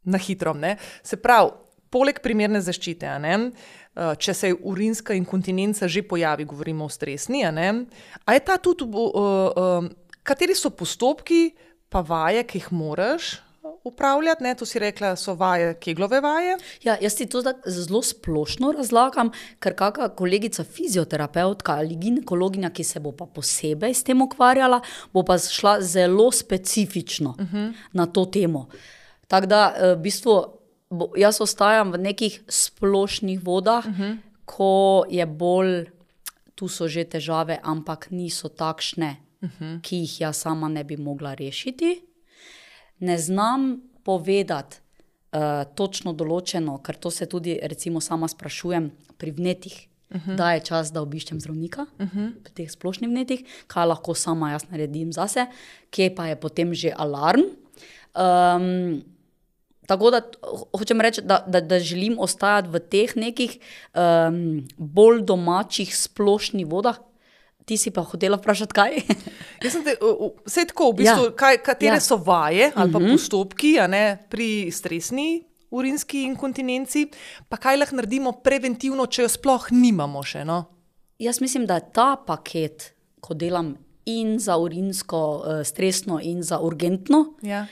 na 0.04 0.18
hitro, 0.18 0.54
ne, 0.54 0.76
se 1.02 1.18
pravi, 1.18 1.50
poleg 1.90 2.20
primerne 2.22 2.60
zaščite, 2.62 3.18
ne, 3.24 3.36
uh, 3.48 4.12
če 4.14 4.34
se 4.34 4.52
urinska 4.54 5.16
inkontinenca 5.18 5.88
že 5.88 6.04
pojavi, 6.06 6.46
govorimo 6.46 6.86
o 6.86 6.92
stresni. 6.92 7.42
A 7.48 8.36
je 8.36 8.44
ta 8.44 8.58
tudi, 8.62 8.86
uh, 8.86 9.18
uh, 9.18 9.88
kateri 10.22 10.54
so 10.54 10.70
postopki, 10.70 11.48
pa 11.88 12.00
vaje, 12.00 12.44
ki 12.44 12.58
jih 12.58 12.72
moraš 12.72 13.36
upravljati? 13.84 14.42
Ne? 14.42 14.54
To 14.54 14.66
si 14.66 14.78
rekla, 14.78 15.16
so 15.16 15.34
vaje, 15.34 15.74
keglove 15.80 16.20
vaje. 16.20 16.56
Ja, 16.82 16.96
jaz 17.00 17.16
ti 17.16 17.26
to 17.26 17.42
zelo 17.66 18.02
splošno 18.02 18.72
razlagam, 18.76 19.32
ker 19.62 19.76
kakšna 19.78 20.08
kolegica, 20.18 20.64
fizioterapeutka 20.64 21.78
ali 21.80 21.96
ginekologinja, 21.96 22.70
ki 22.70 22.84
se 22.84 23.00
bo 23.00 23.12
pa 23.12 23.26
posebej 23.26 23.94
s 23.94 24.04
tem 24.04 24.22
ukvarjala, 24.22 24.80
bo 25.12 25.24
pa 25.24 25.38
šla 25.38 25.80
zelo 25.80 26.30
specifično 26.32 27.34
uh 27.38 27.52
-huh. 27.52 27.72
na 27.92 28.06
to 28.06 28.24
temo. 28.24 28.68
Tako 29.26 29.46
da, 29.46 29.74
v 29.94 29.96
bistvu 29.96 30.44
jaz 31.16 31.40
ostajam 31.40 31.92
v 31.92 31.98
nekih 31.98 32.40
splošnih 32.48 33.44
vodah, 33.44 33.86
uh 33.86 33.92
mhm. 33.92 34.02
-huh. 34.02 34.16
ko 34.44 35.04
je 35.08 35.26
bolj, 35.26 35.86
tu 36.54 36.68
so 36.68 36.88
že 36.88 37.04
težave, 37.04 37.58
ampak 37.62 38.10
niso 38.10 38.48
takšne, 38.48 39.16
uh. 39.42 39.48
-huh. 39.60 39.80
ki 39.82 39.96
jih 39.96 40.20
jaz 40.20 40.36
sama 40.36 40.68
ne 40.68 40.84
bi 40.84 40.96
mogla 40.96 41.34
rešiti. 41.34 42.00
Ne 42.98 43.18
znam 43.18 43.80
povedati 44.04 44.76
uh, 45.32 45.74
točno 45.74 46.12
določeno, 46.12 46.78
ker 46.82 46.96
to 46.96 47.10
se 47.10 47.26
tudi, 47.26 47.58
recimo, 47.62 48.00
sama 48.00 48.28
sprašujem 48.28 48.90
pri 49.18 49.30
vnetih. 49.30 49.88
Uh. 50.10 50.16
-huh. 50.16 50.36
Da 50.36 50.52
je 50.52 50.60
čas, 50.60 50.92
da 50.92 51.02
obiščem 51.02 51.40
zdravnika 51.40 51.82
uh 51.82 52.06
-huh. 52.06 52.32
pri 52.42 52.52
teh 52.52 52.70
splošnih 52.70 53.10
vnetih, 53.10 53.44
kaj 53.66 53.86
lahko 53.86 54.14
sama 54.14 54.50
jaz 54.50 54.64
naredim 54.70 55.12
zase, 55.12 55.46
kje 55.90 56.14
pa 56.14 56.26
je 56.26 56.36
potem 56.36 56.74
že 56.74 56.92
alarm. 56.96 57.42
Um, 58.16 59.02
Tako 59.88 60.10
da 60.10 60.20
hočem 60.76 61.00
reči, 61.00 61.22
da, 61.24 61.44
da, 61.46 61.60
da 61.60 61.78
želim 61.80 62.18
ostajati 62.20 62.68
v 62.68 62.80
teh 62.92 63.16
nekih 63.16 63.54
um, 63.96 64.66
bolj 64.76 65.22
domačih, 65.24 65.96
splošnih 65.96 66.66
vodah. 66.68 66.98
Ti 67.68 67.76
si 67.76 67.92
pa 67.92 68.00
hotela 68.00 68.38
vprašati, 68.40 68.74
kaj? 68.74 68.94
Vse 69.64 70.60
je 70.60 70.68
tako, 70.70 70.90
v 70.92 71.02
bistvu, 71.02 71.24
ja. 71.28 71.34
kaj, 71.36 71.58
katere 71.66 71.98
ja. 71.98 72.04
so 72.04 72.16
vaje 72.16 72.70
ali 72.74 72.92
pa 72.92 72.98
mhm. 72.98 73.12
postopki 73.12 73.76
ne, 73.88 74.04
pri 74.30 74.70
stresni 74.72 75.44
urinski 75.70 76.22
inkontinenci, 76.30 77.10
pa 77.48 77.58
kaj 77.60 77.76
lahko 77.76 77.98
naredimo 77.98 78.32
preventivno, 78.40 79.04
če 79.04 79.26
jo 79.26 79.32
sploh 79.34 79.66
nimamo 79.76 80.22
še. 80.24 80.46
No? 80.48 80.62
Jaz 81.20 81.42
mislim, 81.44 81.66
da 81.68 81.76
je 81.76 81.90
ta 81.92 82.14
paket, 82.16 82.94
ko 83.20 83.36
delam 83.36 83.74
in 84.08 84.38
za 84.40 84.56
urinsko, 84.56 85.20
uh, 85.36 85.60
stresno, 85.68 86.22
in 86.24 86.40
za 86.40 86.62
urgentno. 86.64 87.36
Ja 87.44 87.66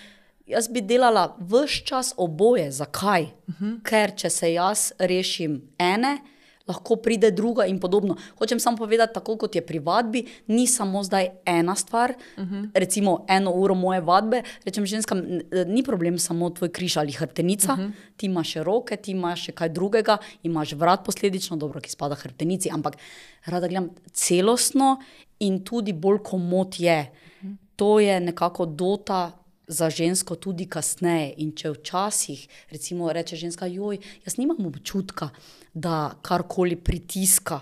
jaz 0.46 0.68
bi 0.68 0.80
delala 0.80 1.37
vse 1.38 1.85
čas 1.85 2.14
oboje. 2.16 2.70
Zakaj? 2.70 3.22
Uh 3.22 3.54
mhm. 3.54 3.64
-huh. 3.64 3.82
Ker 3.82 4.16
če 4.16 4.30
se 4.30 4.52
jaz 4.52 4.92
rešim 4.98 5.62
ene, 5.78 6.18
lahko 6.66 6.96
pride 6.96 7.31
druga 7.31 7.66
in 7.66 7.79
podobno. 7.81 8.16
Hočem 8.38 8.61
samo 8.61 8.76
povedati, 8.76 9.14
tako 9.14 9.37
kot 9.37 9.55
je 9.55 9.62
pri 9.66 9.79
vadbi, 9.79 10.24
ni 10.46 10.66
samo 10.66 11.02
zdaj 11.02 11.29
ena 11.46 11.74
stvar. 11.74 12.14
Uh 12.37 12.42
mhm. 12.44 12.55
-huh. 12.55 12.70
Recimo 12.74 13.24
eno 13.29 13.52
uro 13.52 13.74
moje 13.74 14.00
vadbe, 14.00 14.42
rečem 14.64 14.87
ženskam, 14.87 15.22
ni 15.66 15.83
problem 15.83 16.18
samo 16.18 16.50
tvoj 16.50 16.72
križ 16.72 16.96
ali 16.96 17.12
hrbtenica, 17.12 17.72
uh 17.72 17.79
mhm. 17.79 17.88
-huh. 17.88 17.92
ti 18.16 18.26
imaš 18.26 18.50
še 18.50 18.62
roke, 18.62 18.96
ti 18.96 19.11
imaš 19.11 19.44
še 19.44 19.52
kaj 19.52 19.68
drugega, 19.68 20.18
imaš 20.42 20.72
vrat 20.72 21.05
posledično, 21.05 21.57
dobro, 21.57 21.81
ki 21.81 21.90
spada 21.90 22.14
hrbtenici, 22.14 22.70
ampak 22.72 22.96
rada 23.44 23.68
gledam 23.68 23.90
celostno 24.12 25.00
in 25.38 25.64
tudi 25.64 25.92
bolj 25.92 26.18
komot 26.22 26.81
je. 26.81 27.00
Uh 27.00 27.48
-huh. 27.48 27.57
To 27.76 28.00
je 28.00 28.20
nekako 28.20 28.66
dota 28.66 29.33
za 29.66 29.90
žensko 29.90 30.37
tudi 30.37 30.66
kasneje. 30.70 31.35
In 31.42 31.52
če 31.57 31.74
včasih, 31.74 32.46
recimo, 32.70 33.11
reče 33.12 33.37
ženska, 33.37 33.66
joj, 33.66 33.98
jaz 34.26 34.38
nimam 34.38 34.66
občutka, 34.66 35.31
da 35.74 36.14
karkoli 36.22 36.76
pritiska. 36.76 37.61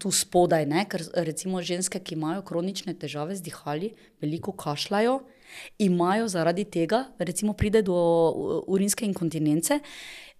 Tu 0.00 0.08
spodaj, 0.08 0.64
ne? 0.64 0.86
ker 0.88 1.02
recimo 1.20 1.60
ženske, 1.60 2.00
ki 2.00 2.14
imajo 2.16 2.40
kronične 2.48 2.94
težave 2.96 3.34
z 3.36 3.44
dihali, 3.44 3.90
veliko 4.22 4.54
kašljajo, 4.56 5.18
imajo 5.84 6.30
zaradi 6.32 6.64
tega, 6.64 7.02
recimo, 7.18 7.52
pride 7.52 7.82
do 7.84 7.96
urinske 8.72 9.04
inkontinence. 9.04 9.82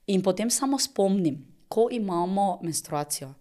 In 0.08 0.24
potem 0.24 0.48
samo 0.48 0.80
spomnim, 0.80 1.36
ko 1.68 1.90
imamo 1.92 2.62
menstruacijo, 2.64 3.34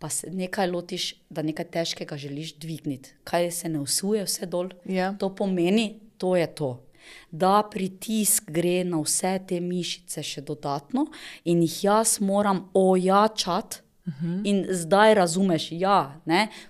pa 0.00 0.08
se 0.08 0.32
nekaj 0.32 0.72
lotiš, 0.72 1.10
da 1.28 1.44
nekaj 1.44 1.68
težkega 1.68 2.16
želiš 2.16 2.56
dvigniti, 2.56 3.12
kaj 3.28 3.50
se 3.60 3.68
ne 3.68 3.84
usuje, 3.84 4.24
vse 4.24 4.48
dol. 4.48 4.72
Yeah. 4.88 4.96
Ja. 4.96 5.12
To 5.20 5.34
pomeni, 5.36 6.00
to 6.16 6.32
je 6.36 6.48
to 6.48 6.85
da 7.30 7.62
pritisk 7.70 8.50
gre 8.50 8.84
na 8.84 9.00
vse 9.00 9.38
te 9.48 9.60
mišice 9.60 10.22
še 10.22 10.40
dodatno 10.40 11.06
in 11.44 11.62
jih 11.62 11.84
jaz 11.84 12.20
moram 12.20 12.68
ojačati. 12.74 13.86
-huh. 14.06 14.40
In 14.44 14.66
zdaj 14.70 15.14
razumeš, 15.14 15.70
da 15.70 15.76
ja, 15.76 16.20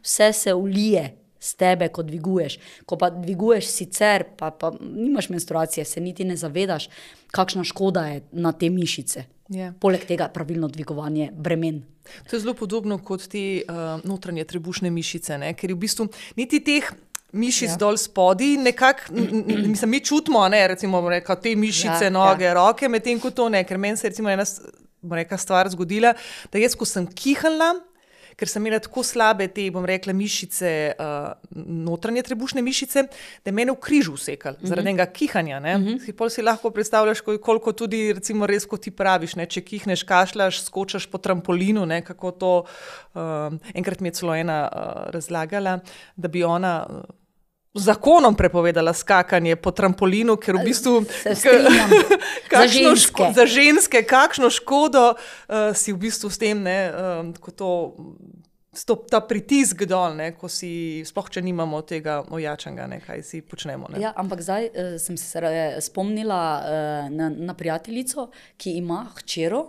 vse 0.02 0.32
se 0.32 0.54
ulije 0.54 1.16
z 1.40 1.54
tebe, 1.54 1.88
ko 1.88 2.02
dviguješ. 2.02 2.58
Ko 2.86 2.96
pa 2.96 3.10
dviguješ 3.10 3.66
sicer, 3.66 4.24
pa, 4.36 4.50
pa 4.50 4.72
nimaš 4.80 5.28
menstruacije, 5.28 5.84
se 5.84 6.00
niti 6.00 6.24
ne 6.24 6.36
zavedaš, 6.36 6.88
kakšna 7.30 7.64
škoda 7.64 8.06
je 8.06 8.22
na 8.32 8.52
te 8.52 8.70
mišice. 8.70 9.24
Je. 9.48 9.72
Poleg 9.80 10.02
tega 10.04 10.28
pravilno 10.28 10.68
dvigovanje 10.68 11.30
bremen. 11.32 11.82
To 12.30 12.36
je 12.36 12.40
zelo 12.40 12.54
podobno 12.54 12.98
kot 12.98 13.28
te 13.30 13.62
uh, 13.62 14.00
notranje 14.04 14.44
trebušne 14.44 14.90
mišice, 14.90 15.38
ne? 15.38 15.52
ker 15.54 15.70
je 15.70 15.74
v 15.74 15.78
bistvu 15.78 16.08
niti 16.36 16.60
teh. 16.64 16.90
Mišic 17.32 17.74
ja. 17.74 17.76
dol 17.80 17.96
spodaj, 17.98 18.54
nekako, 18.62 19.12
mislim, 19.72 19.90
mi 19.90 20.00
čutimo, 20.00 20.44
ne, 20.48 20.62
recimo, 20.68 21.02
reka, 21.10 21.34
te 21.40 21.56
mišice, 21.56 22.06
ja, 22.06 22.10
noge, 22.10 22.46
ja. 22.46 22.54
roke, 22.54 22.88
medtem 22.88 23.20
ko 23.20 23.30
to 23.34 23.48
ne, 23.52 23.64
ker 23.66 23.78
meni 23.78 23.96
se 23.96 24.08
je 24.08 24.24
ena 24.32 24.46
reka, 25.10 25.38
stvar 25.38 25.68
zgodila, 25.70 26.14
da 26.52 26.62
jaz, 26.62 26.74
ko 26.78 26.86
sem 26.88 27.06
kihala, 27.06 27.74
ker 28.36 28.48
sem 28.48 28.64
imela 28.64 28.80
tako 28.84 29.02
slabe 29.06 29.48
te, 29.52 29.64
bom 29.72 29.84
rekla, 29.88 30.12
mišice, 30.16 30.70
uh, 31.00 31.32
notranje 31.56 32.22
trebušne 32.28 32.62
mišice, 32.62 33.06
da 33.08 33.52
je 33.52 33.54
meni 33.56 33.72
v 33.72 33.80
križu 33.80 34.12
usekal, 34.12 34.52
mm 34.52 34.56
-hmm. 34.62 34.68
zaradi 34.68 34.90
tega 34.90 35.06
kihanja. 35.06 35.60
Mm 35.60 35.64
-hmm. 35.64 36.28
Si 36.28 36.42
lahko 36.42 36.70
predstavljaš, 36.70 37.20
koliko 37.20 37.72
tudi, 37.72 38.12
recimo, 38.12 38.46
res, 38.46 38.66
kot 38.66 38.80
ti 38.80 38.90
praviš, 38.90 39.36
ne, 39.36 39.46
če 39.46 39.60
kihneš, 39.60 40.02
kašljaš, 40.02 40.64
skočiš 40.64 41.06
po 41.06 41.18
trampolinu. 41.18 41.86
Ne, 41.86 42.02
to, 42.38 42.64
uh, 43.14 43.20
enkrat 43.74 44.00
mi 44.00 44.08
je 44.08 44.12
celo 44.12 44.34
ena 44.34 44.68
uh, 44.72 45.10
razlagala, 45.10 45.80
da 46.16 46.28
bi 46.28 46.44
ona. 46.44 46.86
Uh, 46.90 47.25
zakonom 47.78 48.34
prepovedala 48.34 48.92
skakanje 48.92 49.56
po 49.56 49.70
trampolinu, 49.70 50.36
ker 50.36 50.56
v 50.56 50.64
bistvu 50.64 51.04
za, 52.50 52.66
ženske. 52.66 53.30
za 53.36 53.46
ženske, 53.46 54.02
kakšno 54.02 54.50
škodo 54.50 55.14
uh, 55.14 55.76
si 55.76 55.92
v 55.92 56.08
bistvu 56.08 56.30
s 56.32 56.40
tem, 56.40 56.62
ne, 56.62 56.78
uh, 56.90 57.22
ko 57.40 57.50
to. 57.52 57.70
Stop, 58.76 59.06
ta 59.08 59.22
pritisk 59.24 59.86
dol, 59.88 60.12
ne, 60.18 60.34
ko 60.36 60.50
si, 60.52 61.00
sploh 61.08 61.30
če 61.32 61.40
nimamo 61.40 61.78
tega 61.88 62.18
ojačanga, 62.28 62.84
ne, 62.84 62.98
kaj 63.00 63.22
si 63.24 63.40
počnemo. 63.40 63.88
Ja, 63.96 64.10
ampak 64.12 64.44
zdaj 64.44 64.68
uh, 64.68 64.90
sem 65.00 65.16
se 65.16 65.40
spomnila 65.80 66.42
uh, 66.60 67.08
na, 67.08 67.30
na 67.32 67.56
prijateljico, 67.56 68.28
ki 68.60 68.76
ima 68.76 69.06
hčero, 69.16 69.62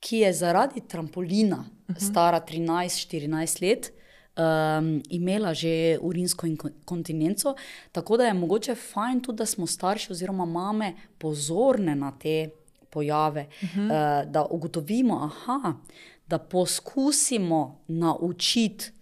ki 0.00 0.24
je 0.24 0.32
zaradi 0.32 0.80
trampolina, 0.88 1.60
uh 1.60 1.92
-huh. 1.92 2.00
stara 2.00 2.40
13-14 2.40 3.60
let, 3.60 3.92
um, 4.40 5.02
imela 5.08 5.54
že 5.54 5.98
urinsko 6.00 6.46
inkontinenco. 6.46 7.54
Tako 7.92 8.16
da 8.16 8.24
je 8.24 8.34
mogoče 8.34 8.74
fajn 8.74 9.20
tudi, 9.20 9.36
da 9.36 9.46
smo 9.46 9.66
starši 9.66 10.12
oziroma 10.12 10.44
mame 10.44 10.94
pozorne 11.18 11.94
na 11.94 12.12
te 12.18 12.48
pojave, 12.90 13.46
uh 13.62 13.68
-huh. 13.68 13.84
uh, 13.84 14.30
da 14.30 14.46
ugotovimo, 14.50 15.20
aha, 15.22 15.74
da 16.26 16.38
poskusimo 16.38 17.80
naučiti 17.88 18.92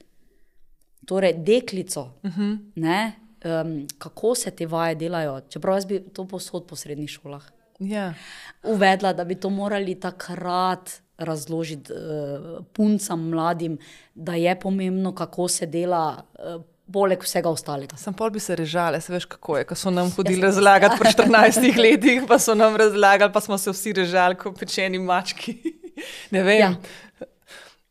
torej 1.07 1.33
deklico. 1.33 2.01
Uh 2.23 2.31
-huh. 2.31 2.59
ne, 2.75 3.13
um, 3.45 3.87
kako 3.99 4.35
se 4.35 4.51
te 4.51 4.67
vaje 4.67 4.95
delajo, 4.95 5.41
čeprav 5.49 5.77
jaz 5.77 5.87
bi 5.87 6.01
to 6.13 6.25
posod 6.25 6.67
po 6.67 6.77
srednjih 6.77 7.11
šolah. 7.11 7.58
Yeah. 7.79 7.91
Ja. 7.91 8.15
Uvedla, 8.63 9.13
da 9.13 9.25
bi 9.25 9.35
to 9.35 9.51
morali 9.51 9.95
takrat 10.01 11.01
razložiti 11.19 11.93
uh, 11.93 12.65
puncam, 12.73 13.29
mladim, 13.29 13.79
da 14.15 14.35
je 14.35 14.61
pomembno, 14.61 15.15
kako 15.15 15.49
se 15.49 15.67
dela. 15.67 16.23
Uh, 16.39 16.63
Poleg 16.93 17.21
vsega 17.21 17.51
ostalega. 17.53 17.99
Sam 18.01 18.15
pol 18.17 18.31
bi 18.33 18.41
se 18.41 18.55
režale, 18.57 18.97
se 19.05 19.13
veš, 19.13 19.27
kako 19.29 19.59
je. 19.59 19.65
Ko 19.69 19.77
so 19.77 19.91
nam 19.93 20.09
hodili 20.11 20.41
razlagati 20.41 20.97
pri 20.99 21.11
14 21.13 21.77
letih, 21.77 22.23
pa 22.29 22.39
so 22.41 22.55
nam 22.55 22.77
razlagali, 22.81 23.33
pa 23.33 23.41
smo 23.45 23.59
se 23.59 23.71
vsi 23.71 23.93
režali, 23.93 24.39
kot 24.41 24.57
pečeni 24.57 24.99
mački. 24.99 25.53
ne 26.35 26.43
vem. 26.43 26.61
Ja. 26.61 27.27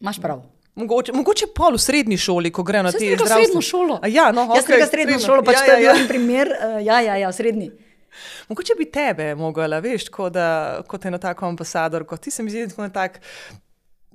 Imaš 0.01 0.17
prav. 0.21 0.41
Mogoče, 0.75 1.13
mogoče 1.13 1.45
pol 1.55 1.77
v 1.77 1.81
srednji 1.81 2.17
šoli, 2.17 2.49
ko 2.49 2.65
gre 2.65 2.81
na 2.85 2.91
te 2.91 3.13
zdravstvene 3.13 3.61
šole. 3.61 3.99
Ja, 4.09 4.31
no, 4.33 4.47
Jaz 4.55 4.65
okay, 4.65 4.81
sem 4.81 4.89
srednjo 4.89 5.21
šolo, 5.21 5.45
pač 5.45 5.61
ja, 5.61 5.77
ja, 5.77 5.93
ja. 5.93 6.07
primer. 6.09 6.49
Uh, 6.57 6.81
ja, 6.81 6.97
ja, 7.01 7.21
ja, 7.21 7.31
srednji. 7.31 7.69
Mogoče 8.49 8.75
bi 8.77 8.89
tebe 8.91 9.35
mogla, 9.35 9.79
veš, 9.79 10.09
kot, 10.09 10.33
da, 10.33 10.81
kot 10.87 11.05
eno 11.05 11.17
tako 11.17 11.47
ambasador, 11.47 12.05
kot 12.07 12.21
ti 12.21 12.31
se 12.31 12.43
mi 12.43 12.51
zdi, 12.51 12.67
tak, 12.93 13.19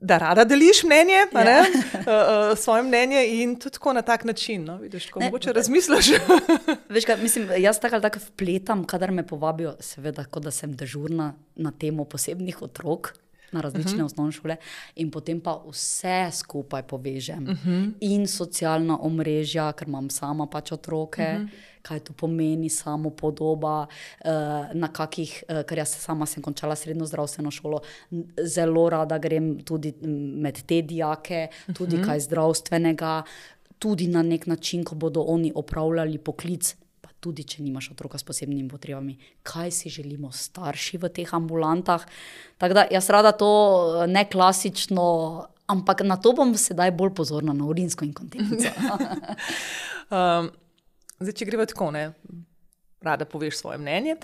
da 0.02 0.18
rada 0.18 0.44
deliš 0.44 0.82
mnenje, 0.84 1.14
ja. 1.14 1.26
uh, 1.32 1.66
uh, 2.52 2.58
svoje 2.58 2.82
mnenje 2.82 3.26
in 3.26 3.56
tudi 3.56 3.78
tako 3.78 3.92
na 3.92 4.02
tak 4.02 4.24
način. 4.24 4.64
No? 4.64 4.76
Vidiš, 4.76 5.10
ko, 5.10 5.20
ne, 5.20 5.26
mogoče 5.26 5.52
razmisliš. 5.52 6.10
veš, 6.94 7.04
kaj, 7.04 7.16
mislim, 7.22 7.48
jaz 7.58 7.80
tako 7.80 7.94
ali 7.94 8.02
tako 8.02 8.18
vpletam, 8.28 8.84
kadar 8.84 9.10
me 9.10 9.26
povabijo, 9.26 9.76
seveda, 9.80 10.24
kot 10.24 10.42
da 10.42 10.50
sem 10.50 10.76
dežurna 10.76 11.34
na 11.54 11.72
temo 11.78 12.04
posebnih 12.04 12.62
otrok 12.62 13.12
na 13.52 13.60
različne 13.60 13.90
uh 13.90 13.94
mhm. 13.94 14.02
-huh. 14.02 14.06
osnovne 14.06 14.32
šole, 14.32 14.56
in 14.96 15.10
potem 15.10 15.40
pa 15.40 15.62
vse 15.68 16.30
skupaj 16.32 16.82
povežem. 16.82 17.42
Uh 17.42 17.50
mhm. 17.50 17.68
-huh. 17.68 17.92
In 18.00 18.26
socialna 18.26 18.98
omrežja, 19.00 19.72
ker 19.72 19.88
imam 19.88 20.10
sama 20.10 20.46
pač 20.46 20.72
otroke. 20.72 21.22
Uh 21.22 21.40
mhm. 21.40 21.46
-huh. 21.46 21.70
Kaj 21.82 22.00
to 22.00 22.12
pomeni, 22.12 22.68
samo 22.70 23.10
podoba, 23.10 23.86
uh, 24.24 24.30
na 24.74 24.88
kakih, 24.92 25.44
uh, 25.48 25.62
ker 25.62 25.78
jaz 25.78 25.88
sama 25.88 26.26
sem 26.26 26.42
končala 26.42 26.76
srednjo 26.76 27.06
zdravstveno 27.06 27.50
šolo, 27.50 27.80
zelo 28.44 28.90
rada 28.90 29.18
grem 29.18 29.60
tudi 29.64 29.94
med 30.42 30.62
te 30.66 30.82
dijake, 30.82 31.48
tudi 31.74 31.96
uh 31.96 32.02
-huh. 32.02 32.06
kaj 32.06 32.20
zdravstvenega, 32.20 33.22
tudi 33.78 34.06
na 34.06 34.22
nek 34.22 34.46
način, 34.46 34.84
ko 34.84 34.94
bodo 34.94 35.20
oni 35.20 35.52
opravljali 35.54 36.18
poklic, 36.18 36.76
tudi 37.22 37.44
če 37.46 37.62
nimaš 37.62 37.92
otroka 37.94 38.18
s 38.18 38.26
posebnimi 38.26 38.66
potrebami, 38.70 39.14
kaj 39.46 39.70
si 39.74 39.92
želimo 39.94 40.32
starši 40.34 40.98
v 41.04 41.10
teh 41.14 41.34
ambulantah. 41.36 42.04
Tako 42.58 42.80
da 42.80 42.86
jaz 42.90 43.10
rada 43.14 43.32
to 43.38 43.50
ne 44.10 44.24
klasično, 44.28 45.04
ampak 45.70 46.02
na 46.06 46.18
to 46.18 46.34
bom 46.36 46.54
sedaj 46.58 46.90
bolj 46.98 47.14
pozorna, 47.22 47.54
na 47.54 47.68
urinsko 47.70 48.06
inkontinenco. 48.08 48.74
um, 50.16 50.50
zdaj, 51.22 51.36
če 51.38 51.48
gremo 51.48 51.68
tako, 51.70 51.92
ne, 51.94 52.08
rada 53.06 53.28
poveš 53.28 53.62
svoje 53.62 53.78
mnenje. 53.82 54.18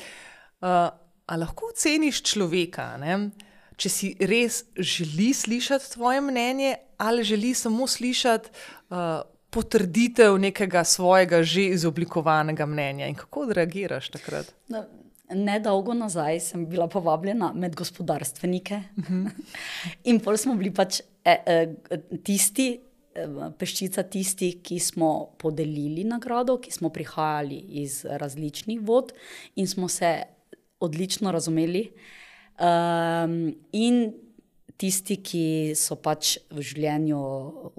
Uh, 0.58 0.90
a 1.28 1.38
lahko 1.38 1.70
oceniš 1.70 2.24
človeka, 2.26 2.96
ne, 2.98 3.30
če 3.78 3.90
si 3.92 4.14
res 4.18 4.64
želi 4.74 5.30
slišati 5.36 5.94
tvoje 5.94 6.22
mnenje, 6.24 6.74
ali 6.98 7.22
želi 7.22 7.54
samo 7.54 7.86
slišati. 7.86 8.50
Uh, 8.90 9.22
potrditev 9.50 10.38
nekega 10.38 10.84
svojega 10.84 11.42
že 11.42 11.72
izoblikovanega 11.74 12.66
mnenja. 12.66 13.08
In 13.08 13.14
kako 13.14 13.48
odreagiraš 13.48 14.10
takrat? 14.14 14.52
No. 14.68 14.84
Nedolgo 15.28 15.92
nazaj 15.92 16.40
sem 16.40 16.64
bila 16.66 16.86
povabljena 16.88 17.52
med 17.52 17.74
gospodarstvenike 17.76 18.82
uh 18.96 19.04
mhm. 19.04 19.26
-huh. 19.26 19.30
in 20.10 20.20
pol 20.20 20.36
smo 20.36 20.54
bili 20.54 20.74
pač 20.74 21.00
e, 21.24 21.36
e, 21.46 21.74
tisti, 22.24 22.80
e, 23.14 23.26
peščica 23.58 24.02
tistih, 24.02 24.62
ki 24.62 24.78
smo 24.78 25.34
podelili 25.38 26.04
nagrado, 26.04 26.58
ki 26.60 26.72
smo 26.72 26.88
prihajali 26.88 27.56
iz 27.68 28.04
različnih 28.04 28.80
vod 28.80 29.12
in 29.56 29.66
smo 29.66 29.88
se 29.88 30.22
odlično 30.80 31.32
razumeli. 31.32 31.92
Um, 32.60 33.54
in 33.72 34.14
tisti, 34.78 35.18
ki 35.18 35.44
so 35.74 35.96
pač 35.98 36.36
v 36.54 36.62
življenju 36.62 37.18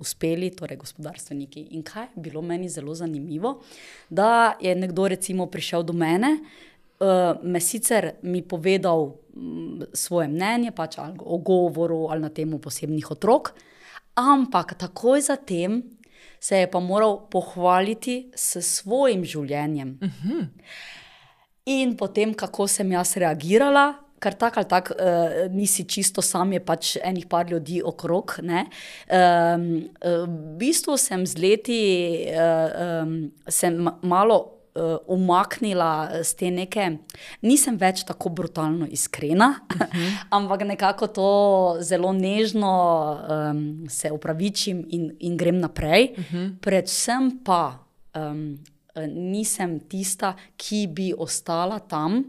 uspeli, 0.01 0.51
torej 0.51 0.81
gospodarstveniki. 0.81 1.69
In 1.77 1.83
kaj 1.87 2.09
je 2.11 2.23
bilo 2.27 2.43
meni 2.43 2.67
zelo 2.69 2.95
zanimivo, 2.95 3.61
da 4.09 4.57
je 4.59 4.75
nekdo 4.75 5.07
recimo 5.07 5.47
prišel 5.47 5.87
do 5.87 5.95
mene, 5.95 6.33
uh, 6.99 7.39
me 7.43 7.61
sicer 7.63 8.11
mi 8.21 8.43
povedal 8.43 9.05
um, 9.07 9.85
svoje 9.93 10.27
mnenje, 10.27 10.75
pač 10.75 10.99
ali 10.99 11.15
o 11.23 11.39
govoru 11.39 12.09
ali 12.11 12.27
na 12.27 12.29
temu 12.29 12.59
posebnih 12.59 13.11
otrok, 13.15 13.53
ampak 14.19 14.75
takoj 14.77 15.23
zatem. 15.31 15.81
Se 16.39 16.55
je 16.55 16.67
pa 16.71 16.79
moral 16.79 17.17
pohvaliti 17.27 18.31
s 18.31 18.61
svojim 18.63 19.25
življenjem. 19.27 19.97
Uh 19.99 20.07
mhm. 20.07 20.39
-huh. 20.39 20.47
In 21.65 21.97
potem, 21.97 22.33
kako 22.33 22.67
sem 22.67 22.91
jaz 22.91 23.17
reagirala, 23.17 23.99
kar 24.19 24.33
tako 24.33 24.59
ali 24.59 24.69
tako 24.69 24.93
uh, 24.93 25.51
nisi 25.51 25.83
čisto 25.83 26.21
sam, 26.21 26.53
je 26.53 26.59
pač 26.65 26.95
enih 27.03 27.25
par 27.27 27.49
ljudi 27.51 27.81
okrog. 27.85 28.35
Um, 28.39 28.49
uh, 28.49 30.25
v 30.27 30.55
bistvu 30.59 30.97
sem 30.97 31.25
z 31.25 31.37
leti 31.37 31.81
uh, 32.29 33.03
um, 33.03 33.19
sem 33.47 33.87
malo. 34.01 34.55
Umaknila 35.09 36.21
z 36.23 36.35
te 36.39 36.49
neke, 36.53 36.83
nisem 37.43 37.75
več 37.75 38.05
tako 38.07 38.29
brutalno 38.31 38.85
iskrena, 38.87 39.65
uh 39.65 39.75
mhm. 39.75 39.89
-huh. 39.91 40.11
ampak 40.37 40.61
nekako 40.61 41.07
to 41.07 41.31
zelo 41.81 42.13
nežno 42.13 42.71
um, 43.17 43.89
se 43.89 44.11
upravičim 44.11 44.85
in, 44.89 45.11
in 45.19 45.37
grem 45.37 45.59
naprej. 45.59 46.13
Uh 46.13 46.19
mhm. 46.19 46.37
-huh. 46.37 46.59
Predvsem 46.61 47.39
pa 47.43 47.79
um, 48.15 48.57
nisem 49.07 49.79
tista, 49.79 50.35
ki 50.57 50.87
bi 50.87 51.13
ostala 51.17 51.79
tam 51.79 52.23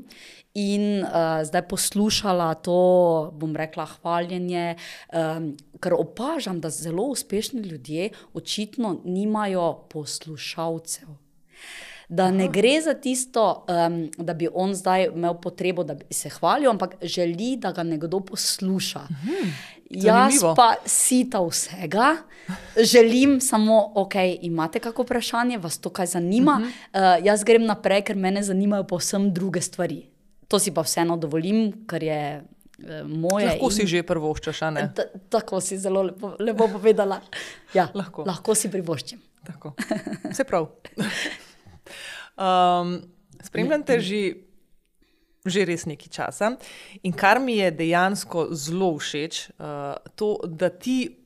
in 0.55 1.03
uh, 1.03 1.41
zdaj 1.47 1.69
poslušala 1.69 2.55
to, 2.55 3.31
bom 3.39 3.55
rekla, 3.57 3.87
hvaljenje, 3.87 4.75
um, 5.15 5.53
ker 5.81 5.95
opažam, 5.95 6.61
da 6.61 6.71
zelo 6.71 7.07
uspešni 7.15 7.61
ljudje 7.61 8.11
očitno 8.35 9.01
nimajo 9.05 9.87
poslušalcev. 9.91 11.09
Da 12.09 12.31
ne 12.31 12.49
gre 12.51 12.81
za 12.83 12.95
tisto, 12.95 13.65
um, 13.69 14.11
da 14.19 14.35
bi 14.35 14.49
on 14.55 14.75
zdaj 14.75 15.13
imel 15.15 15.37
potrebo, 15.41 15.85
da 15.85 15.95
bi 15.95 16.05
se 16.11 16.29
hvalil, 16.29 16.71
ampak 16.71 16.97
želi, 17.03 17.57
da 17.57 17.73
ga 17.73 17.83
nekdo 17.83 18.21
posluša. 18.21 19.07
Jaz 19.91 20.39
pa 20.57 20.75
sita 20.87 21.41
vsega, 21.43 22.17
želim 22.77 23.41
samo, 23.41 23.93
ok, 23.95 24.15
imate 24.41 24.79
kako 24.79 25.03
vprašanje, 25.03 25.59
vas 25.59 25.79
to 25.79 25.91
kaj 25.91 26.07
zanima. 26.07 26.61
Uh 26.63 26.69
-huh. 26.69 27.19
uh, 27.19 27.27
jaz 27.27 27.45
grem 27.45 27.65
naprej, 27.67 28.03
ker 28.03 28.17
mene 28.17 28.43
zanimajo 28.43 28.85
povsem 28.85 29.33
druge 29.35 29.61
stvari. 29.61 30.07
To 30.49 30.59
si 30.59 30.71
pa 30.75 30.83
vseeno 30.83 31.17
dovolim, 31.17 31.87
ker 31.87 32.03
je 32.03 32.43
uh, 32.79 33.09
moje. 33.09 33.47
Lahko 33.47 33.65
in- 33.67 33.71
si 33.71 33.87
že 33.87 34.03
prvoščaš, 34.03 34.61
ne? 34.71 34.93
Ta- 34.95 35.11
Tako 35.29 35.61
si 35.61 35.79
zelo 35.79 36.03
lepo, 36.03 36.37
lepo 36.39 36.69
povedala. 36.69 37.21
Ja, 37.75 37.89
Lahko. 37.95 38.25
lahko 38.27 38.55
si 38.55 38.69
privoščim. 38.71 39.21
Tako. 39.47 39.73
Vse 40.31 40.45
prav. 40.45 40.69
Um, 42.41 43.03
spremljam 43.43 43.83
te 43.83 44.01
že, 44.01 44.35
že 45.47 45.65
res 45.65 45.87
nekaj 45.89 46.13
časa 46.13 46.53
in 47.03 47.13
kar 47.13 47.41
mi 47.41 47.57
je 47.57 47.71
dejansko 47.71 48.51
zelo 48.53 48.93
všeč, 48.99 49.47
uh, 49.57 49.97
to, 50.15 50.37
da 50.45 50.69
ti 50.69 51.17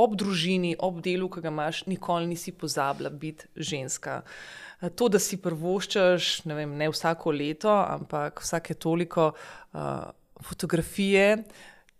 ob 0.00 0.16
družini, 0.16 0.76
ob 0.80 1.02
delu, 1.04 1.28
ki 1.28 1.42
ga 1.44 1.52
imaš, 1.52 1.84
nikoli 1.86 2.30
nisi 2.30 2.54
pozabila 2.56 3.10
biti 3.12 3.50
ženska. 3.56 4.22
Uh, 4.24 4.70
To, 4.80 5.10
da 5.12 5.20
si 5.20 5.36
prvoščaš, 5.36 6.30
ne, 6.48 6.56
vem, 6.56 6.70
ne 6.80 6.88
vsako 6.88 7.34
leto, 7.36 7.68
ampak 7.68 8.40
vsake 8.40 8.78
toliko 8.80 9.32
uh, 9.34 10.06
fotografije, 10.40 11.42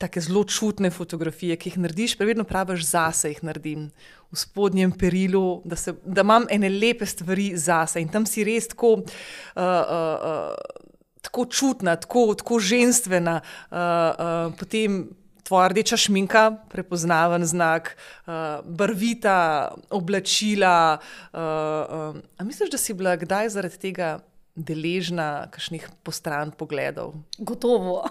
tako 0.00 0.22
zelo 0.24 0.44
čutne 0.48 0.88
fotografije, 0.90 1.58
ki 1.60 1.74
jih 1.74 1.76
narediš, 1.84 2.14
pa 2.16 2.24
vedno 2.24 2.46
praviš, 2.48 2.86
zase 2.88 3.34
jih 3.34 3.42
naredim, 3.44 3.90
v 4.32 4.40
spodnjem 4.40 4.94
perilu, 4.96 5.60
da, 5.68 5.76
se, 5.76 5.92
da 6.06 6.24
imam 6.24 6.46
ene 6.48 6.70
lepe 6.72 7.04
stvari 7.04 7.50
zase 7.58 8.00
in 8.00 8.08
tam 8.08 8.24
si 8.24 8.46
res 8.48 8.70
tako. 8.72 9.02
Uh, 9.02 9.60
uh, 9.60 10.24
uh, 10.24 10.86
Tako 11.20 11.44
čutna, 11.52 11.96
tako, 12.00 12.34
tako 12.34 12.58
ženstvena, 12.64 13.40
uh, 13.40 13.76
uh, 13.76 14.54
potem 14.58 15.10
tvoja 15.44 15.68
rdeča 15.68 15.96
šminka, 15.98 16.44
prepoznaven 16.70 17.44
znak, 17.44 17.96
uh, 18.26 18.62
barvita 18.64 19.74
oblačila. 19.90 20.98
Uh, 21.32 21.40
uh, 21.40 22.22
a 22.38 22.44
misliš, 22.44 22.70
da 22.70 22.78
si 22.78 22.94
bila 22.94 23.16
kdaj 23.20 23.48
zaradi 23.56 23.80
tega 23.82 24.18
deležna 24.54 25.50
kakšnih 25.50 25.88
postran 26.02 26.54
pogledov? 26.56 27.14
Gotovo. 27.38 28.04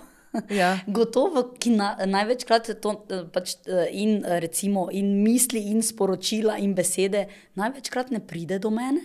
Ja. 0.49 0.75
Gotovo, 0.97 1.45
ki 1.59 1.73
na, 1.77 1.93
največkrat 2.05 2.69
je 2.69 2.75
to 2.81 2.93
pač, 3.33 3.55
in, 3.91 4.19
recimo, 4.43 4.89
in 4.91 5.23
misli, 5.23 5.63
in 5.71 5.81
sporočila, 5.85 6.59
in 6.61 6.75
besede, 6.77 7.27
največkrat 7.59 8.11
ne 8.13 8.21
pride 8.21 8.59
do 8.61 8.69
mene, 8.73 9.01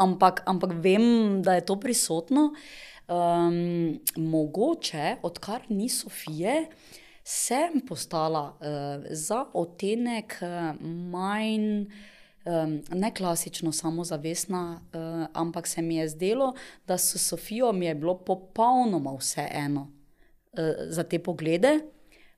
ampak, 0.00 0.44
ampak 0.46 0.76
vem, 0.84 1.40
da 1.42 1.58
je 1.58 1.66
to 1.66 1.80
prisotno. 1.80 2.50
Um, 3.10 4.00
mogoče, 4.16 5.16
odkar 5.22 5.62
ni 5.68 5.88
Sofije, 5.88 6.66
sem 7.24 7.80
postala 7.88 8.42
uh, 8.60 9.04
za 9.10 9.44
odtenek 9.52 10.36
uh, 10.42 10.80
manj. 10.84 11.90
Um, 12.44 12.82
ne 12.92 13.14
klasično 13.14 13.72
samozavestna, 13.72 14.80
uh, 14.80 15.26
ampak 15.32 15.66
se 15.66 15.82
mi 15.82 15.96
je 15.96 16.08
zdelo, 16.08 16.54
da 16.86 16.98
s 16.98 17.18
Sofijo 17.28 17.72
mi 17.72 17.86
je 17.86 17.94
bilo 17.94 18.18
popolnoma 18.18 19.16
vseeno 19.18 19.80
uh, 19.80 20.58
za 20.88 21.02
te 21.02 21.18
poglede, 21.18 21.80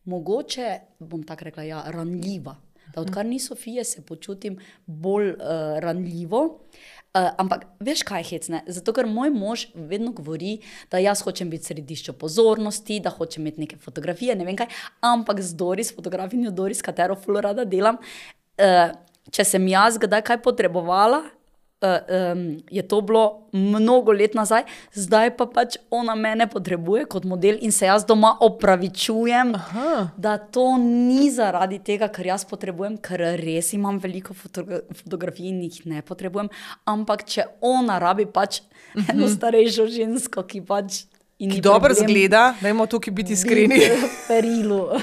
mogoče 0.04 0.78
bom 0.98 1.22
tako 1.22 1.44
rekla, 1.44 1.62
ja, 1.62 1.84
ranljiva. 1.86 2.56
Da 2.94 3.00
odkar 3.00 3.26
ni 3.26 3.38
Sofije, 3.38 3.84
se 3.84 4.06
počutim 4.06 4.58
bolj 4.86 5.30
uh, 5.30 5.36
ranljivo. 5.78 6.60
Uh, 7.12 7.28
ampak 7.36 7.66
veš, 7.84 8.06
kaj 8.08 8.22
je 8.22 8.28
hecne? 8.30 8.58
Zato, 8.72 8.94
ker 8.96 9.04
moj 9.04 9.28
mož 9.34 9.66
vedno 9.76 10.14
govori, 10.16 10.54
da 10.88 10.96
jaz 10.96 11.20
hočem 11.26 11.50
biti 11.52 11.68
središče 11.68 12.14
pozornosti, 12.16 13.02
da 13.04 13.12
hočem 13.12 13.44
imeti 13.44 13.60
neke 13.60 13.76
fotografije, 13.76 14.32
ne 14.38 14.46
vem 14.48 14.56
kaj, 14.56 14.70
ampak 15.04 15.42
z 15.44 15.52
Doris, 15.60 15.92
fotografinjo 15.92 16.54
Doris, 16.56 16.80
katero 16.80 17.18
fulorada 17.20 17.66
delam. 17.68 18.00
Uh, 18.56 18.94
če 19.28 19.44
sem 19.44 19.68
jaz 19.68 20.00
kdaj 20.00 20.24
kaj 20.30 20.40
potrebovala, 20.46 21.20
uh, 21.82 22.32
um, 22.32 22.62
je 22.70 22.82
to 22.88 23.00
bilo 23.00 23.48
mnogo 23.52 24.12
let 24.12 24.34
nazaj, 24.34 24.62
zdaj 24.94 25.36
pa 25.36 25.46
pač 25.46 25.76
ona 25.90 26.14
mene 26.14 26.46
potrebuje 26.50 27.04
kot 27.10 27.24
model 27.28 27.58
in 27.60 27.72
se 27.72 27.86
jaz 27.86 28.06
doma 28.08 28.36
opravičujem, 28.40 29.54
Aha. 29.54 30.08
da 30.16 30.38
to 30.38 30.78
ni 30.78 31.30
zaradi 31.30 31.78
tega, 31.78 32.08
ker 32.08 32.32
jaz 32.32 32.46
potrebujem, 32.48 32.96
ker 33.02 33.20
res 33.40 33.72
imam 33.76 33.98
veliko 34.02 34.34
fotogra 34.34 34.82
fotografij 35.02 35.50
in 35.50 35.62
jih 35.66 35.80
ne 35.92 36.02
potrebujem, 36.02 36.50
ampak 36.88 37.26
če 37.28 37.48
ona 37.60 37.98
rabi 38.02 38.26
pač 38.26 38.62
eno 39.08 39.28
starejšo 39.28 39.88
žensko, 39.90 40.46
ki 40.46 40.62
pač. 40.66 41.04
in 41.42 41.50
Ki 41.50 41.60
dobro 41.60 41.94
zgleda, 41.94 42.54
dajmo 42.62 42.86
tukaj 42.86 43.14
biti 43.14 43.34
iskreni. 43.34 43.80
Perilu. 44.28 44.86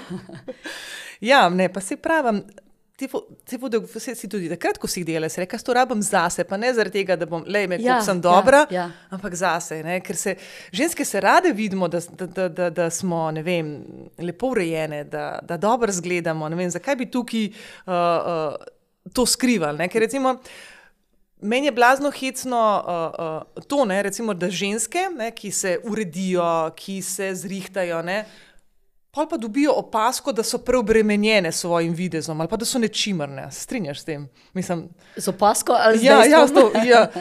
Ja, 1.20 1.50
ne, 1.50 1.68
pa 1.68 1.82
se 1.82 1.98
pravim. 1.98 2.44
Ti 3.00 3.08
fo- 3.08 3.22
ti 3.48 3.56
foto- 3.56 3.80
vse 3.80 4.12
si 4.16 4.28
tudi 4.28 4.50
takrat, 4.52 4.76
ko 4.78 4.88
si 4.88 5.06
delal, 5.08 5.30
si 5.32 5.40
rekel, 5.40 5.60
to 5.64 5.72
rabim 5.74 6.02
zase, 6.04 6.44
pa 6.44 6.58
ne 6.60 6.74
zaradi 6.74 6.98
tega, 7.00 7.16
da 7.16 7.26
bom, 7.26 7.46
le 7.48 7.62
me, 7.68 7.78
Ja, 7.78 7.94
ja, 7.94 8.02
sem 8.04 8.18
ja, 8.18 8.22
dobra, 8.22 8.66
ja. 8.70 8.90
ampak 9.10 9.34
zase. 9.34 9.78
Ne, 9.84 10.02
ker 10.02 10.18
se 10.18 10.34
ženske 10.72 11.06
se 11.06 11.22
rade 11.22 11.54
vidimo, 11.54 11.88
da, 11.88 12.02
da, 12.28 12.50
da, 12.50 12.70
da, 12.70 12.90
smo 12.90 13.30
vem, 13.40 13.70
lepo 14.20 14.48
urejene, 14.48 15.06
da, 15.06 15.40
da 15.42 15.58
dobro 15.58 15.92
zgledamo. 15.92 16.50
Vem, 16.50 16.70
zakaj 16.70 16.96
bi 16.96 17.08
tukaj 17.08 17.46
uh, 17.46 17.54
uh, 17.88 18.68
to 19.14 19.26
skrivali? 19.26 19.78
Ne? 19.78 19.88
Ker 19.88 20.02
recimo. 20.02 20.36
Meni 21.42 21.66
je 21.66 21.72
blazno 21.72 22.12
hecno 22.12 22.60
uh, 22.60 23.56
uh, 23.56 23.64
to, 23.64 23.86
ne, 23.86 24.02
recimo, 24.04 24.34
da 24.34 24.50
ženske, 24.52 25.06
ne, 25.16 25.32
ki 25.32 25.52
se 25.52 25.78
uredijo, 25.84 26.44
ki 26.76 27.02
se 27.02 27.30
zrihtajajo, 27.34 28.02
ne, 28.02 28.26
pol 29.12 29.30
pa 29.30 29.38
dobijo 29.38 29.74
opasko, 29.82 30.32
da 30.32 30.44
so 30.44 30.58
preobremenjene 30.58 31.52
s 31.52 31.64
svojim 31.66 31.94
videzom 31.94 32.42
ali 32.42 32.50
pa 32.50 32.58
da 32.58 32.66
so 32.66 32.80
nečimrne. 32.80 33.48
Strinjaš 33.52 34.02
s 34.02 34.06
tem? 34.06 34.30
Mislim, 34.54 34.90
Z 35.18 35.28
opasko 35.28 35.74
ali 35.74 35.98
z 35.98 36.04
ja, 36.04 36.26
ja, 36.26 36.48
to, 36.48 36.72
ja. 36.86 37.08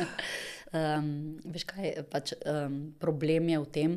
Um, 0.68 1.38
veš 1.48 1.62
kaj, 1.64 1.94
pač, 2.12 2.34
um, 2.44 2.90
problem 3.00 3.46
je 3.48 3.58
v 3.62 3.68
tem, 3.72 3.92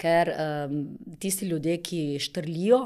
ker 0.00 0.30
um, 0.32 0.78
tisti 1.20 1.44
ljudje, 1.50 1.74
ki 1.84 1.98
štrlijo, 2.16 2.78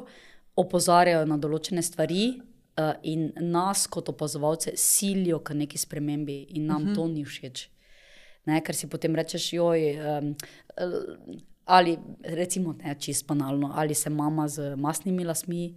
opozarjajo 0.59 1.21
na 1.31 1.37
določene 1.39 1.85
stvari 1.87 2.25
uh, 2.35 2.97
in 3.07 3.29
nas, 3.39 3.85
kot 3.87 4.11
opazovalce, 4.11 4.75
silijo 4.75 5.39
k 5.47 5.55
neki 5.55 5.79
spremembi, 5.79 6.41
in 6.59 6.67
nam 6.67 6.83
uh 6.83 6.89
-huh. 6.89 6.95
to 6.99 7.07
ni 7.07 7.23
všeč. 7.23 7.69
Ne, 8.51 8.59
ker 8.61 8.75
si 8.75 8.91
potem 8.91 9.15
rečeš, 9.15 9.53
joj. 9.53 9.87
Um, 10.03 10.35
Ali 11.69 11.99
recimo, 12.25 12.73
ne, 12.73 12.95
čist 12.97 13.27
banalno, 13.29 13.73
ali 13.77 13.95
sem 13.95 14.15
mama 14.15 14.49
z 14.49 14.73
masnimi 14.77 15.25
lasmi, 15.25 15.75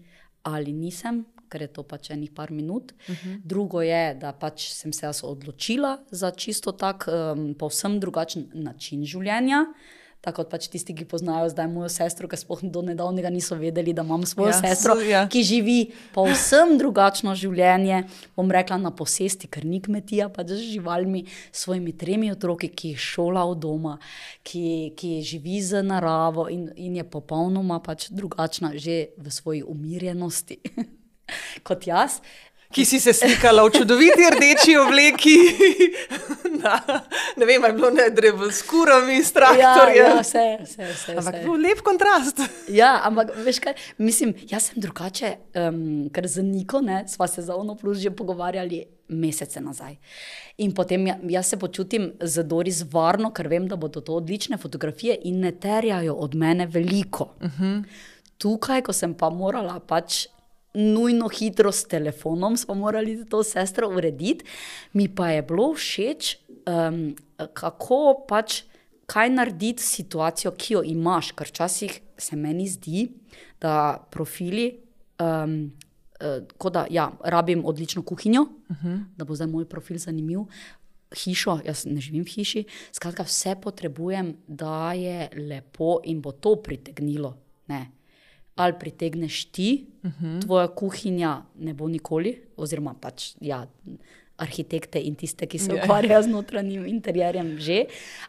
ali 0.47 0.71
nisem, 0.71 1.25
ker 1.51 1.65
je 1.65 1.67
to 1.75 1.83
pač 1.83 2.13
enih 2.15 2.31
par 2.31 2.51
minut. 2.51 2.93
Uh 3.09 3.15
-huh. 3.15 3.41
Drugo 3.43 3.81
je, 3.81 4.15
da 4.15 4.31
pač 4.33 4.71
sem 4.71 4.93
se 4.93 5.05
jaz 5.05 5.23
odločila 5.23 5.99
za 6.11 6.31
čisto 6.31 6.71
tak, 6.71 7.07
um, 7.07 7.53
povsem 7.53 7.99
drugačen 7.99 8.47
način 8.53 9.03
življenja. 9.05 9.65
Tako 10.21 10.43
kot 10.43 10.51
pač 10.51 10.67
tisti, 10.69 10.93
ki 10.93 11.05
poznajo 11.09 11.47
zdaj 11.49 11.65
mojo 11.65 11.87
sestro, 11.89 12.27
ki 12.29 12.37
sploh 12.37 12.59
do 12.69 12.83
nedavnega 12.85 13.29
niso 13.33 13.55
vedeli, 13.57 13.89
da 13.89 14.03
imam 14.05 14.21
svojo 14.21 14.51
Ja, 14.51 14.59
sestro, 14.59 14.93
so- 14.93 15.01
ja. 15.01 15.23
ki 15.25 15.41
živi 15.41 15.77
povsem 16.13 16.75
drugačno 16.77 17.33
življenje, 17.33 18.03
bom 18.37 18.51
rekla 18.51 18.77
na 18.77 18.91
posesti, 18.93 19.49
ker 19.49 19.65
ni 19.65 19.81
kmetija, 19.81 20.29
pač 20.29 20.53
z 20.53 20.75
živalmi, 20.75 21.23
s 21.51 21.63
svojimi 21.65 21.95
tremi 21.97 22.29
otroki, 22.31 22.69
ki 22.69 22.93
jih 22.93 23.01
šola 23.01 23.47
od 23.49 23.57
doma, 23.65 23.97
ki, 24.45 24.93
ki 24.95 25.21
živi 25.25 25.57
z 25.61 25.81
naravo 25.81 26.45
in, 26.53 26.69
in 26.77 27.01
je 27.01 27.03
popolnoma 27.03 27.79
pač 27.81 28.11
drugačna 28.13 28.75
že 28.77 29.17
v 29.17 29.25
svoji 29.33 29.63
umirjenosti 29.65 30.61
kot 31.67 31.87
jaz. 31.87 32.21
Ki 32.71 32.85
si 32.85 32.99
se 32.99 33.13
slikala 33.13 33.63
v 33.67 33.71
čudoviti 33.75 34.23
rdeči 34.31 34.77
obleki, 34.79 35.35
na, 36.63 36.79
ne 37.37 37.45
vem, 37.45 37.63
je 37.67 37.73
bilo 37.73 37.89
ne 37.91 38.05
drevo 38.09 38.47
s 38.51 38.61
kurami, 38.63 39.19
s 39.23 39.31
Ja, 39.31 39.33
traktorjem. 39.33 40.05
ja, 40.05 40.21
vse, 40.21 40.45
vse, 40.63 40.87
vse. 40.93 41.15
Ampak 41.19 41.35
vse. 41.35 41.43
bil 41.43 41.59
lep 41.59 41.81
kontrast. 41.83 42.39
Ja, 42.71 43.01
ampak 43.03 43.33
veš 43.43 43.59
kaj, 43.59 43.75
mislim, 43.97 44.33
jaz 44.47 44.69
sem 44.69 44.79
drugače, 44.79 45.33
um, 45.67 46.09
ker 46.15 46.27
z 46.27 46.43
Niko 46.47 46.79
ne, 46.81 47.03
sva 47.11 47.27
se 47.27 47.41
za 47.43 47.55
ono 47.55 47.75
plus 47.75 47.99
že 47.99 48.11
pogovarjali 48.15 48.85
mesece 49.11 49.59
nazaj. 49.61 49.97
In 50.63 50.71
potem 50.71 51.07
ja, 51.07 51.17
jaz 51.27 51.49
se 51.51 51.57
počutim 51.59 52.13
z 52.21 52.43
Doris 52.47 52.85
varno, 52.87 53.33
ker 53.35 53.47
vem, 53.51 53.67
da 53.67 53.75
bodo 53.75 53.99
to 54.01 54.15
odlične 54.15 54.57
fotografije 54.57 55.17
in 55.27 55.41
ne 55.43 55.51
terjajo 55.51 56.13
od 56.15 56.35
mene 56.35 56.65
veliko. 56.71 57.33
Uh 57.41 57.49
-huh. 57.59 57.83
Tukaj, 58.37 58.81
ko 58.81 58.93
sem 58.93 59.13
pa 59.13 59.29
morala 59.29 59.79
pač. 59.79 60.27
Nujno 60.73 61.27
hitro 61.27 61.71
s 61.71 61.83
telefonom 61.87 62.57
smo 62.57 62.73
morali 62.73 63.25
to 63.29 63.43
sestro 63.43 63.89
urediti, 63.89 64.45
mi 64.93 65.09
pa 65.15 65.29
je 65.29 65.41
bilo 65.41 65.73
všeč, 65.73 66.37
um, 66.67 67.15
kako 67.53 68.25
pač 68.27 68.61
kaj 69.05 69.29
narediti 69.29 69.83
s 69.83 69.95
situacijo, 69.95 70.53
ki 70.55 70.73
jo 70.73 70.83
imaš. 70.85 71.31
Ker 71.35 71.47
včasih 71.47 71.99
se 72.17 72.35
meni 72.35 72.67
zdi, 72.67 73.09
da 73.61 74.07
profili, 74.11 74.79
um, 75.19 75.71
uh, 76.63 76.71
da 76.71 76.85
ja, 76.89 77.11
rabim 77.23 77.65
odlično 77.65 78.03
kuhinjo, 78.03 78.41
uh 78.41 78.77
-huh. 78.83 79.03
da 79.17 79.25
bo 79.25 79.35
zdaj 79.35 79.47
moj 79.47 79.65
profil 79.65 79.97
zanimiv. 79.97 80.39
hišo, 81.15 81.59
jaz 81.65 81.85
ne 81.85 82.01
živim 82.01 82.23
v 82.23 82.27
hiši, 82.27 82.63
skratka, 82.95 83.23
vse 83.27 83.55
potrebujem, 83.61 84.35
da 84.47 84.93
je 84.93 85.29
lepo 85.35 85.99
in 86.03 86.21
bo 86.21 86.31
to 86.31 86.55
pritegnilo. 86.55 87.37
Ne. 87.67 87.91
Ali 88.61 88.77
pritegneš 88.79 89.45
ti, 89.51 89.85
uh 90.03 90.11
-huh. 90.11 90.41
tvoja 90.45 90.67
kuhinja 90.67 91.41
ne 91.59 91.73
bo 91.73 91.87
nikoli, 91.87 92.35
oziroma 92.57 92.93
pač 92.93 93.33
ja, 93.41 93.65
arhitekte 94.41 94.99
in 94.99 95.15
tiste, 95.15 95.45
ki 95.45 95.59
se 95.59 95.71
Ja. 95.73 95.83
ukvarjajo 95.83 96.23
z 96.23 96.27
notranjim 96.27 96.85
interjerjem, 96.85 97.57
že. 97.59 97.85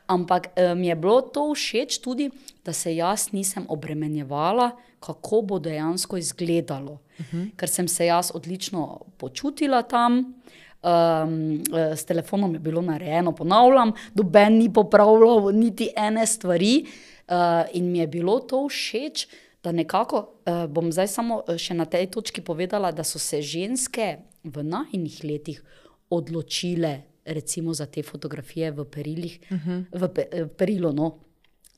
Ampak 0.07 0.53
eh, 0.57 0.75
mi 0.75 0.87
je 0.89 0.97
bilo 0.97 1.21
to 1.21 1.55
všeč 1.55 1.99
tudi, 1.99 2.31
da 2.65 2.73
se 2.73 2.97
jaz 2.97 3.33
nisem 3.33 3.65
obremenjevala, 3.69 4.71
kako 5.01 5.43
bo 5.43 5.59
dejansko 5.59 6.17
izgledalo. 6.17 6.93
Uh 7.19 7.27
-huh. 7.27 7.51
Ker 7.57 7.69
sem 7.69 7.89
se 7.89 8.07
jaz 8.07 8.31
odlično 8.35 9.01
počutila 9.17 9.83
tam. 9.83 10.35
Um, 10.83 11.63
s 11.97 12.05
telefonom 12.05 12.55
je 12.55 12.59
bilo 12.59 12.83
narejeno, 12.83 13.33
ponavljam, 13.33 13.93
doben 14.15 14.59
ni 14.59 14.73
popravljal 14.73 15.53
niti 15.55 15.91
ene 15.97 16.27
stvari, 16.27 16.87
uh, 17.29 17.35
in 17.73 17.93
mi 17.93 17.99
je 17.99 18.07
bilo 18.07 18.41
to 18.41 18.69
všeč, 18.69 19.29
da 19.63 19.73
nekako 19.73 20.17
uh, 20.19 20.67
bom 20.71 20.93
zdaj 20.93 21.09
samo 21.09 21.43
eh, 21.47 21.59
še 21.59 21.75
na 21.75 21.85
tej 21.85 22.11
točki 22.11 22.43
povedala, 22.43 22.93
da 22.93 23.05
so 23.05 23.19
se 23.19 23.43
ženske 23.43 24.17
v 24.45 24.65
najnih 24.67 25.23
letih 25.25 25.63
odločile, 26.11 27.03
recimo, 27.25 27.75
za 27.75 27.87
te 27.87 28.03
fotografije 28.03 28.73
v 28.73 28.85
perilih, 28.85 29.39
uh 29.51 29.59
-huh. 29.59 29.85
v, 29.93 30.09
pe, 30.09 30.27
v 30.45 30.49
perilu, 30.49 30.93
no, 30.93 31.19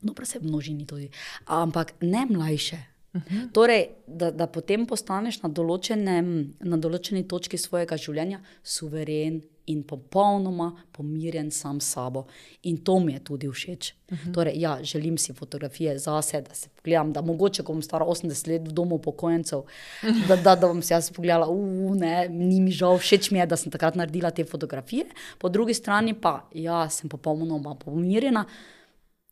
dobro 0.02 0.24
se 0.26 0.38
v 0.38 0.44
množini 0.44 0.86
tudi, 0.86 1.10
ampak 1.46 1.94
ne 2.00 2.26
mlajše. 2.30 2.76
Uh 3.14 3.22
-huh. 3.22 3.52
Torej, 3.52 3.88
da, 4.06 4.30
da 4.30 4.46
potem 4.46 4.86
postaneš 4.86 5.42
na, 5.42 5.48
določenem, 5.48 6.54
na 6.60 6.76
določeni 6.76 7.28
točki 7.28 7.58
svojega 7.58 7.96
življenja 7.96 8.40
suveren 8.62 9.42
in 9.66 9.82
popolnoma 9.82 10.82
pomirjen 10.92 11.50
sam 11.50 11.80
s 11.80 11.92
sabo. 11.92 12.26
In 12.62 12.76
to 12.84 12.98
mi 13.00 13.12
je 13.12 13.24
tudi 13.24 13.48
všeč. 13.48 13.94
Uh 14.10 14.18
-huh. 14.18 14.34
torej, 14.34 14.60
ja, 14.60 14.78
želim 14.82 15.18
si 15.18 15.32
fotografije 15.32 15.98
zase, 15.98 16.40
da 16.40 16.54
se 16.54 16.68
pogledam, 16.68 17.12
da 17.12 17.20
mogoče, 17.20 17.62
ko 17.62 17.72
bom 17.72 17.82
stara 17.82 18.04
80 18.04 18.48
let 18.48 18.68
v 18.68 18.72
domu 18.72 18.94
upokojencev, 18.94 19.62
da, 20.28 20.36
da, 20.36 20.56
da 20.56 20.66
bom 20.66 20.82
si 20.82 20.92
jaz 20.92 21.10
pogledala, 21.10 21.46
ne, 21.94 22.28
ni 22.28 22.60
mi 22.60 22.70
žal, 22.70 22.98
všeč 22.98 23.30
mi 23.30 23.38
je, 23.38 23.46
da 23.46 23.56
sem 23.56 23.72
takrat 23.72 23.94
naredila 23.94 24.30
te 24.30 24.44
fotografije. 24.44 25.04
Po 25.38 25.48
drugi 25.48 25.74
strani 25.74 26.14
pa, 26.14 26.48
ja, 26.54 26.90
sem 26.90 27.08
popolnoma 27.08 27.74
pomirjena 27.74 28.44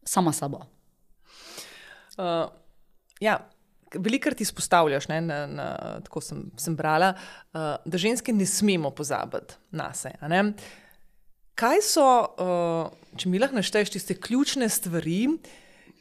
sama 0.05 0.33
s 0.33 0.39
sabo. 0.39 0.61
Uh, 2.19 2.51
ja, 3.21 3.49
velikokrat 3.99 4.41
izpostavljaš, 4.41 5.09
ne, 5.09 5.21
na, 5.21 5.41
na, 5.47 5.67
tako 6.05 6.21
sem, 6.25 6.45
sem 6.61 6.77
brala, 6.77 7.13
uh, 7.53 7.75
da 7.85 7.99
ženske 7.99 8.33
ne 8.33 8.47
smemo 8.47 8.91
pozabiti 8.91 9.59
na 9.71 9.93
sebe. 9.95 10.53
Kaj 11.59 11.83
so, 11.85 12.07
uh, 12.07 13.17
če 13.17 13.29
mi 13.29 13.41
lahko 13.43 13.59
našteješ 13.61 13.93
tiste 13.97 14.17
ključne 14.17 14.69
stvari, 14.73 15.27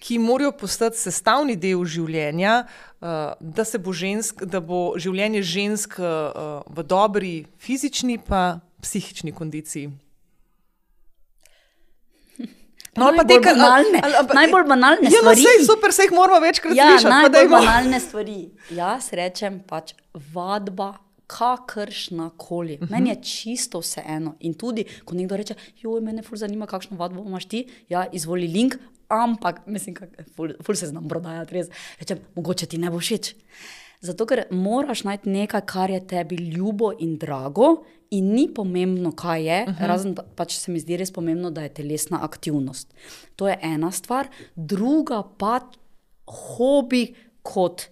ki 0.01 0.17
morajo 0.17 0.55
postati 0.57 0.97
sestavni 0.97 1.55
del 1.61 1.83
življenja, 1.85 2.63
uh, 2.65 3.33
da, 3.39 3.65
bo 3.77 3.93
žensk, 3.93 4.45
da 4.49 4.61
bo 4.63 4.95
življenje 4.97 5.43
žensk 5.45 5.99
uh, 6.01 6.63
v 6.65 6.85
dobri 6.87 7.35
fizični 7.61 8.17
in 8.17 8.61
psihični 8.81 9.35
kondiciji? 9.37 9.91
No, 12.97 13.07
najbolj, 13.11 13.27
te, 13.27 13.39
banalne, 13.45 13.99
ali, 14.03 14.15
ali, 14.19 14.35
najbolj 14.35 14.65
banalne 14.67 15.07
ja, 15.07 15.21
stvari. 15.21 15.43
No, 15.43 15.47
sej, 15.47 15.65
super, 15.65 15.93
se 15.95 16.03
jih 16.03 16.11
moramo 16.11 16.39
večkrat 16.43 16.75
ja, 16.75 16.89
slišati. 16.89 17.13
Najbolj 17.13 17.47
banalne 17.53 17.99
stvari. 18.03 18.39
Jaz 18.75 19.13
rečem 19.15 19.61
pač 19.67 19.93
vadba, 20.33 20.93
kakršna 21.31 22.29
koli. 22.37 22.73
Uh 22.81 22.87
-huh. 22.87 22.91
Meni 22.91 23.09
je 23.09 23.21
čisto 23.23 23.79
vseeno. 23.79 24.35
In 24.39 24.53
tudi, 24.53 24.83
ko 25.05 25.15
nekdo 25.15 25.37
reče, 25.37 25.55
joj, 25.81 26.01
me 26.01 26.21
ful 26.21 26.37
zanima, 26.37 26.65
kakšno 26.65 26.97
vadbo 26.97 27.23
imaš 27.27 27.45
ti, 27.45 27.67
ja, 27.89 28.05
izvoli 28.11 28.47
link, 28.47 28.75
ampak, 29.07 29.61
mislim, 29.65 29.95
kak, 29.95 30.09
ful, 30.35 30.53
ful 30.63 30.75
se 30.75 30.87
znam 30.87 31.07
prodajati, 31.07 31.53
res. 31.53 31.67
Rečem, 31.99 32.19
mogoče 32.35 32.65
ti 32.65 32.77
ne 32.77 32.89
bo 32.89 32.99
všeč. 32.99 33.35
Zato, 34.01 34.25
ker 34.25 34.43
moraš 34.49 35.03
najti 35.03 35.29
nekaj, 35.29 35.61
kar 35.65 35.89
je 35.89 36.07
tebi 36.07 36.35
ljubo 36.35 36.91
in 36.99 37.17
drago, 37.17 37.83
in 38.11 38.33
ni 38.35 38.47
pomembno, 38.53 39.11
kaj 39.15 39.45
je, 39.45 39.65
uh 39.67 39.73
-huh. 39.73 39.87
razen 39.87 40.15
pač 40.35 40.57
se 40.57 40.71
mi 40.71 40.79
zdi 40.79 40.97
res 40.97 41.11
pomembno, 41.11 41.51
da 41.51 41.61
je 41.61 41.73
telesna 41.73 42.19
aktivnost. 42.21 42.93
To 43.35 43.47
je 43.47 43.59
ena 43.61 43.91
stvar, 43.91 44.27
druga 44.55 45.23
pa 45.37 45.59
hobi, 46.25 47.15
kot 47.41 47.89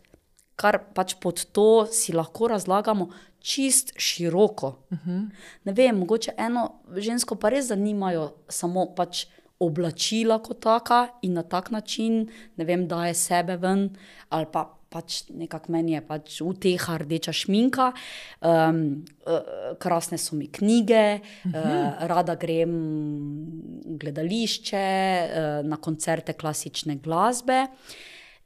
kar 0.56 0.80
pač 0.94 1.16
pod 1.22 1.46
to 1.52 1.88
si 1.92 2.14
lahko 2.14 2.48
razlagamo. 2.48 3.10
Čist 3.40 3.94
široko. 3.98 4.68
Uh 4.92 4.98
-huh. 4.98 5.30
Ne 5.64 5.74
vem, 5.74 5.98
mogoče 5.98 6.32
eno 6.38 6.82
žensko 6.96 7.36
pa 7.36 7.50
res 7.50 7.66
zanimajo 7.66 8.34
samo 8.50 8.86
pač 8.96 9.26
oblačila 9.60 10.40
kot 10.40 10.60
taka 10.60 11.08
in 11.22 11.34
na 11.34 11.44
tak 11.44 11.72
način, 11.72 12.30
ne 12.58 12.66
vem, 12.66 12.88
da 12.88 13.06
je 13.06 13.14
sebe 13.14 13.58
ven 13.58 13.90
ali 14.30 14.46
pa 14.52 14.79
pač 14.90 15.24
nekako 15.30 15.72
meni 15.72 15.94
je 15.94 16.02
pač 16.06 16.42
uteha 16.42 16.98
rdeča 17.04 17.34
šminka, 17.36 17.92
um, 18.42 18.82
uh, 19.26 19.50
krasne 19.82 20.18
so 20.18 20.36
mi 20.36 20.48
knjige, 20.48 21.20
uh 21.22 21.52
-huh. 21.52 21.64
uh, 21.64 22.08
rada 22.08 22.36
grem 22.36 22.74
v 23.86 23.98
gledališče, 23.98 24.88
uh, 25.30 25.68
na 25.70 25.78
koncerte 25.78 26.34
klasične 26.34 26.96
glasbe. 26.96 27.68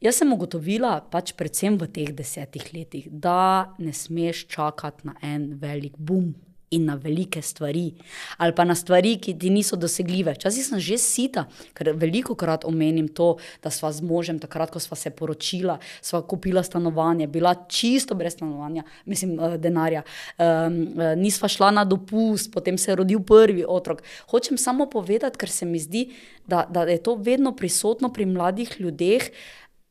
Jaz 0.01 0.15
sem 0.15 0.33
ugotovila, 0.33 1.01
pač 1.11 1.31
predvsem 1.31 1.77
v 1.77 1.87
teh 1.87 2.11
desetih 2.11 2.73
letih, 2.73 3.07
da 3.11 3.73
ne 3.77 3.93
smeš 3.93 4.47
čakati 4.47 5.07
na 5.07 5.15
en 5.21 5.53
velik 5.59 5.97
boom 5.97 6.35
in 6.73 6.87
na 6.89 6.95
velike 6.95 7.41
stvari, 7.41 7.93
ali 8.37 8.55
pa 8.55 8.65
na 8.65 8.75
stvari, 8.75 9.15
ki 9.21 9.35
ti 9.39 9.49
niso 9.53 9.77
dosegljive. 9.79 10.33
Včasih 10.37 10.65
sem 10.65 10.81
že 10.81 10.97
sita, 10.97 11.45
ker 11.77 11.93
veliko 11.95 12.35
krat 12.35 12.65
omenim 12.65 13.07
to, 13.07 13.37
da 13.63 13.71
sva 13.73 13.91
z 13.93 14.03
možem, 14.05 14.39
takrat, 14.41 14.73
ko 14.73 14.81
sva 14.81 14.97
se 14.99 15.13
poročila, 15.13 15.77
sva 16.01 16.23
kupila 16.25 16.63
stanovanje, 16.63 17.27
bila 17.27 17.55
čisto 17.69 18.17
brez 18.17 18.37
stanovanja, 18.37 18.83
mislim, 19.05 19.37
denarja. 19.61 20.03
Um, 20.37 20.79
nisva 21.19 21.47
šla 21.47 21.71
na 21.71 21.85
dopust, 21.85 22.51
potem 22.53 22.77
se 22.77 22.91
je 22.91 22.99
rodil 22.99 23.23
prvi 23.23 23.65
otrok. 23.67 24.03
Hočem 24.31 24.57
samo 24.57 24.89
povedati, 24.89 25.37
ker 25.37 25.49
se 25.49 25.65
mi 25.65 25.79
zdi, 25.79 26.07
da, 26.47 26.65
da 26.69 26.83
je 26.83 26.97
to 27.03 27.15
vedno 27.15 27.55
prisotno 27.55 28.11
pri 28.13 28.25
mladih 28.25 28.75
ljudeh. 28.79 29.29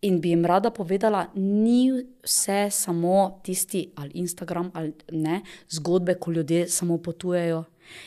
In 0.03 0.21
bi 0.21 0.33
jim 0.33 0.47
rada 0.47 0.71
povedala, 0.71 1.29
ni 1.35 1.93
vse 2.25 2.71
samo 2.71 3.39
tisti 3.45 3.93
ali 3.97 4.11
Instagram 4.15 4.71
ali 4.75 4.93
ne, 5.13 5.43
zgodbe, 5.71 6.15
ko 6.15 6.33
ljudje 6.33 6.69
samo 6.69 6.99
potujejo 6.99 7.65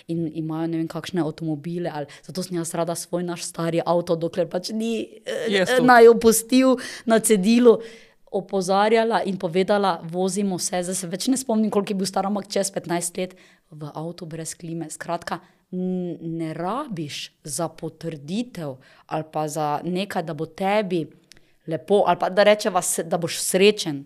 in 0.07 0.31
imajo 0.33 0.67
ne 0.67 0.77
vem 0.77 0.87
kakšne 0.87 1.21
avtomobile. 1.21 1.89
Ali, 1.93 2.05
zato 2.23 2.43
sem 2.43 2.57
jaz 2.57 2.73
rada 2.75 2.95
svoj 2.95 3.23
naš 3.23 3.43
stari 3.43 3.81
avto, 3.85 4.15
dokler 4.15 4.49
pač 4.49 4.73
ni 4.73 5.21
Yes, 5.47 5.77
to. 5.77 5.83
naj 5.83 6.07
opustil 6.07 6.75
na 7.05 7.19
cedilu. 7.19 7.79
Opozarjala 8.35 9.21
in 9.23 9.37
povedala, 9.39 10.01
vozimo 10.11 10.59
se, 10.59 10.81
zdaj 10.83 10.95
se 10.95 11.07
več 11.07 11.27
ne 11.31 11.37
spomnim, 11.39 11.69
koliko 11.71 11.93
je 11.93 11.99
bil 12.01 12.07
star, 12.09 12.25
ampak 12.27 12.49
čez 12.51 12.67
15 12.73 13.19
let 13.21 13.35
v 13.71 13.91
avtu 13.95 14.27
brez 14.27 14.51
klime. 14.59 14.89
Skratka, 14.91 15.39
ne 15.71 16.53
rabiš 16.53 17.31
za 17.43 17.69
potrditev 17.69 18.75
ali 19.07 19.23
pa 19.31 19.47
za 19.47 19.79
nekaj, 19.83 20.23
da 20.23 20.33
bo 20.33 20.45
tebi 20.45 21.05
lepo, 21.67 22.03
ali 22.07 22.19
pa 22.19 22.29
da 22.29 22.43
rečeva, 22.43 22.81
da 23.03 23.17
boš 23.17 23.39
srečen. 23.41 24.03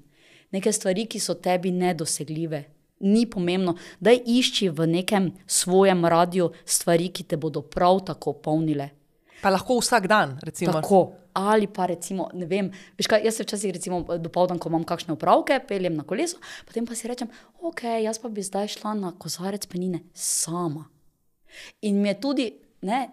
Neke 0.52 0.72
stvari, 0.74 1.06
ki 1.06 1.20
so 1.22 1.36
tebi 1.38 1.72
nedosegljive. 1.72 2.64
Ni 3.00 3.26
pomembno, 3.30 3.76
da 4.00 4.12
išči 4.12 4.70
v 4.70 4.88
nekem 4.88 5.32
svojem 5.48 6.06
radiju 6.06 6.50
stvari, 6.66 7.12
ki 7.14 7.24
te 7.24 7.38
bodo 7.38 7.62
prav 7.62 8.02
tako 8.08 8.34
polnile. 8.34 8.90
Pa 9.42 9.54
lahko 9.54 9.78
vsak 9.80 10.08
dan, 10.08 10.40
recimo. 10.44 10.74
Tako. 10.74 11.14
Ali 11.34 11.68
pa 11.68 11.86
recimo, 11.86 12.28
ne 12.34 12.48
vem, 12.50 12.72
veš 12.98 13.08
kaj, 13.08 13.22
jaz 13.24 13.38
se 13.38 13.46
včasih 13.46 13.72
recimo 13.72 14.02
dopoldan, 14.18 14.60
ko 14.60 14.72
imam 14.72 14.84
kakšne 14.84 15.14
opravke, 15.14 15.60
peljem 15.68 15.96
na 15.96 16.04
kolesu, 16.04 16.40
potem 16.68 16.88
pa 16.90 16.98
si 16.98 17.08
rečem, 17.08 17.30
ok, 17.62 17.86
jaz 18.04 18.20
pa 18.20 18.32
bi 18.34 18.44
zdaj 18.44 18.74
šla 18.74 18.96
na 18.98 19.14
kozarec 19.16 19.70
penine 19.70 20.02
sama. 20.14 20.90
In 21.86 22.02
mi 22.02 22.10
je 22.10 22.18
tudi 22.20 22.48
ne, 22.82 23.06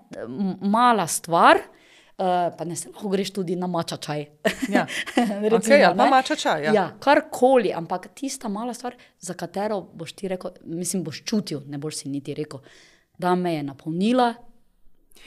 mala 0.61 1.07
stvar, 1.07 1.61
pa 2.16 2.64
ne 2.64 2.76
se 2.76 2.88
lahko 2.88 3.08
greš 3.08 3.30
tudi 3.30 3.56
na 3.56 3.66
mača 3.66 3.96
čaj. 3.96 4.24
Ja. 4.72 4.86
Recimo, 5.16 5.56
Okej, 5.56 5.84
ali 5.84 5.96
pa 5.96 6.04
ne. 6.04 6.10
mača 6.10 6.36
čaj, 6.36 6.64
ja. 6.64 6.72
ja, 6.72 6.86
karkoli, 7.00 7.72
ampak 7.76 8.08
tista 8.14 8.48
mala 8.48 8.74
stvar, 8.74 8.96
za 9.20 9.34
katero 9.34 9.80
boš 9.80 10.12
ti 10.12 10.28
rekel, 10.28 10.50
mislim, 10.64 11.04
boš 11.04 11.22
čutil, 11.24 11.60
ne 11.66 11.78
boš 11.78 12.02
si 12.02 12.08
niti 12.08 12.34
rekel, 12.34 12.60
da 13.18 13.34
me 13.34 13.54
je 13.54 13.62
napolnila. 13.62 14.34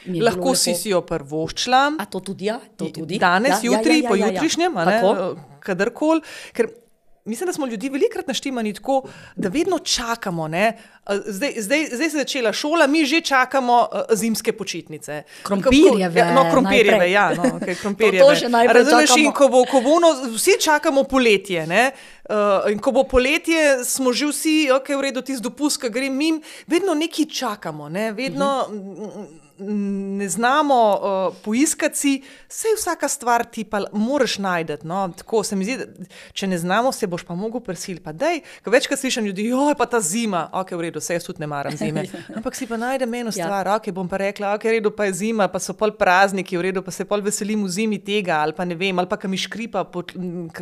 je 0.06 0.24
Lahko 0.24 0.56
si 0.56 0.74
si 0.76 0.90
jo 0.90 1.02
prvoščila. 1.02 1.84
A 2.00 2.06
to 2.06 2.20
tudi 2.20 2.46
ja, 2.46 2.60
to 2.78 2.90
tudi. 2.96 3.20
Danes, 3.20 3.64
ja, 3.64 3.72
jutri, 3.72 4.00
ja, 4.00 4.10
ja, 4.10 4.16
ja, 4.16 4.26
ja. 4.26 4.32
pojutrišnjem, 4.32 4.78
a 4.78 4.86
ne, 4.86 5.00
Tako. 5.02 5.36
kadarkoli. 5.60 6.22
Ker 6.54 6.70
mislim, 7.30 7.48
da 7.48 7.54
smo 7.54 7.68
ljudi 7.68 7.90
velikrat 7.90 8.28
naštemani 8.28 8.74
tako, 8.74 9.04
da 9.36 9.50
vedno 9.50 9.80
čakamo. 9.80 10.48
ne. 10.48 10.78
Zdaj, 11.26 11.54
zdaj, 11.58 11.86
zdaj 11.86 12.10
se 12.10 12.18
je 12.18 12.22
začela 12.22 12.54
šola, 12.54 12.88
mi 12.88 13.06
že 13.06 13.22
čakamo 13.22 13.88
uh, 13.92 14.02
zimske 14.14 14.52
počitnice. 14.54 15.24
Krompirjeve 15.44 16.20
Ja, 16.20 16.34
no, 16.34 16.52
krompirjeve, 16.52 16.98
najprej. 16.98 17.12
ja, 17.12 17.34
no, 17.34 17.44
okay, 17.44 17.76
krompirjeve. 17.76 18.20
To- 18.20 18.50
to 18.50 18.74
Razumeš, 18.74 19.18
in 19.18 19.32
ko 19.32 19.48
bo, 19.48 19.66
ko 19.66 19.82
bo 19.82 19.90
ono, 19.92 20.08
vsi 20.36 20.52
čakamo 20.62 21.04
poletje. 21.04 21.68
Ne? 21.68 21.92
Uh, 22.30 22.72
in 22.72 22.80
ko 22.80 22.92
bo 22.92 23.04
poletje, 23.04 23.86
smo 23.86 24.14
že 24.14 24.26
vsi, 24.28 24.70
ok, 24.72 24.90
v 24.90 25.02
redu, 25.02 25.22
tisti 25.22 25.44
dopust, 25.44 25.82
ki 25.82 25.90
gre 25.90 26.10
mim, 26.10 26.42
vedno 26.68 26.94
nekaj 26.94 27.26
čakamo, 27.26 27.90
ne? 27.90 28.12
vedno 28.12 28.68
mm, 28.70 28.76
mm, 28.76 29.49
ne 29.60 30.30
znamo 30.30 30.76
uh, 30.94 31.36
poiskati 31.44 31.98
si, 31.98 32.14
vse 32.50 32.68
vsaka 32.78 33.08
stvar 33.08 33.46
ti 33.46 33.64
pa 33.64 33.82
moraš 33.94 34.38
najti. 34.38 34.74
No? 34.84 35.12
Tako 35.18 35.44
se 35.44 35.56
mi 35.56 35.66
zdi, 35.66 35.78
če 36.34 36.48
ne 36.48 36.58
znamo, 36.58 36.92
se 36.92 37.08
boš 37.08 37.24
pa 37.24 37.36
mogel 37.36 37.62
prisiliti. 37.62 38.04
Pa 38.04 38.12
dej, 38.12 38.42
ko 38.64 38.72
večkrat 38.72 39.00
slišim 39.00 39.26
ljudi, 39.26 39.46
joj, 39.46 39.76
pa 39.76 39.86
ta 39.86 40.02
zima, 40.02 40.50
ok, 40.54 40.72
v 40.72 40.82
redu, 40.82 41.00
vse 41.00 41.14
jaz 41.14 41.24
tudi 41.28 41.40
ne 41.40 41.48
maram 41.48 41.78
zime. 41.78 42.06
Ampak 42.38 42.56
si 42.56 42.68
pa 42.68 42.78
najdem 42.78 43.14
eno 43.14 43.32
Ja. 43.36 43.46
stvar, 43.46 43.68
ok, 43.76 43.92
bom 43.92 44.08
pa 44.10 44.18
rekla, 44.18 44.54
ok, 44.56 44.64
v 44.64 44.76
redu, 44.78 44.92
pa 44.92 45.06
je 45.06 45.14
zima, 45.14 45.48
pa 45.48 45.60
so 45.60 45.74
pol 45.74 45.92
prazniki, 45.92 46.58
v 46.58 46.62
redu, 46.70 46.82
pa 46.82 46.92
se 46.92 47.06
pol 47.06 47.22
veselim 47.22 47.64
v 47.64 47.70
zimi 47.70 48.00
tega, 48.00 48.40
ali 48.42 48.54
pa 48.54 48.66
ne 48.66 48.76
vem, 48.76 49.00
ali 49.00 49.08
pa 49.08 49.18
kam 49.18 49.32
mi 49.32 49.38
škripa, 49.38 49.84
ko 49.92 50.04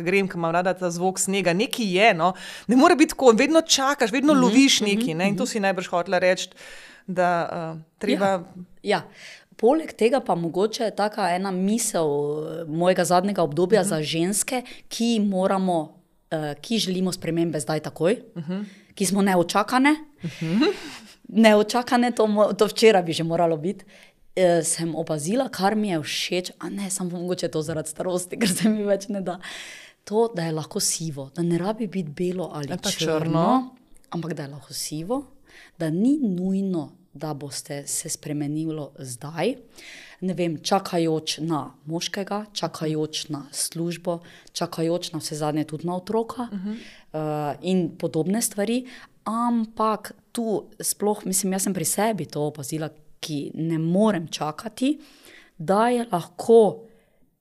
grem, 0.02 0.28
ko 0.28 0.36
imam 0.38 0.52
rada 0.54 0.74
ta 0.74 0.90
zvok 0.90 1.18
snega, 1.18 1.52
nekaj 1.52 1.86
je, 1.96 2.10
no. 2.14 2.32
Ne 2.68 2.76
more 2.76 2.96
biti 2.96 3.14
tako, 3.14 3.32
vedno 3.32 3.60
čakaš, 3.62 4.12
vedno 4.12 4.34
Mhm, 4.34 4.42
loviš 4.42 4.80
nekaj, 4.80 5.14
ne, 5.14 5.28
in 5.28 5.36
to 5.36 5.46
si 5.46 5.60
najbrž 5.60 5.88
hotela 5.88 6.18
reči, 6.18 6.50
da 7.08 7.48
uh, 7.74 7.80
treba. 7.98 8.26
Ja. 8.26 8.42
Ja. 8.82 9.02
Poleg 9.58 9.90
tega 9.98 10.20
pa 10.22 10.36
mogoče 10.38 10.84
je 10.84 10.94
taka 10.94 11.32
ena 11.34 11.50
misel 11.50 12.06
eh, 12.06 12.64
mojega 12.68 13.04
zadnjega 13.04 13.42
obdobja 13.42 13.80
uh 13.80 13.86
-huh. 13.86 13.88
za 13.88 14.02
ženske, 14.02 14.62
ki 14.88 15.20
moramo, 15.20 15.80
uh, 16.30 16.60
ki 16.60 16.78
želimo 16.78 17.12
spremembe 17.12 17.60
zdaj 17.60 17.80
takoj, 17.80 18.22
uh 18.34 18.48
-huh. 18.48 18.64
ki 18.94 19.06
smo 19.06 19.22
neočakane. 19.22 19.96
Uh 20.22 20.30
-huh. 20.42 20.72
Neočakane, 21.28 22.10
to, 22.10 22.52
to 22.58 22.66
včeraj 22.66 23.02
bi 23.02 23.12
že 23.12 23.24
moralo 23.24 23.56
biti. 23.56 23.84
Uh, 23.84 24.64
sem 24.64 24.94
opazila, 24.94 25.48
kar 25.48 25.76
mi 25.76 25.88
je 25.88 26.02
všeč, 26.02 26.50
a 26.58 26.70
ne 26.70 26.90
samo 26.90 27.18
mogoče 27.18 27.48
to 27.48 27.62
zaradi 27.62 27.88
starosti, 27.88 28.38
ker 28.38 28.48
se 28.48 28.68
mi 28.68 28.84
več 28.84 29.08
ne 29.08 29.20
da. 29.20 29.40
To, 30.04 30.32
da 30.34 30.42
je 30.42 30.52
lahko 30.52 30.80
sivo, 30.80 31.30
da 31.36 31.42
ne 31.42 31.58
rabi 31.58 31.86
biti 31.86 32.10
belo 32.10 32.50
ali 32.54 32.68
pa 32.68 32.90
črno, 32.90 33.20
črno. 33.20 33.74
ampak 34.10 34.32
da 34.32 34.42
je 34.42 34.48
lahko 34.48 34.74
sivo, 34.74 35.26
da 35.78 35.90
ni 35.90 36.18
nujno, 36.22 36.97
da 37.12 37.34
boste 37.34 37.86
se 37.86 38.08
spremenili 38.08 38.86
zdaj. 38.98 39.54
Ne 40.20 40.34
vem, 40.34 40.58
čakajoč 40.62 41.38
na 41.38 41.74
moškega, 41.86 42.44
čakajoč 42.52 43.28
na 43.28 43.46
službo, 43.52 44.18
čakajoč 44.52 45.12
na 45.12 45.18
vse 45.18 45.38
zadnje 45.38 45.64
tudi 45.64 45.86
na 45.86 45.96
otroka 45.96 46.42
uh 46.42 46.58
-huh. 46.58 46.74
uh, 46.74 47.56
in 47.62 47.96
podobne 47.98 48.42
stvari. 48.42 48.86
Ampak 49.24 50.12
tu, 50.32 50.64
sploh, 50.80 51.24
mislim, 51.24 51.52
jaz 51.52 51.62
sem 51.62 51.74
pri 51.74 51.84
sebi 51.84 52.26
to 52.26 52.42
opazila, 52.42 52.88
ki 53.20 53.50
ne 53.54 53.78
morem 53.78 54.28
čakati, 54.28 54.98
da 55.58 55.88
je 55.88 56.06
lahko 56.12 56.88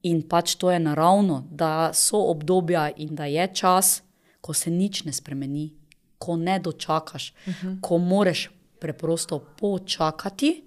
in 0.04 0.22
pač 0.22 0.56
to 0.56 0.72
je 0.72 0.80
naravno, 0.80 1.48
da 1.52 1.94
so 1.94 2.18
obdobja 2.18 2.90
in 2.98 3.16
da 3.16 3.26
je 3.26 3.48
čas, 3.54 4.02
ko 4.42 4.54
se 4.54 4.72
nič 4.72 5.04
ne 5.04 5.14
spremeni, 5.14 5.74
ko 6.18 6.36
ne 6.36 6.60
dočakaš, 6.60 7.34
uh 7.48 7.54
-huh. 7.54 7.82
ko 7.82 7.98
moraš 7.98 8.50
preprosto 8.80 9.40
počakati. 9.60 10.64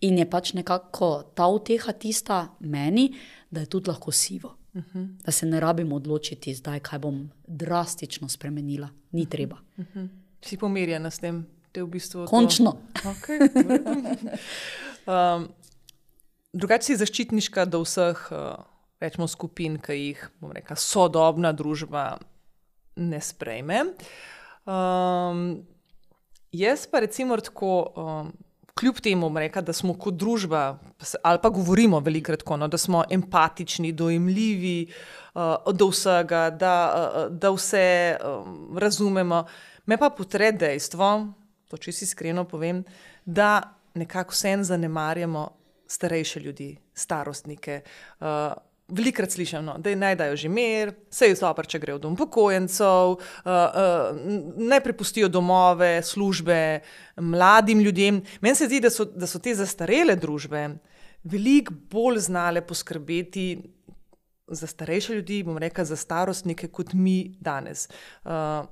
In 0.00 0.18
je 0.18 0.30
pač 0.30 0.52
nekako 0.54 1.22
ta 1.34 1.46
uteha 1.46 1.92
tista 1.92 2.48
meni, 2.60 3.14
da 3.50 3.60
je 3.60 3.66
tudi 3.66 3.90
lahko 3.90 4.12
sivo. 4.12 4.54
Uh 4.74 4.82
-huh. 4.94 5.08
Da 5.24 5.32
se 5.32 5.46
ne 5.46 5.60
rabim 5.60 5.92
odločiti 5.92 6.54
zdaj, 6.54 6.80
kaj 6.80 6.98
bom 6.98 7.30
drastično 7.46 8.28
spremenila. 8.28 8.88
Ni 9.12 9.26
treba. 9.26 9.56
Uh 9.76 9.84
-huh. 9.94 10.08
Si 10.42 10.56
pomirjena 10.56 11.10
s 11.10 11.18
tem, 11.18 11.46
je 11.74 11.82
v 11.82 11.86
bistvu. 11.86 12.24
to- 12.24 12.30
Končno. 12.30 12.76
Okay. 12.94 13.38
um, 15.36 15.48
drugače 16.52 16.84
si 16.84 16.96
zaščitniška 16.96 17.64
do 17.64 17.82
vseh 17.82 18.28
uh, 18.30 18.64
rečemo, 19.00 19.28
skupin, 19.28 19.78
ki 19.78 19.92
jih 19.92 20.30
bom 20.40 20.52
rekla, 20.52 20.76
sodobna 20.76 21.52
družba 21.52 22.18
ne 22.96 23.20
sprejme. 23.20 23.84
Um, 24.66 25.66
jaz 26.52 26.86
pa 26.86 27.00
recimo 27.00 27.36
tako. 27.36 27.92
Um, 27.96 28.32
Kljub 28.78 29.00
temu, 29.02 29.26
bom 29.26 29.36
rekla, 29.42 29.58
da 29.66 29.72
smo 29.74 29.90
kot 29.98 30.14
družba, 30.14 30.78
ali 31.26 31.38
pa 31.42 31.48
govorimo 31.50 31.98
velikokrat 32.00 32.44
tako, 32.44 32.56
no, 32.56 32.68
da 32.70 32.78
smo 32.78 33.00
empatični, 33.10 33.90
dojemljivi 33.92 34.86
uh, 35.34 35.72
do 35.74 35.88
vsega, 35.90 36.44
da, 36.54 36.74
uh, 36.94 37.24
da 37.34 37.50
vse 37.50 37.82
um, 38.22 38.78
razumemo. 38.78 39.40
Me 39.86 39.98
pa 39.98 40.12
potre 40.14 40.52
dejstvo, 40.52 41.08
to 41.66 41.76
če 41.76 41.92
si 41.92 42.04
iskreno 42.06 42.44
povem, 42.46 42.84
da 43.24 43.74
nekako 43.98 44.36
vsem 44.36 44.62
zanemarjamo 44.64 45.48
starejše 45.90 46.40
ljudi, 46.40 46.76
starostnike. 46.94 47.80
Uh, 48.20 48.52
Velikrat 48.88 49.34
slišim, 49.34 49.66
no, 49.66 49.74
da 49.84 49.92
naj 49.92 50.14
dajo 50.16 50.36
že 50.40 50.48
mir, 50.48 50.94
vse 51.12 51.28
je 51.28 51.36
super, 51.36 51.66
če 51.68 51.80
grejo 51.82 51.98
v 51.98 52.02
dom 52.06 52.14
upokojencev, 52.16 53.18
uh, 53.18 53.48
uh, 53.52 54.20
naj 54.56 54.80
prepustijo 54.80 55.28
domove, 55.28 55.98
službe 56.02 56.80
mladim 57.20 57.82
ljudem. 57.84 58.22
Meni 58.40 58.56
se 58.56 58.70
zdi, 58.70 58.80
da 58.80 58.88
so, 58.90 59.04
da 59.04 59.28
so 59.28 59.42
te 59.44 59.52
zastarele 59.54 60.16
družbe 60.16 60.62
veliko 61.28 61.74
bolj 61.90 62.18
znale 62.18 62.64
poskrbeti 62.64 63.58
za 64.48 64.66
starejše 64.66 65.14
ljudi, 65.14 65.42
bom 65.42 65.58
rekel, 65.58 65.84
za 65.84 65.96
starostnike, 65.96 66.68
kot 66.72 66.92
mi 66.92 67.36
danes. 67.40 67.88
Uh, 68.24 68.64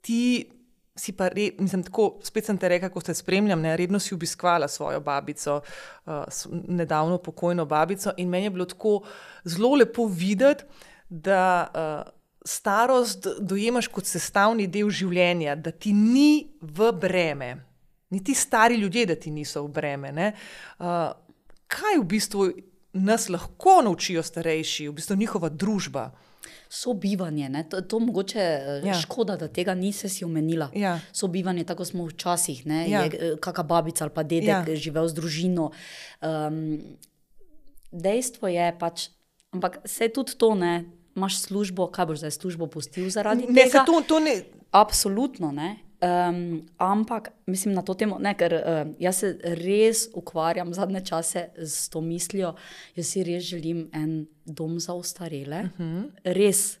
ti 0.00 0.50
si 0.96 1.12
pa, 1.16 1.28
re, 1.28 1.50
mislim, 1.58 1.82
tako, 1.82 2.18
spet 2.24 2.46
sem 2.46 2.58
te 2.60 2.68
rekel, 2.68 2.90
ko 2.92 3.00
te 3.00 3.14
spremljam, 3.16 3.60
ne, 3.64 3.76
redno 3.76 4.00
si 4.00 4.14
obiskvala 4.14 4.68
svojo 4.68 5.00
babico, 5.00 5.60
uh, 6.04 6.24
nedavno 6.68 7.18
pokojno 7.18 7.64
babico, 7.66 8.12
in 8.16 8.28
meni 8.28 8.46
je 8.50 8.50
bilo 8.50 8.66
tako 8.68 9.00
zelo 9.44 9.74
lepo 9.74 10.06
videti, 10.06 10.64
da 11.08 11.42
uh, 11.68 12.12
starost 12.44 13.28
dojemaš 13.40 13.88
kot 13.88 14.08
sestavni 14.08 14.66
del 14.66 14.90
življenja, 14.90 15.56
da 15.56 15.72
ti 15.72 15.92
ni 15.92 16.48
v 16.60 16.92
breme. 16.92 17.54
Niti 18.12 18.34
stari 18.34 18.76
ljudje, 18.76 19.06
da 19.06 19.16
ti 19.16 19.30
niso 19.30 19.62
v 19.64 19.72
breme. 19.72 20.12
ne. 20.12 20.32
Uh, 20.78 21.12
kaj 21.72 22.00
v 22.00 22.04
bistvu 22.04 22.50
nas 22.92 23.28
lahko 23.32 23.80
naučijo 23.84 24.22
starejši, 24.22 24.88
v 24.88 24.96
bistvu 24.98 25.16
njihova 25.16 25.48
družba? 25.48 26.10
Sobivanje, 26.72 27.48
ne? 27.48 27.64
to, 27.64 27.80
to 27.82 27.98
mogoče 27.98 28.38
Ja. 28.38 28.80
ja. 28.86 28.94
škoda, 28.94 29.36
da 29.36 29.48
tega 29.48 29.74
nisi 29.74 30.08
si 30.08 30.24
omenila. 30.24 30.70
Ja. 30.74 31.00
Sobivanje, 31.12 31.64
tako 31.64 31.84
smo 31.84 32.06
včasih, 32.06 32.66
ne? 32.66 32.86
Ja. 32.88 33.02
je 33.02 33.10
eh, 33.12 33.36
kakšna 33.36 33.62
babica 33.62 34.04
ali 34.04 34.10
pa 34.10 34.22
dedek 34.22 34.48
Ja. 34.64 34.76
živel 34.76 35.04
z 35.04 35.14
družino. 35.14 35.70
Um, 36.18 36.80
dejstvo 37.92 38.48
je 38.48 38.72
pač, 38.78 39.08
ampak 39.50 39.80
se 39.84 40.08
tudi 40.08 40.32
to 40.34 40.54
ne. 40.54 40.84
Imaš 41.12 41.38
službo, 41.40 41.86
kaj 41.86 42.06
boš 42.06 42.18
zdaj 42.18 42.30
službo 42.32 42.66
pustil 42.66 43.10
zaradi 43.10 43.44
Ne, 43.44 43.64
tega? 43.64 43.84
to, 43.84 44.00
to 44.00 44.16
ne. 44.18 44.42
Absolutno 44.72 45.52
ne. 45.52 45.76
Um, 46.02 46.66
ampak 46.78 47.30
mislim 47.46 47.74
na 47.74 47.82
to 47.82 47.94
temo, 47.94 48.16
ne, 48.18 48.32
ker 48.34 48.54
uh, 48.56 48.88
jaz 48.98 49.20
se 49.22 49.28
res 49.54 50.08
ukvarjam 50.18 50.72
zadnje 50.74 51.04
čase 51.06 51.44
s 51.54 51.86
to 51.94 52.00
mislijo. 52.02 52.56
Jaz 52.96 53.12
si 53.12 53.22
res 53.22 53.44
želim 53.46 53.84
en 53.94 54.26
dom 54.44 54.80
za 54.80 54.96
ostarele, 54.98 55.60
uh 55.62 55.78
-huh. 55.78 56.10
res, 56.24 56.78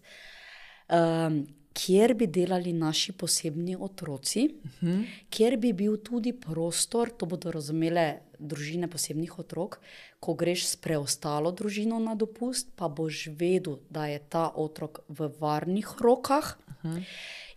um, 0.90 1.46
kjer 1.72 2.14
bi 2.14 2.26
delali 2.26 2.72
naši 2.72 3.12
posebni 3.12 3.76
otroci, 3.76 4.48
uh 4.64 4.70
-huh. 4.82 5.04
kjer 5.30 5.56
bi 5.56 5.72
bil 5.72 5.96
tudi 5.96 6.32
prostor, 6.32 7.10
to 7.10 7.26
bodo 7.26 7.50
razumele 7.50 8.18
družine 8.38 8.90
posebnih 8.90 9.38
otrok. 9.38 9.80
Ko 10.20 10.34
greš 10.34 10.66
s 10.66 10.76
preostalo 10.76 11.52
družino 11.52 11.98
na 11.98 12.14
dopust, 12.14 12.68
pa 12.76 12.88
boš 12.88 13.26
vedel, 13.26 13.78
da 13.90 14.06
je 14.06 14.18
ta 14.18 14.52
otrok 14.54 15.00
v 15.08 15.30
varnih 15.38 15.88
rokah. 16.00 16.56
Uh 16.68 16.90
-huh. 16.90 17.02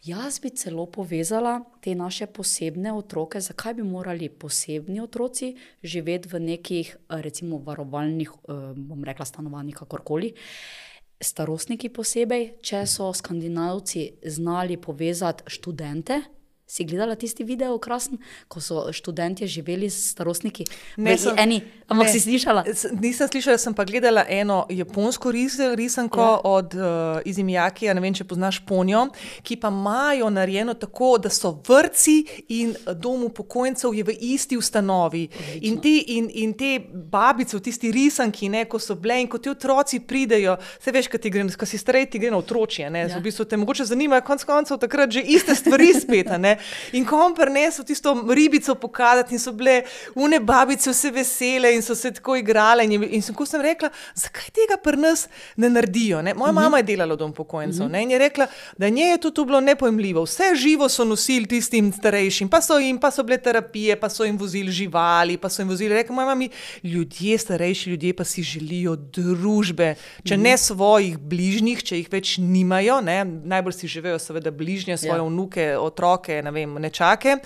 Jaz 0.06 0.39
bi 0.39 0.49
celo 0.49 0.86
povezala 0.86 1.64
te 1.82 1.95
naše 1.95 2.28
posebne 2.28 2.91
otroke, 2.93 3.39
zakaj 3.41 3.74
bi 3.74 3.84
morali 3.84 4.30
posebni 4.30 4.99
otroci 5.01 5.56
živeti 5.84 6.30
v 6.30 6.39
nekih, 6.39 6.95
eh, 6.95 7.22
recimo, 7.22 7.58
varovalnih, 7.58 8.30
eh, 8.30 8.53
bom 8.76 9.03
rekla, 9.03 9.26
stanovanjih, 9.26 9.76
kakorkoli. 9.76 10.34
Starostniki 11.22 11.89
posebej, 11.89 12.62
če 12.62 12.86
so 12.86 13.14
skandinavci 13.14 14.12
znali 14.26 14.78
povezati 14.78 15.43
študente 15.47 16.22
Si 16.68 16.82
gledala 16.82 17.13
tisti 17.13 17.43
video, 17.43 17.78
krasen, 17.78 18.18
ko 18.47 18.57
so 18.59 18.89
študenti 18.89 19.45
živeli 19.45 19.86
s 19.86 20.09
starostniki? 20.09 20.66
Ne, 20.97 21.13
V 21.13 21.18
sem- 21.20 21.38
eni, 21.38 21.59
ampak 21.88 22.07
ne. 22.07 22.11
si 22.11 22.20
slišala? 22.20 22.63
Nisem 22.95 23.28
slišala, 23.28 23.57
sem 23.57 23.70
pa 23.70 23.84
gledala 23.84 24.26
eno 24.26 24.66
japonsko 24.68 25.30
ris, 25.30 25.53
risanko 25.76 26.18
Ja. 26.18 26.26
ja. 26.26 26.39
od 26.43 26.74
uh, 26.74 26.82
Izimijakija, 27.24 27.93
ne 27.93 28.01
vem, 28.01 28.09
če 28.11 28.24
poznaš 28.24 28.59
Ponjo, 28.59 29.03
ki 29.41 29.55
pa 29.55 29.70
imajo 29.70 30.26
narejeno 30.28 30.74
tako, 30.74 31.18
da 31.18 31.30
so 31.30 31.53
vrtci 31.59 32.16
in 32.49 32.74
dom 32.95 33.24
upokojencev 33.24 33.93
je 33.93 34.03
v 34.03 34.11
isti 34.26 34.57
ustanovi. 34.57 35.30
In, 35.61 35.78
ti, 35.78 35.99
in, 36.09 36.32
in 36.34 36.51
te 36.51 36.80
babice 36.91 37.53
v 37.53 37.61
tisti 37.61 37.91
risanki, 37.91 38.49
ne, 38.49 38.66
ko 38.66 38.80
so 38.80 38.95
bile 38.95 39.22
in 39.22 39.28
ko 39.28 39.38
ti 39.38 39.49
otroci 39.49 39.99
pridejo, 40.01 40.57
se 40.80 40.89
veš, 40.89 41.07
kaj 41.07 41.20
ti 41.20 41.30
gre, 41.30 41.45
ko 41.47 41.66
si 41.66 41.78
starej, 41.78 42.05
ti 42.07 42.18
gre 42.18 42.32
na 42.32 42.38
otročje. 42.38 42.89
Ne, 42.89 43.05
Ja. 43.05 43.13
v 43.16 43.24
bistvu 43.24 43.45
te 43.45 43.53
mogoče 43.55 43.86
zanimajo, 43.86 44.22
konc 44.24 44.41
koncev 44.43 44.80
takrat 44.80 45.11
že 45.11 45.22
iste 45.22 45.53
stvari 45.53 45.93
spet. 45.93 46.26
a 46.28 46.55
ne. 46.56 46.97
In 46.97 47.06
ko 47.06 47.20
on 47.26 47.36
prinesel 47.36 47.86
tisto 47.86 48.14
ribico 48.34 48.76
pokazati 48.76 49.36
in 49.36 49.39
so 49.39 49.53
bile 49.53 49.84
une 50.16 50.39
babice 50.39 50.89
vse 50.91 51.12
vesele 51.12 51.74
in 51.76 51.82
so 51.82 51.95
se 51.95 52.12
tako 52.12 52.36
igrale. 52.36 52.86
In, 52.86 53.03
in 53.03 53.22
sem, 53.22 53.36
ko 53.36 53.45
sem 53.45 53.62
rekla, 53.62 53.91
zakaj 54.16 54.49
tega 54.56 54.80
pri 54.82 54.97
nas 54.97 55.28
ne 55.58 55.70
naredijo? 55.70 56.22
Ne? 56.26 56.34
Moja 56.34 56.53
mama 56.56 56.82
je 56.82 56.89
delala 56.91 57.16
v 57.16 57.22
dom 57.22 57.34
pokojnicov 57.36 57.89
ne? 57.91 58.03
in 58.03 58.16
je 58.16 58.20
rekla, 58.22 58.47
da 58.78 58.89
njej 58.89 59.12
je 59.16 59.22
to, 59.28 59.32
to 59.32 59.45
bilo 59.45 59.62
nepojmljivo. 59.62 60.26
Vse 60.26 60.53
živo 60.56 60.89
so 60.89 61.06
nosili 61.06 61.47
tistim 61.49 61.91
starejšim, 61.93 62.49
pa 62.49 62.62
so 62.62 62.80
jim, 62.80 62.99
pa 62.99 63.12
so 63.12 63.24
bile 63.24 63.38
terapije, 63.38 63.99
pa 63.99 64.10
so 64.10 64.26
jim 64.26 64.38
vozili 64.38 64.72
živali, 64.72 65.38
pa 65.38 65.49
so 65.49 65.62
jim 65.62 65.70
vozili. 65.70 65.95
Rekla 65.95 66.16
moja 66.16 66.34
mama, 66.34 66.49
ljudje, 66.84 67.38
starejši 67.38 67.89
ljudje 67.89 68.16
pa 68.16 68.24
si 68.24 68.43
želijo 68.43 68.95
družbe, 68.95 69.95
če 70.26 70.38
ne 70.38 70.56
svojih 70.58 71.18
bližnjih, 71.20 71.84
če 71.84 71.99
jih 71.99 72.10
več 72.12 72.36
nimajo, 72.41 73.01
ne? 73.06 73.20
najbolj 73.26 73.76
si 73.80 73.91
živijo 73.91 74.20
seveda 74.22 74.51
bližnje, 74.51 74.97
svoje 74.97 75.20
ja. 75.20 75.28
vnuke, 75.28 75.66
otroke, 75.78 76.39
ne 76.46 76.54
vem, 76.54 76.78
nečake, 76.82 77.39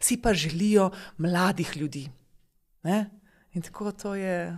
si 0.00 0.16
pa 0.22 0.34
želijo 0.34 0.90
mladih 1.18 1.76
ljudi. 1.76 2.06
Ne? 2.86 3.04
In 3.54 3.62
tako 3.62 3.92
to 3.92 4.14
je. 4.14 4.56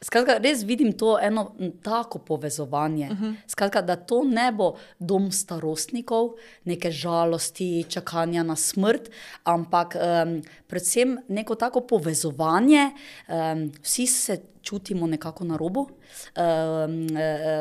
Skratka, 0.00 0.38
res 0.40 0.62
vidim 0.64 0.94
to 0.96 1.18
eno 1.20 1.50
tako 1.84 2.18
povezovanje. 2.18 3.08
Uh 3.12 3.18
-huh. 3.18 3.34
Skratka, 3.46 3.82
da 3.82 3.96
to 3.96 4.22
ne 4.24 4.52
bo 4.52 4.76
dom 4.98 5.32
starostnikov, 5.32 6.30
neke 6.64 6.90
žalosti, 6.90 7.84
čakanja 7.88 8.42
na 8.42 8.56
smrt, 8.56 9.10
ampak 9.44 9.96
um, 9.96 10.42
predvsem 10.66 11.18
neko 11.28 11.54
tako 11.54 11.80
povezovanje, 11.80 12.90
um, 13.28 13.72
vsi 13.82 14.06
se 14.06 14.40
čutimo 14.62 15.06
nekako 15.06 15.44
na 15.44 15.56
robu. 15.56 15.80
Um, 15.80 15.90
uh, 16.36 17.10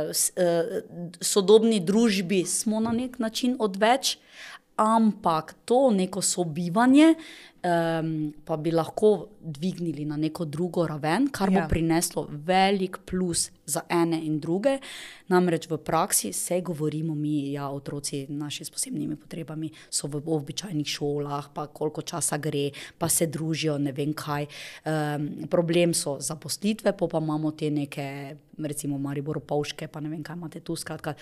uh, 0.05 0.13
sodobni 1.21 1.79
družbi 1.79 2.45
smo 2.45 2.79
na 2.79 2.91
nek 2.91 3.19
način 3.19 3.55
odveč, 3.59 4.17
ampak 4.79 5.53
to 5.67 5.91
neko 5.91 6.23
sobivanje 6.23 7.13
um, 7.63 8.33
pa 8.45 8.57
bi 8.57 8.71
lahko 8.71 9.27
dvignili 9.41 10.05
na 10.05 10.17
neko 10.17 10.45
drugo 10.45 10.87
raven, 10.87 11.27
kar 11.31 11.49
ja. 11.49 11.59
Ja. 11.59 11.61
bo 11.61 11.69
prineslo 11.69 12.27
velik 12.29 12.97
plus 13.05 13.49
za 13.65 13.81
ene 13.89 14.19
in 14.25 14.39
druge. 14.39 14.77
Namreč 15.27 15.69
v 15.69 15.77
praksi 15.77 16.33
se 16.33 16.61
govorimo 16.61 17.15
mi, 17.15 17.51
ja, 17.53 17.69
otroci 17.69 18.25
naši 18.29 18.65
s 18.65 18.69
posebnimi 18.69 19.15
potrebami 19.15 19.69
so 19.89 20.07
v 20.07 20.21
običajnih 20.25 20.87
šolah, 20.87 21.49
pa 21.53 21.67
koliko 21.67 22.01
časa 22.01 22.37
gre, 22.37 22.69
pa 22.97 23.09
se 23.09 23.27
družijo, 23.27 23.77
ne 23.77 23.91
vem 23.91 24.13
kaj. 24.13 24.47
Um, 24.85 25.29
problem 25.49 25.93
so 25.93 26.17
zaposlitve, 26.19 26.95
pa, 26.97 27.07
pa 27.07 27.21
imamo 27.21 27.51
te 27.51 27.69
neke, 27.71 28.35
recimo 28.57 28.97
Maribor 28.97 29.39
Pavške, 29.39 29.87
pa 29.87 29.99
ne 29.99 30.09
vem 30.09 30.23
kaj 30.23 30.39
imate 30.39 30.59
tu, 30.59 30.75
skratka, 30.75 31.13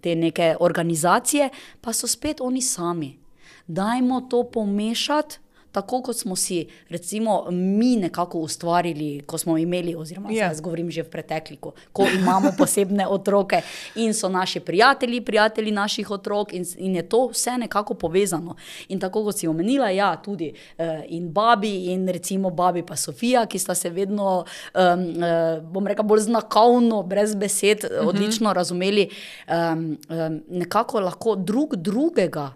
te 0.00 0.14
neke 0.16 0.54
organizacije, 0.60 1.50
pa 1.80 1.92
so 1.92 2.06
spet 2.06 2.40
oni 2.40 2.62
sami. 2.62 3.18
Dajmo 3.66 4.26
to 4.30 4.42
pomešati. 4.50 5.41
Tako 5.72 6.02
kot 6.02 6.16
smo 6.16 6.36
si, 6.36 6.66
recimo, 6.88 7.46
mi 7.50 7.96
nekako 7.96 8.38
ustvarili, 8.38 9.22
ko 9.26 9.38
smo 9.38 9.58
imeli, 9.58 9.94
oziroma 9.94 10.30
Ja. 10.30 10.34
yeah. 10.36 10.52
zdaj 10.52 10.62
govorim 10.62 10.90
že 10.90 11.02
v 11.02 11.10
pretekliku, 11.10 11.72
ko 11.92 12.06
imamo 12.14 12.52
posebne 12.58 13.06
otroke 13.08 13.62
in 13.94 14.14
so 14.14 14.28
naši 14.28 14.60
prijatelji, 14.60 15.20
prijatelji 15.20 15.70
naših 15.70 16.10
otrok, 16.10 16.52
in, 16.52 16.64
in 16.76 16.96
je 16.96 17.08
to 17.08 17.26
vse 17.26 17.58
nekako 17.58 17.94
povezano. 17.94 18.56
In 18.88 19.00
tako 19.00 19.24
kot 19.24 19.38
si 19.38 19.48
omenila, 19.48 19.90
ja, 19.90 20.16
tudi 20.16 20.52
uh, 20.52 20.86
in 21.08 21.32
babi, 21.32 21.92
in 21.92 22.08
recimo 22.08 22.50
babi 22.50 22.82
pa 22.82 22.96
Sofija, 22.96 23.46
ki 23.46 23.58
sta 23.58 23.74
se 23.74 23.90
vedno, 23.90 24.44
um, 24.74 25.06
uh, 25.16 25.62
bom 25.72 25.86
rekla, 25.86 26.04
bolj 26.04 26.20
znakovno, 26.20 27.02
brez 27.02 27.34
besed, 27.34 27.84
uh 27.84 27.90
-huh. 27.90 28.08
odlično 28.08 28.52
razumeli, 28.52 29.08
um, 29.48 29.98
um, 30.08 30.42
nekako 30.48 31.00
lahko 31.00 31.36
drug 31.36 31.76
drugega. 31.76 32.52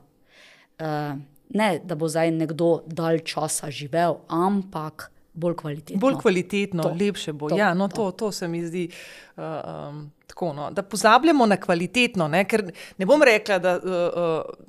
Uh, 0.79 1.36
ne, 1.49 1.79
da 1.85 1.95
bo 1.95 2.09
zdaj 2.09 2.31
nekdo 2.31 2.83
dalj 2.87 3.23
časa 3.25 3.71
živel, 3.71 4.19
ampak 4.29 5.11
bolj 5.37 5.57
kvalitetno. 5.57 6.01
Bolj 6.01 6.15
kvalitetno, 6.23 6.83
To, 6.83 6.95
lepše 7.01 7.33
bo. 7.33 7.49
To, 7.49 7.57
ja, 7.57 7.75
no, 7.75 7.89
to. 7.89 7.97
to, 7.97 8.11
to 8.11 8.33
se 8.33 8.49
mi 8.49 8.65
zdi 8.67 8.89
uh, 9.37 9.45
um, 9.89 10.13
tako. 10.27 10.53
No, 10.53 10.71
da 10.71 10.83
pozabljamo 10.83 11.47
na 11.47 11.57
kvalitetno, 11.57 12.29
ne, 12.29 12.45
ker 12.49 12.71
ne 12.99 13.07
bom 13.07 13.23
rekla, 13.23 13.59
da. 13.59 13.77
Uh, 13.77 13.93
uh, 13.93 14.67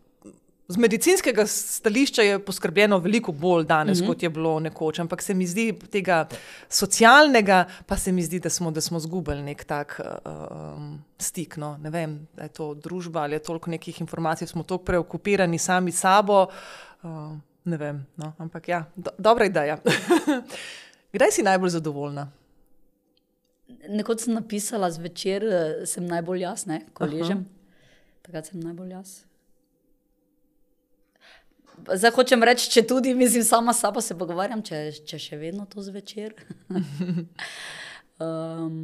Z 0.68 0.78
medicinskega 0.78 1.46
stališča 1.48 2.22
je 2.22 2.40
poskrbljeno 2.44 2.98
veliko 3.00 3.32
bolj 3.32 3.64
danes, 3.66 4.00
mm 4.00 4.04
-hmm. 4.04 4.08
kot 4.08 4.24
je 4.24 4.30
bilo 4.30 4.60
nekoč, 4.60 5.00
ampak 5.00 5.22
se 5.22 5.34
mi 5.34 5.48
zdi 5.48 5.74
tega 5.92 6.28
socialnega, 6.70 7.66
pa 7.86 7.98
se 7.98 8.12
mi 8.12 8.24
zdi, 8.24 8.40
da 8.40 8.50
smo, 8.50 8.72
da 8.72 8.82
smo 8.82 9.00
zgubili 9.00 9.44
nek 9.44 9.64
tak 9.64 10.00
uh, 10.00 10.78
um, 10.78 11.04
stik. 11.18 11.58
No. 11.58 11.78
Ne 11.78 11.90
vem, 11.90 12.28
da 12.36 12.44
je 12.44 12.50
to 12.50 12.74
družba 12.74 13.22
ali 13.22 13.36
je 13.36 13.40
toliko 13.40 13.70
nekih 13.70 14.02
informacij, 14.02 14.48
smo 14.48 14.64
tako 14.64 14.84
preokupirani 14.84 15.58
sami 15.58 15.92
sabo. 15.92 16.48
Uh, 17.04 17.10
ne 17.64 17.78
vem, 17.78 18.06
no. 18.16 18.34
ampak 18.38 18.68
ja, 18.68 18.86
do, 18.96 19.12
dobra 19.18 19.46
ideja. 19.46 19.78
Kdaj 21.14 21.32
si 21.32 21.44
najbolj 21.44 21.70
zadovoljna? 21.70 22.32
Nekoč 23.90 24.20
sem 24.20 24.34
napisala 24.34 24.92
zvečer, 24.92 25.44
eh, 25.44 25.86
sem 25.86 26.06
najbolj 26.08 26.42
jaz, 26.42 26.66
ne, 26.66 26.82
ko 26.94 27.04
Aha. 27.04 27.14
ležem. 27.14 27.46
Takrat 28.22 28.46
sem 28.46 28.60
najbolj 28.60 28.92
jaz. 28.92 29.24
Zdaj 31.88 32.12
hočem 32.12 32.44
reči, 32.44 32.68
če 32.72 32.84
tudi 32.88 33.14
mislim, 33.16 33.44
sama 33.48 33.74
s 33.74 33.80
sabo 33.86 34.02
se 34.04 34.18
pogovarjam, 34.18 34.64
če, 34.66 34.92
če 35.08 35.20
še 35.20 35.40
vedno 35.40 35.66
to 35.72 35.84
zvečer. 35.86 36.36
um, 38.24 38.76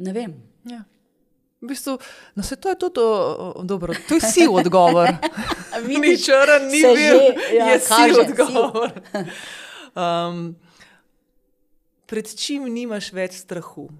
ne 0.00 0.14
vem. 0.16 0.38
Ja. 0.68 0.84
V 1.62 1.68
bistvu, 1.70 1.98
no, 2.34 2.42
se 2.42 2.56
to 2.56 2.72
je 2.72 2.78
tudi 2.80 3.04
o, 3.04 3.10
o, 3.60 3.62
dobro, 3.62 3.94
to 4.08 4.16
je 4.18 4.20
si 4.20 4.48
odgovor. 4.50 5.12
ni 5.86 6.00
Vidiš, 6.00 6.24
črn, 6.26 6.66
ni 6.72 6.80
bil, 6.82 7.20
že, 7.20 7.54
ja, 7.54 7.68
je 7.70 7.78
si 7.80 7.92
kaže, 7.92 8.20
odgovor. 8.26 8.90
Um, 9.92 10.54
pred 12.08 12.24
čim 12.32 12.64
nimaš 12.72 13.10
več 13.12 13.34
strahu? 13.42 13.90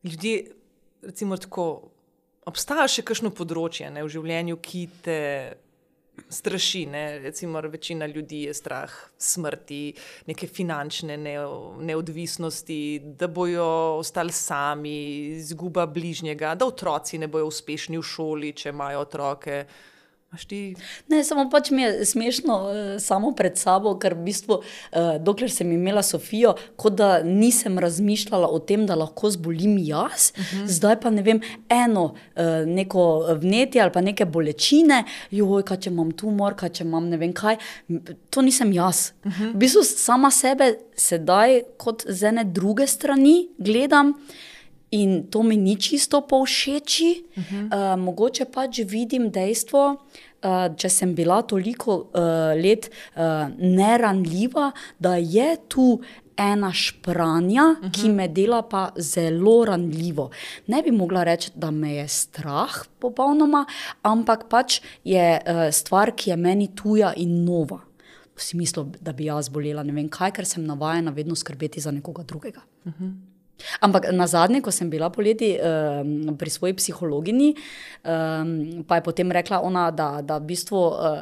Ljudje, 0.00 0.54
recimo, 1.04 1.36
tako, 1.36 1.89
obstaja 2.50 2.88
še 2.90 3.06
kakšno 3.06 3.32
področje 3.34 3.90
ne, 3.90 4.04
v 4.04 4.12
življenju, 4.12 4.60
ki 4.62 4.86
te 5.04 5.20
straši. 6.28 6.86
Ne? 6.86 7.18
Recimo, 7.18 7.60
večina 7.60 8.06
ljudi 8.06 8.42
je 8.42 8.54
strah 8.54 8.92
smrti, 9.18 9.94
neke 10.26 10.46
finančne 10.46 11.16
ne, 11.16 11.36
neodvisnosti, 11.80 12.80
da 13.18 13.28
bojo 13.28 13.66
ostali 14.00 14.32
sami, 14.32 14.96
izguba 15.40 15.86
bližnjega, 15.86 16.54
da 16.54 16.68
otroci 16.68 17.18
ne 17.18 17.28
bojo 17.28 17.48
uspešni 17.50 17.98
v 17.98 18.04
šoli, 18.04 18.52
če 18.52 18.74
imajo 18.74 19.06
otroke. 19.06 19.64
Ti 20.30 20.76
Ne, 21.10 21.24
samo 21.26 21.48
pač 21.50 21.72
mi 21.74 21.82
je 21.82 22.04
smešno 22.06 22.54
uh, 22.54 22.74
samo 23.02 23.32
pred 23.34 23.56
sabo, 23.58 23.96
ker 23.98 24.14
v 24.14 24.28
bistvu, 24.28 24.60
uh, 24.62 25.16
dokler 25.18 25.50
sem 25.50 25.72
imela 25.74 26.04
Sofijo, 26.06 26.52
kot 26.78 26.94
da 27.00 27.08
nisem 27.26 27.80
razmišljala 27.82 28.46
o 28.46 28.60
tem, 28.62 28.84
da 28.86 28.94
lahko 28.94 29.30
zbolim 29.34 29.74
jaz, 29.78 30.30
uh 30.30 30.44
-huh. 30.44 30.66
zdaj 30.66 31.00
pa 31.00 31.10
ne 31.10 31.22
vem, 31.26 31.40
eno 31.68 32.04
uh, 32.04 32.62
neko 32.66 33.26
vnetje 33.42 33.82
ali 33.82 33.92
pa 33.92 34.00
neke 34.00 34.24
bolečine, 34.24 35.04
joj, 35.30 35.62
kaj 35.62 35.76
če 35.76 35.90
imam 35.90 36.12
tumor, 36.12 36.54
kaj 36.54 36.68
če 36.78 36.84
imam 36.84 37.08
ne 37.08 37.16
vem 37.16 37.32
kaj, 37.32 37.56
to 38.30 38.42
nisem 38.42 38.72
jaz. 38.72 39.12
Uh 39.24 39.32
-huh. 39.32 39.52
V 39.52 39.56
bistvu 39.56 39.82
sama 39.82 40.30
sebe 40.30 40.78
sedaj 40.96 41.60
kot 41.76 42.04
z 42.08 42.22
ene 42.22 42.44
druge 42.44 42.86
strani 42.86 43.48
gledam. 43.58 44.14
In 44.90 45.30
to 45.30 45.42
mi 45.42 45.56
ni 45.56 45.76
čisto 45.76 46.20
povšeči, 46.20 47.24
uh 47.36 47.44
-huh. 47.44 47.94
uh, 47.94 47.98
mogoče 48.00 48.44
pač 48.44 48.78
vidim 48.78 49.30
dejstvo, 49.30 49.96
uh, 50.42 50.76
če 50.76 50.88
sem 50.88 51.14
bila 51.14 51.42
toliko 51.42 51.96
uh, 51.96 52.10
let 52.62 52.90
uh, 52.90 53.22
neranljiva, 53.58 54.72
da 54.98 55.16
je 55.16 55.56
tu 55.68 56.00
ena 56.36 56.72
špranja, 56.72 57.62
uh 57.62 57.84
-huh. 57.84 57.92
ki 57.92 58.08
me 58.08 58.28
dela 58.28 58.62
pa 58.62 58.92
zelo 58.96 59.64
ranljivo. 59.64 60.30
Ne 60.66 60.82
bi 60.82 60.90
mogla 60.90 61.24
reči, 61.24 61.50
da 61.54 61.70
me 61.70 61.94
je 61.94 62.08
strah 62.08 62.72
popolnoma, 62.98 63.64
ampak 64.02 64.48
pač 64.48 64.80
je 65.04 65.40
uh, 65.46 65.72
stvar, 65.72 66.12
ki 66.16 66.30
je 66.30 66.36
meni 66.36 66.74
tuja 66.74 67.12
in 67.16 67.44
nova. 67.44 67.80
V 68.36 68.42
smislu, 68.42 68.86
da 69.00 69.12
bi 69.12 69.24
jaz 69.24 69.48
bolela 69.48 69.82
ne 69.82 69.92
vem 69.92 70.08
kaj, 70.08 70.30
ker 70.32 70.46
sem 70.46 70.64
navajena 70.64 71.10
vedno 71.10 71.34
skrbeti 71.34 71.80
za 71.80 71.90
nekoga 71.90 72.22
drugega. 72.22 72.60
Ampak 73.80 74.10
na 74.12 74.26
zadnje, 74.30 74.62
ko 74.64 74.72
sem 74.74 74.90
bila 74.90 75.10
poleti 75.10 75.54
um, 75.56 76.36
pri 76.38 76.50
svoji 76.50 76.76
psihologinji, 76.76 77.54
um, 78.04 78.84
pa 78.88 79.00
je 79.00 79.06
potem 79.06 79.32
rekla 79.32 79.60
ona, 79.62 79.90
da, 79.90 80.20
da 80.22 80.40
v 80.40 80.50
bistvu. 80.54 80.80
Uh, 80.80 81.20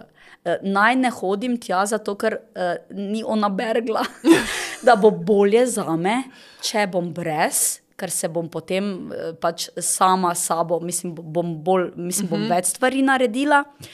Naj 0.63 0.95
ne 0.97 1.11
hodim 1.13 1.59
tja, 1.61 1.83
zato 1.85 2.15
ker 2.17 2.39
uh, 2.39 2.79
ni 2.95 3.21
ona 3.27 3.51
bergla, 3.53 4.05
da 4.87 4.95
bo 4.97 5.11
bolje 5.11 5.67
za 5.67 5.97
me, 5.99 6.23
če 6.65 6.87
bom 6.89 7.11
brez, 7.13 7.83
ker 7.99 8.09
se 8.15 8.31
bom 8.33 8.47
potem 8.49 9.11
uh, 9.11 9.33
pač 9.37 9.67
sama 9.83 10.31
sabo, 10.39 10.79
mislim, 10.81 11.13
bom, 11.19 11.57
bolj, 11.65 11.91
mislim, 11.97 12.31
bom 12.31 12.41
uh 12.41 12.47
-huh. 12.47 12.55
več 12.55 12.71
stvari 12.71 13.03
naredila. 13.03 13.65
Uh, 13.67 13.89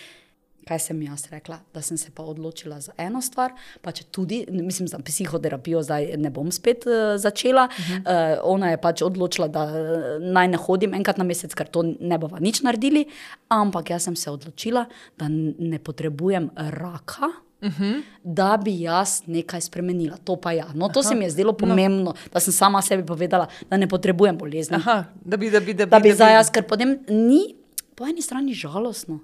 kaj 0.68 0.78
sem 0.78 1.02
jaz 1.02 1.26
rekla, 1.30 1.58
da 1.74 1.82
sem 1.82 1.98
se 1.98 2.10
pa 2.14 2.22
odločila 2.22 2.80
za 2.80 2.92
eno 2.98 3.20
stvar, 3.22 3.52
pa 3.82 3.92
če 3.92 4.04
tudi, 4.10 4.44
mislim, 4.50 4.88
za 4.88 4.98
psihoterapijo 4.98 5.82
zdaj 5.84 6.14
ne 6.20 6.30
bom 6.30 6.50
spet 6.52 6.86
uh, 6.88 7.16
začela. 7.20 7.68
Uh 7.70 7.84
-huh. 7.84 8.00
uh, 8.00 8.40
ona 8.42 8.70
je 8.70 8.80
pač 8.80 9.02
odločila, 9.02 9.48
da 9.48 9.64
uh, 9.64 9.72
naj 10.20 10.48
ne 10.48 10.56
hodim 10.56 10.94
enkrat 10.94 11.18
na 11.18 11.24
mesec, 11.24 11.54
ker 11.54 11.68
to 11.68 11.82
ne 12.00 12.18
bova 12.18 12.40
nič 12.40 12.62
naredili, 12.62 13.06
ampak 13.48 13.90
jaz 13.90 14.04
sem 14.04 14.16
se 14.16 14.30
odločila, 14.30 14.86
da 15.18 15.28
ne 15.28 15.78
potrebujem 15.78 16.50
raka. 16.56 17.28
Uh 17.62 17.70
-huh. 17.70 18.02
Da 18.22 18.56
bi 18.56 18.80
jaz 18.80 19.22
nekaj 19.26 19.60
spremenila, 19.60 20.16
to 20.16 20.36
pa 20.36 20.52
ja. 20.52 20.66
No, 20.74 20.88
to 20.88 21.00
Aha. 21.00 21.08
se 21.08 21.14
mi 21.14 21.24
je 21.24 21.30
zdelo 21.30 21.52
no. 21.52 21.56
pomembno, 21.56 22.04
no. 22.04 22.14
da 22.32 22.40
sem 22.40 22.52
sama 22.52 22.82
sebi 22.82 23.06
povedala, 23.06 23.46
da 23.70 23.76
ne 23.76 23.88
potrebujem 23.88 24.38
bolezni. 24.38 24.76
Aha, 24.76 25.04
da 25.24 25.36
bi, 25.36 25.50
da 25.50 25.60
bi, 25.60 25.74
da 25.74 25.86
bi, 25.86 25.90
da 25.90 25.98
bi 25.98 26.12
za 26.12 26.28
jaz, 26.28 26.50
ker 26.50 26.62
potem 26.62 26.98
ni 27.08 27.56
po 27.94 28.06
eni 28.06 28.22
strani 28.22 28.54
žalostno 28.54 29.20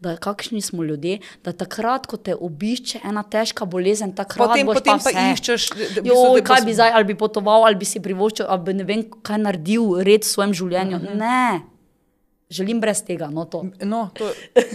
da 0.00 0.16
kakšni 0.16 0.60
smo 0.62 0.84
ljudje, 0.84 1.18
da 1.44 1.52
takrat, 1.52 2.06
ko 2.06 2.16
te 2.16 2.34
obišče 2.34 3.00
ena 3.04 3.22
težka 3.22 3.64
bolezen, 3.64 4.12
takrat 4.16 4.50
potem, 4.50 4.66
boš 4.66 4.80
potem 4.80 5.00
pa, 5.02 5.12
pa 5.14 5.26
iščeš, 5.32 5.70
da 5.96 6.04
bi 6.04 6.12
se 6.12 6.44
kaj 6.44 6.66
bi 6.66 6.76
zdaj, 6.76 6.92
ali 6.94 7.10
bi 7.12 7.18
potoval, 7.18 7.66
ali 7.68 7.80
bi 7.80 7.88
si 7.88 8.02
privoščil, 8.04 8.46
ali 8.48 8.66
bi 8.66 8.76
ne 8.80 8.86
vem, 8.88 9.02
kaj 9.22 9.42
naredil 9.46 9.98
red 10.06 10.26
v 10.26 10.30
svojem 10.30 10.54
življenju. 10.54 10.96
Uh 10.96 11.02
mhm. 11.02 11.12
-huh. 11.12 11.18
Ne, 11.18 11.60
želim 12.50 12.80
brez 12.80 13.04
tega. 13.04 13.30
No, 13.30 13.44
to. 13.44 13.64
No, 13.80 14.10
to, 14.14 14.32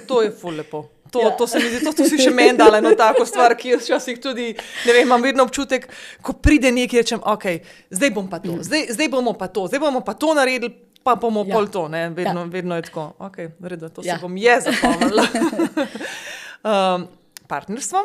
to 0.08 0.22
je 0.22 0.32
ful 0.32 0.56
lepo. 0.56 0.90
To, 1.12 1.22
ja. 1.22 1.30
to 1.38 1.48
se 1.48 1.60
mi 1.60 1.70
zdi, 1.70 1.84
to, 1.86 1.92
to 1.94 2.06
si 2.10 2.18
še 2.18 2.32
meni 2.34 2.58
dala 2.58 2.80
eno 2.82 2.96
tako 2.98 3.26
stvar, 3.30 3.54
ki 3.58 3.76
jaz 3.76 3.84
včasih 3.86 4.18
tudi, 4.18 4.48
ne 4.58 4.94
vem, 4.96 5.04
imam 5.06 5.22
vedno 5.22 5.46
občutek, 5.46 5.86
ko 6.26 6.34
pride 6.34 6.72
nekaj, 6.74 7.04
rečem, 7.04 7.22
ok, 7.22 7.46
zdaj 7.94 8.12
bom 8.16 8.32
pa 8.32 8.40
to, 8.42 8.56
zdaj, 8.66 8.88
zdaj 8.98 9.12
bomo 9.14 9.36
pa 9.38 9.46
to, 9.54 9.68
zdaj 9.70 9.84
bomo 9.84 10.02
pa 10.02 10.16
to 10.18 10.34
naredili, 10.34 10.74
pa 11.04 11.16
bomo 11.16 11.44
ja. 11.48 11.54
pol 11.56 11.68
to, 11.68 11.88
ne? 11.92 12.10
vedno, 12.10 12.46
ja. 12.46 12.50
vedno 12.52 12.76
je 12.76 12.88
tako. 12.90 13.12
Okay, 13.20 13.52
redo, 13.62 13.90
to 13.90 14.02
ja. 14.04 14.16
se 14.16 14.22
bom 14.22 14.38
jaz 14.38 14.64
zapomnila. 14.70 15.28
um, 16.64 17.08
partnerstvo. 17.52 18.00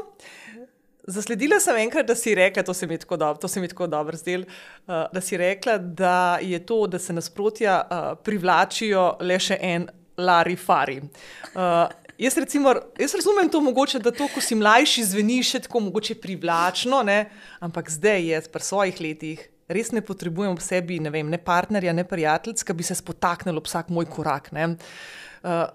Zasledila 1.08 1.56
sem 1.60 1.76
enkrat, 1.80 2.04
da 2.06 2.14
si 2.14 2.34
rekla, 2.36 2.62
to 2.62 2.74
se 2.74 2.86
mi 2.86 2.98
tako 2.98 3.16
dobro, 3.16 3.48
do, 3.48 3.86
dobro 3.86 4.16
zdel, 4.16 4.42
uh, 4.42 5.06
da 5.12 5.20
si 5.20 5.36
rekla, 5.36 5.78
da 5.78 6.38
je 6.42 6.58
to, 6.66 6.86
da 6.86 6.98
se 6.98 7.12
nasprotja 7.12 7.80
uh, 7.80 8.10
privlačijo 8.24 9.14
le 9.20 9.38
še 9.40 9.56
en 9.60 9.88
Lari 10.18 10.56
Fari. 10.56 10.98
Uh, 11.00 11.88
jaz, 12.18 12.36
recimo, 12.36 12.74
jaz 12.98 13.14
razumem 13.14 13.48
to 13.48 13.60
mogoče, 13.60 14.02
da 14.04 14.12
to, 14.12 14.28
ko 14.34 14.42
si 14.44 14.58
mlajši, 14.58 15.06
zveni 15.14 15.38
še 15.42 15.62
tako 15.64 15.80
mogoče 15.86 16.18
privlačno, 16.20 17.00
ne? 17.06 17.30
ampak 17.64 17.88
zdaj 17.90 18.28
je, 18.28 18.42
pri 18.52 18.68
svojih 18.68 19.00
letih, 19.00 19.48
res 19.68 19.92
ne 19.92 20.02
potrebujem 20.04 20.56
v 20.56 20.64
sebi 20.64 20.98
ne, 21.02 21.12
vem, 21.12 21.28
ne 21.28 21.38
partnerja, 21.38 21.92
ne 21.92 22.04
prijateljic, 22.08 22.64
ki 22.64 22.76
bi 22.76 22.86
se 22.86 22.96
spotaknil 22.98 23.60
ob 23.60 23.68
vsak 23.68 23.92
moj 23.92 24.08
korak. 24.10 24.50
Uh, 24.52 25.68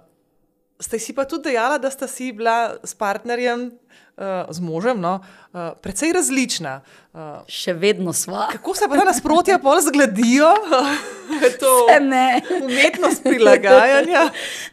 ste 0.81 0.99
si 0.99 1.15
pa 1.15 1.25
tudi 1.29 1.51
dejala, 1.51 1.77
da 1.77 1.91
sta 1.93 2.09
si 2.09 2.31
bila 2.35 2.75
s 2.83 2.97
partnerjem, 2.97 3.69
uh, 4.17 4.53
z 4.53 4.59
možem, 4.59 5.01
no, 5.01 5.19
uh, 5.53 5.73
precej 5.81 6.13
različna. 6.13 6.81
Uh, 7.13 7.45
Še 7.45 7.75
vedno 7.77 8.13
smo. 8.13 8.47
Kako 8.51 8.73
se 8.73 8.87
pa 8.89 8.97
ta 8.97 9.05
nasprotja 9.05 9.59
pol 9.61 9.77
zgledijo? 9.85 10.49
to 11.61 11.73
ne. 12.01 12.41
Umetnost 12.57 13.23
prilagajanja. 13.27 14.23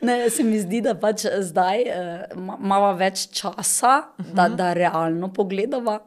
ne, 0.01 0.31
se 0.31 0.45
mi 0.45 0.61
zdi, 0.61 0.81
da 0.81 0.95
pač 0.97 1.27
zdaj 1.45 1.85
uh, 1.85 2.23
imamo 2.37 2.95
več 2.97 3.29
časa, 3.37 4.09
uh 4.09 4.25
-huh. 4.25 4.35
da, 4.35 4.49
mhm. 4.49 4.57
da 4.57 4.73
realno 4.73 5.33
pogledamo 5.33 5.99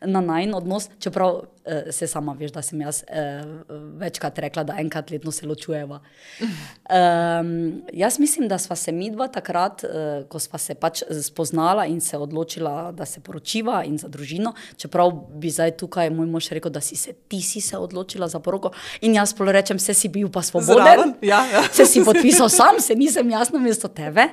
na 0.00 0.20
najn 0.20 0.54
odnos. 0.54 0.88
Čeprav 0.98 1.34
uh, 1.34 1.90
se 1.90 2.06
sama 2.06 2.32
veš, 2.38 2.52
da 2.52 2.62
sem 2.62 2.80
jaz 2.80 3.02
uh, 3.02 3.50
večkrat 3.98 4.38
rekla, 4.38 4.64
da 4.64 4.76
enkrat 4.78 5.10
letno 5.10 5.32
se 5.32 5.46
ločujeva. 5.46 6.00
Um, 6.40 7.82
jaz 7.92 8.18
mislim, 8.18 8.48
da 8.48 8.58
sva 8.58 8.76
se 8.76 8.92
mi 8.92 9.10
dva 9.10 9.28
takrat, 9.28 9.84
uh, 9.84 10.28
ko 10.28 10.38
sva 10.38 10.58
se 10.58 10.74
pač 10.74 11.02
spoznala 11.22 11.86
in 11.86 12.00
se 12.00 12.18
odločila, 12.18 12.79
da 12.92 13.06
se 13.06 13.20
poročiva 13.20 13.82
in 13.84 13.98
za 13.98 14.08
družino. 14.08 14.52
Čeprav 14.76 15.12
bi 15.12 15.50
zdaj 15.50 15.76
tukaj 15.80 16.10
moj 16.10 16.26
mož 16.26 16.50
rekel, 16.56 16.72
da 16.72 16.80
si 16.80 16.96
se 16.96 17.12
ti 17.28 17.42
si 17.42 17.60
se 17.60 17.78
odločila 17.78 18.28
za 18.28 18.40
poroko. 18.40 18.72
In 19.00 19.14
jaz 19.14 19.34
pa 19.36 19.44
rečem, 19.52 19.78
se 19.78 19.94
si 19.94 20.08
bil 20.08 20.28
pa 20.32 20.42
svoboden. 20.42 21.14
Ja, 21.22 21.44
ja. 21.52 21.62
Se 21.76 21.86
si 21.86 22.02
podpisal 22.04 22.48
sam, 22.48 22.80
se 22.80 22.94
nisem 22.94 23.30
jasno 23.30 23.58
mesto 23.58 23.88
tebe. 23.88 24.28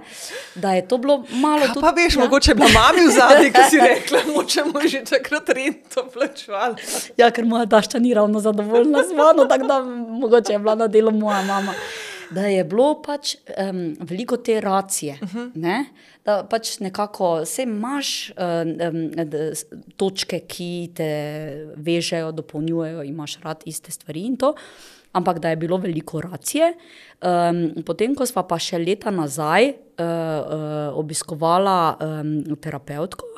Da 0.55 0.73
je 0.73 0.87
to 0.87 0.97
bilo 0.97 1.23
malo. 1.29 1.67
Tudi, 1.67 1.81
pa 1.81 1.91
veš, 1.91 2.15
ja. 2.15 2.23
mogoče 2.23 2.55
bi 2.55 2.61
mami 2.73 3.05
v 3.07 3.11
zadnji, 3.13 3.51
ki 3.53 3.63
si 3.69 3.79
rekla, 3.89 4.19
moče 4.33 4.63
mu 4.65 4.87
že 4.87 5.03
takrat 5.05 5.49
rento 5.49 6.07
plačval. 6.13 6.75
Ja, 7.17 7.31
ker 7.31 7.45
moja 7.45 7.65
dašča 7.65 7.99
ni 7.99 8.13
ravno 8.13 8.39
zadovoljna 8.39 9.03
z 9.09 9.15
mano, 9.15 9.45
tako 9.45 9.67
da 9.67 9.81
mogoče 10.19 10.53
je 10.53 10.59
bila 10.59 10.75
na 10.75 10.87
delu 10.87 11.11
moja 11.11 11.41
mama. 11.43 11.73
Da 12.29 12.41
je 12.41 12.63
bilo 12.63 13.01
pač 13.01 13.35
um, 13.35 13.95
veliko 13.99 14.37
te 14.37 14.61
racije, 14.61 15.17
uh 15.21 15.35
mhm. 15.35 15.51
-huh. 15.55 15.85
Da 16.28 16.41
pač 16.43 16.78
nekako 16.84 17.38
vse 17.45 17.63
imaš 17.63 18.09
um, 18.36 18.73
um, 18.84 19.86
točke, 19.95 20.41
ki 20.43 20.71
te 20.97 21.07
vežejo, 21.80 22.34
dopolnjujejo, 22.36 23.05
imaš 23.07 23.38
rad 23.45 23.63
iste 23.69 23.93
stvari 23.95 24.25
in 24.28 24.36
to. 24.39 24.51
Ampak 25.15 25.39
da 25.39 25.49
je 25.49 25.59
bilo 25.61 25.80
veliko 25.82 26.19
racije. 26.21 26.73
Um, 27.23 27.61
potem, 27.88 28.11
ko 28.15 28.28
smo 28.28 28.43
pa 28.45 28.59
še 28.61 28.78
leta 28.82 29.13
nazaj 29.13 29.71
uh, 29.71 30.03
uh, 30.03 30.99
obiskovala 30.99 31.80
um, 31.95 32.36
terapeutko, 32.61 33.32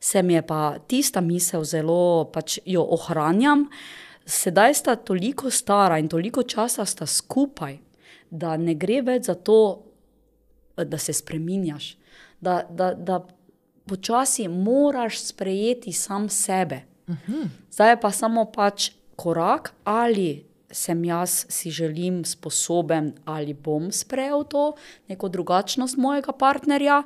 se 0.00 0.22
mi 0.22 0.38
je 0.38 0.46
pa 0.46 0.78
tista 0.86 1.20
misel 1.20 1.66
zelo, 1.66 2.30
pač 2.32 2.60
jo 2.64 2.86
ohranjam. 2.94 3.66
Sedaj 4.26 4.78
sta 4.78 4.96
toliko 4.96 5.50
stara 5.50 5.98
in 5.98 6.08
toliko 6.08 6.46
časa 6.46 6.86
sta 6.86 7.10
skupaj, 7.10 7.76
da 8.30 8.54
ne 8.56 8.78
gre 8.78 9.02
več 9.02 9.26
za 9.28 9.34
to, 9.34 9.82
da 10.76 10.98
se 10.98 11.12
spremenjaš, 11.16 11.96
da, 12.40 12.62
da, 12.70 12.94
da 12.94 13.26
počasi 13.86 14.48
moraš 14.48 15.20
sprejeti 15.24 15.92
sam 15.92 16.28
sebe. 16.28 16.80
Uhum. 17.08 17.50
Zdaj 17.70 17.90
je 17.90 18.00
pa 18.00 18.10
samo 18.10 18.44
pač 18.44 18.90
korak, 19.16 19.72
ali 19.84 20.44
sem 20.70 21.04
jaz 21.04 21.46
si 21.48 21.70
želim, 21.70 22.24
sposoben, 22.24 23.12
ali 23.24 23.54
bom 23.54 23.92
sprejel 23.92 24.44
to, 24.44 24.72
neko 25.08 25.28
drugačnost 25.28 25.96
mojega 25.96 26.32
partnerja, 26.32 27.02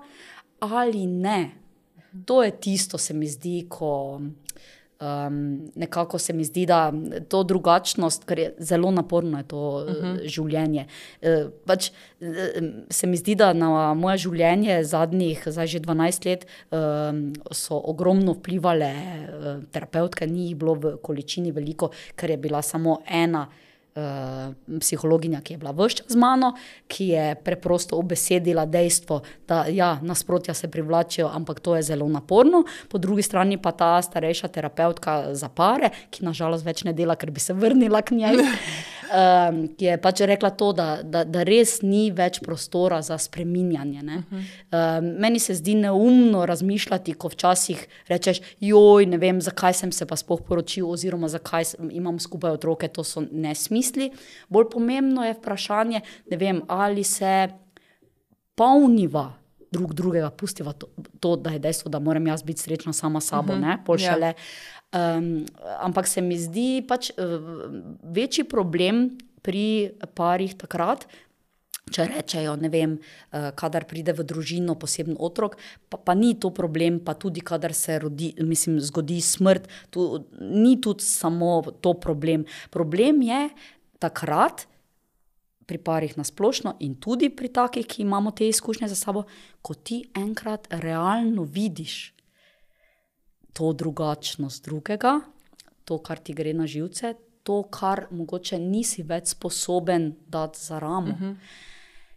ali 0.61 1.07
ne. 1.07 1.51
To 2.25 2.43
je 2.43 2.51
tisto, 2.51 2.99
se 2.99 3.15
mi 3.15 3.29
zdi, 3.29 3.67
ko 3.69 4.21
um, 5.01 5.71
nekako 5.75 6.19
se 6.19 6.33
mi 6.33 6.45
zdi, 6.45 6.67
da 6.67 6.93
to 7.29 7.43
drugačnost, 7.43 8.25
ker 8.25 8.39
je 8.39 8.55
zelo 8.59 8.91
naporno, 8.91 9.39
je 9.39 9.45
to 9.45 9.59
uh 9.59 9.89
-huh. 9.89 10.15
Mhm. 10.15 10.27
življenje. 10.27 10.87
Uh, 11.23 11.51
pač, 11.67 11.91
uh, 12.21 12.29
se 12.91 13.07
mi 13.07 13.17
zdi, 13.17 13.35
da 13.35 13.53
na 13.53 13.95
moje 13.95 14.19
življenje 14.19 14.85
zadnjih, 14.85 15.43
zdaj 15.47 15.67
že 15.67 15.81
12 15.81 16.27
let, 16.27 16.47
um, 16.71 17.33
so 17.51 17.81
ogromno 17.85 18.33
vplivali 18.33 18.85
uh, 18.85 19.65
terapeutke, 19.73 20.27
ni 20.27 20.47
jih 20.47 20.57
bilo 20.57 20.75
v 20.75 20.97
količini 21.03 21.53
veliko, 21.53 21.91
ker 22.17 22.31
je 22.31 22.37
bila 22.37 22.63
samo 22.63 23.01
ena. 23.07 23.49
Uh, 24.01 24.79
psihologinja, 24.81 25.41
ki 25.45 25.55
je 25.55 25.59
bila 25.59 25.73
vse 25.77 26.01
čas 26.01 26.07
z 26.09 26.17
mano, 26.17 26.55
ki 26.89 27.09
je 27.13 27.25
preprosto 27.45 27.99
obesedila 27.99 28.65
dejstvo, 28.65 29.21
da 29.49 29.65
ja, 29.69 29.99
nasprotja 30.03 30.55
se 30.55 30.71
privlačijo, 30.71 31.29
ampak 31.29 31.61
to 31.61 31.77
je 31.77 31.83
zelo 31.83 32.09
naporno. 32.09 32.63
Po 32.89 32.99
drugi 32.99 33.23
strani 33.23 33.59
pa 33.59 33.73
ta 33.73 34.03
starejša 34.03 34.49
terapeutka 34.49 35.35
za 35.35 35.49
pare, 35.49 35.91
ki 36.11 36.25
nažalost 36.25 36.65
več 36.65 36.85
ne 36.87 36.95
dela, 36.97 37.17
ker 37.17 37.31
bi 37.31 37.43
se 37.43 37.53
vrnila 37.53 38.01
k 38.03 38.17
njej. 38.17 38.41
um, 38.41 39.61
ki 39.77 39.91
je 39.91 39.99
pač 40.01 40.23
rekla 40.31 40.51
to, 40.55 40.71
da, 40.73 40.89
da, 41.03 41.25
da 41.27 41.43
res 41.45 41.81
ni 41.83 42.09
več 42.15 42.41
prostora 42.45 43.03
za 43.03 43.19
spreminjanje. 43.19 44.01
Um, 44.31 45.11
meni 45.21 45.43
se 45.43 45.59
zdi 45.59 45.75
neumno 45.83 46.47
razmišljati, 46.47 47.19
ko 47.19 47.29
včasih 47.35 47.83
rečeš, 48.09 48.41
joj, 48.63 49.11
ne 49.11 49.19
vem, 49.21 49.43
zakaj 49.43 49.77
sem 49.83 49.93
se 49.93 50.07
pa 50.07 50.17
spoh 50.17 50.41
poročil, 50.47 50.87
oziroma 50.89 51.29
zakaj 51.29 51.75
imam 51.91 52.23
skupaj 52.23 52.55
otroke, 52.57 52.89
to 52.89 53.05
so 53.05 53.25
nesmisli. 53.27 53.90
Bolj 54.49 54.71
pomembno 54.71 55.25
je 55.25 55.35
vprašanje, 55.35 56.01
vem, 56.37 56.63
ali 56.69 57.05
se 57.05 57.49
polniva. 58.55 59.33
Drug 59.71 59.95
drugega, 59.95 60.33
pustiva 60.35 60.73
to, 60.73 60.89
to, 61.21 61.37
da 61.37 61.51
je 61.55 61.59
dejstvo, 61.63 61.91
da 61.91 62.01
moram 62.03 62.27
jaz 62.27 62.43
biti 62.43 62.61
srečna 62.61 62.93
sama 62.93 63.21
s 63.21 63.29
sabo, 63.31 63.53
uh 63.53 63.59
-huh. 63.59 63.63
ne, 63.63 63.79
pošele. 63.87 64.35
Yeah. 64.35 65.19
Um, 65.19 65.47
ampak 65.79 66.09
se 66.09 66.21
mi 66.21 66.39
zdi 66.39 66.83
pač 66.89 67.11
uh, 67.11 67.15
večji 68.03 68.45
problem 68.45 69.19
pri 69.43 69.93
parih 70.15 70.55
takrat, 70.59 71.07
Če 71.91 72.07
rečejo, 72.07 72.55
ne 72.61 72.69
vem, 72.71 72.93
uh, 72.99 73.51
kadar 73.59 73.87
pride 73.91 74.15
v 74.15 74.23
družino 74.27 74.77
poseben 74.79 75.17
otrok, 75.19 75.57
pa, 75.91 75.99
pa 75.99 76.15
ni 76.15 76.37
to 76.39 76.53
problem, 76.55 77.01
pa 77.03 77.17
tudi 77.19 77.43
kadar 77.43 77.75
se 77.75 77.99
rodi, 77.99 78.31
mislim, 78.47 78.79
zgodi 78.79 79.19
smrt, 79.25 79.67
tu, 79.91 80.23
ni 80.39 80.77
tudi 80.79 81.03
samo 81.03 81.59
to 81.83 81.97
problem. 81.99 82.47
Problem 82.71 83.25
je 83.27 83.41
takrat, 84.01 84.67
pri 85.71 85.79
parih 85.79 86.17
na 86.19 86.25
splošno 86.27 86.75
in 86.83 86.97
tudi 86.99 87.29
pri 87.31 87.49
takih, 87.55 87.87
ki 87.87 88.03
imamo 88.03 88.33
te 88.35 88.49
izkušnje 88.49 88.89
za 88.91 88.97
sabo, 88.99 89.23
ko 89.63 89.75
ti 89.75 90.03
enkrat 90.19 90.67
realno 90.83 91.45
vidiš 91.47 92.11
to 93.55 93.73
drugačnost 93.73 94.65
drugega, 94.65 95.21
to, 95.85 95.99
kar 96.03 96.19
ti 96.19 96.35
gre 96.35 96.55
na 96.55 96.67
živce, 96.67 97.15
to, 97.47 97.63
kar 97.71 98.09
mogoče 98.11 98.59
nisi 98.59 99.03
več 99.07 99.35
sposoben 99.35 100.11
dati 100.27 100.59
za 100.59 100.79
ramo. 100.79 101.15
Uh 101.15 101.21
-huh. 101.21 101.37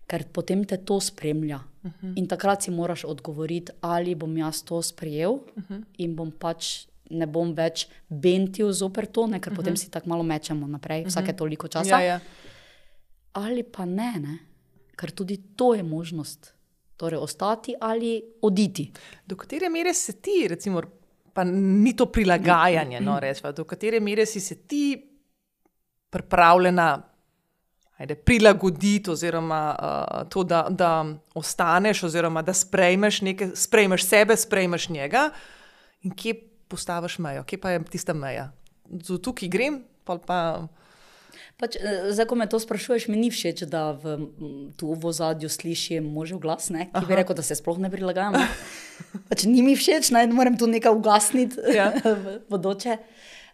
Ker 0.07 0.25
potem 0.33 0.65
te 0.65 0.77
to 0.77 0.99
spremlja. 0.99 1.59
Uh 1.83 1.91
-huh. 1.91 2.13
In 2.15 2.27
takrat 2.27 2.63
si 2.63 2.71
moraš 2.71 3.03
odgovoriti, 3.05 3.71
ali 3.81 4.15
bom 4.15 4.37
jaz 4.37 4.63
to 4.63 4.81
sprejel 4.81 5.31
uh 5.31 5.63
-huh. 5.69 5.83
in 5.97 6.15
bom 6.15 6.31
pač 6.31 6.87
ne 7.09 7.27
bom 7.27 7.53
več 7.53 7.87
bentil 8.09 8.71
zoper 8.71 9.05
to, 9.05 9.27
ne? 9.27 9.39
ker 9.39 9.51
uh 9.51 9.53
-huh. 9.53 9.61
potem 9.61 9.77
si 9.77 9.91
tako 9.91 10.09
malo 10.09 10.23
mečemo 10.23 10.67
naprej, 10.67 11.05
vsake 11.05 11.31
uh 11.31 11.33
-huh. 11.33 11.37
toliko 11.37 11.67
časa. 11.67 11.99
Ja, 11.99 12.01
ja 12.01 12.19
ali 13.33 13.63
pa 13.63 13.85
ne, 13.85 14.11
ne, 14.19 14.37
ker 14.95 15.11
tudi 15.11 15.37
to 15.57 15.73
je 15.73 15.83
možnost. 15.83 16.53
Torej, 16.97 17.19
ostati 17.19 17.73
ali 17.81 18.21
oditi. 18.41 18.91
Do 19.25 19.35
katere 19.35 19.69
mere 19.69 19.93
si 19.93 20.13
ti, 20.21 20.45
recimo, 20.47 20.81
pa 21.33 21.43
ni 21.43 21.95
to 21.97 22.05
prilagajanje, 22.05 23.01
no, 23.01 23.17
rečva, 23.19 23.51
do 23.51 23.65
katere 23.65 23.99
mere 23.99 24.25
si 24.25 24.39
se 24.39 24.55
ti 24.67 25.09
pripravljena 26.09 27.01
ajde, 27.97 28.15
prilagoditi, 28.15 29.09
oziroma 29.09 29.63
uh, 29.73 30.29
to, 30.29 30.43
da, 30.43 30.67
da 30.69 31.05
ostaneš, 31.33 32.03
oziroma 32.03 32.41
da 32.41 32.53
sprejmeš, 32.53 33.21
nekaj, 33.21 33.55
sprejmeš 33.55 34.05
sebe, 34.05 34.37
sprejmeš 34.37 34.89
njega, 34.89 35.29
in 36.01 36.13
kje 36.15 36.33
postaviš 36.73 37.19
mejo, 37.23 37.45
kje 37.45 37.61
pa 37.61 37.75
je 37.75 37.83
tista 37.93 38.17
meja. 38.17 38.49
Tukaj 39.05 39.51
grem, 39.53 39.83
pa 40.03 40.17
pa. 40.17 40.39
Pač, 41.57 41.77
eh, 41.77 42.09
zdaj, 42.13 42.27
ko 42.29 42.35
me 42.37 42.47
to 42.49 42.57
sprašuješ, 42.59 43.07
mi 43.13 43.17
ni 43.17 43.29
všeč, 43.33 43.65
da 43.69 43.93
v, 43.93 44.17
tu 44.77 44.93
v 44.93 45.09
ozadju 45.09 45.49
slišim 45.49 46.05
možev 46.05 46.41
glas, 46.41 46.69
ne, 46.73 46.89
ki 46.89 46.97
Aha. 46.97 47.09
bi 47.09 47.17
rekel, 47.17 47.37
da 47.37 47.45
se 47.45 47.57
sploh 47.57 47.77
ne 47.81 47.89
prilagajam. 47.93 48.37
Pač, 49.29 49.45
ni 49.49 49.61
mi 49.65 49.77
všeč, 49.77 50.11
naj 50.13 50.29
moram 50.33 50.57
tu 50.57 50.69
nekaj 50.69 50.93
ugasniti 50.93 51.61
ja. 51.77 51.93
v 52.25 52.41
bodoče. 52.49 52.97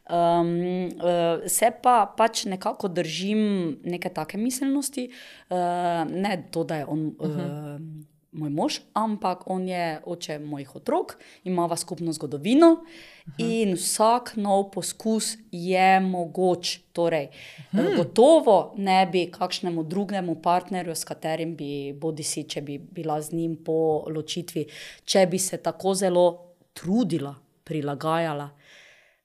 Um, 0.10 0.90
uh, 0.98 1.44
se 1.46 1.70
pa 1.84 2.10
pač 2.10 2.48
nekako 2.50 2.90
držim 2.90 3.78
neke 3.86 4.10
take 4.10 4.40
miselnosti, 4.42 5.12
uh, 5.54 6.02
ne 6.10 6.34
to, 6.50 6.64
da 6.66 6.82
je 6.82 6.86
on. 6.90 7.14
Uh 7.20 7.30
-huh. 7.30 8.08
Moj 8.40 8.50
mož, 8.50 8.80
ampak 8.94 9.44
on 9.52 9.68
je 9.68 10.00
oče 10.06 10.40
mojih 10.40 10.76
otrok, 10.76 11.18
imamo 11.44 11.76
skupno 11.76 12.14
zgodovino 12.14 12.72
uh 12.72 12.80
-huh. 12.80 13.34
in 13.38 13.74
vsak 13.76 14.34
nov 14.36 14.72
poskus 14.72 15.38
je 15.52 16.00
mogoč. 16.00 16.80
Torej, 16.94 17.28
uh 17.74 17.80
-huh. 17.80 17.98
Gotovo 17.98 18.74
ne 18.78 19.08
bi 19.12 19.32
kakšnemu 19.32 19.84
drugemu 19.84 20.36
partnerju, 20.42 20.96
s 20.96 21.04
katerim 21.04 21.56
bi, 21.56 21.94
bodi 21.94 22.24
si, 22.24 22.44
če 22.44 22.62
bi 22.62 22.78
bila 22.78 23.22
z 23.22 23.32
njim 23.34 23.56
po 23.66 24.04
ločitvi, 24.08 24.66
če 25.06 25.28
bi 25.28 25.40
se 25.40 25.58
tako 25.58 25.94
zelo 25.94 26.50
trudila, 26.74 27.36
prilagajala. 27.64 28.50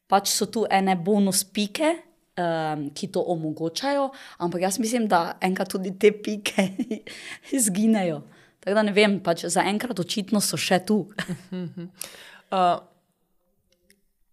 Pač 0.06 0.28
so 0.28 0.46
tu 0.46 0.66
ene 0.70 0.96
bonus 0.96 1.44
pike. 1.44 1.96
Um, 2.34 2.90
ki 2.90 3.06
to 3.14 3.22
omogočajo, 3.22 4.08
ampak 4.38 4.60
jaz 4.60 4.78
mislim, 4.78 5.06
da 5.08 5.38
enkrat 5.40 5.68
tudi 5.68 5.98
te 5.98 6.10
pike 6.22 6.68
izginejo. 7.56 8.22
Tako 8.64 8.74
da 8.74 8.82
ne 8.82 8.92
vem, 8.96 9.18
pač 9.20 9.44
zaenkrat 9.52 9.98
očitno 10.00 10.40
so 10.40 10.56
še 10.56 10.78
tu. 10.88 11.02
uh, 12.56 12.78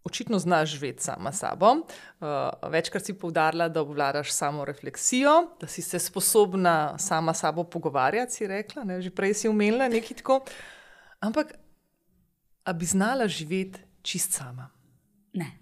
očitno 0.08 0.40
znaš 0.40 0.78
živeti 0.78 1.04
sama 1.04 1.32
s 1.32 1.44
sabo. 1.44 1.74
Uh, 1.76 2.70
večkrat 2.72 3.06
si 3.06 3.14
poudarila, 3.14 3.68
da 3.70 3.82
obvladaš 3.82 4.32
samo 4.32 4.66
refleksijo, 4.66 5.52
da 5.60 5.68
si 5.68 5.82
se 5.82 6.00
sposobna 6.00 6.98
sama 6.98 7.34
s 7.34 7.44
sabo 7.44 7.64
pogovarjati, 7.64 8.34
si 8.34 8.48
rekla, 8.48 8.84
ne? 8.84 9.02
že 9.02 9.12
prej 9.12 9.34
si 9.34 9.52
umela 9.52 9.92
nekaj 9.92 10.24
tako. 10.24 10.42
Ampak, 11.20 11.54
a 12.64 12.74
bi 12.74 12.86
znala 12.86 13.28
živeti 13.28 13.84
čist 14.02 14.34
sama? 14.34 14.70
Ne. 15.34 15.61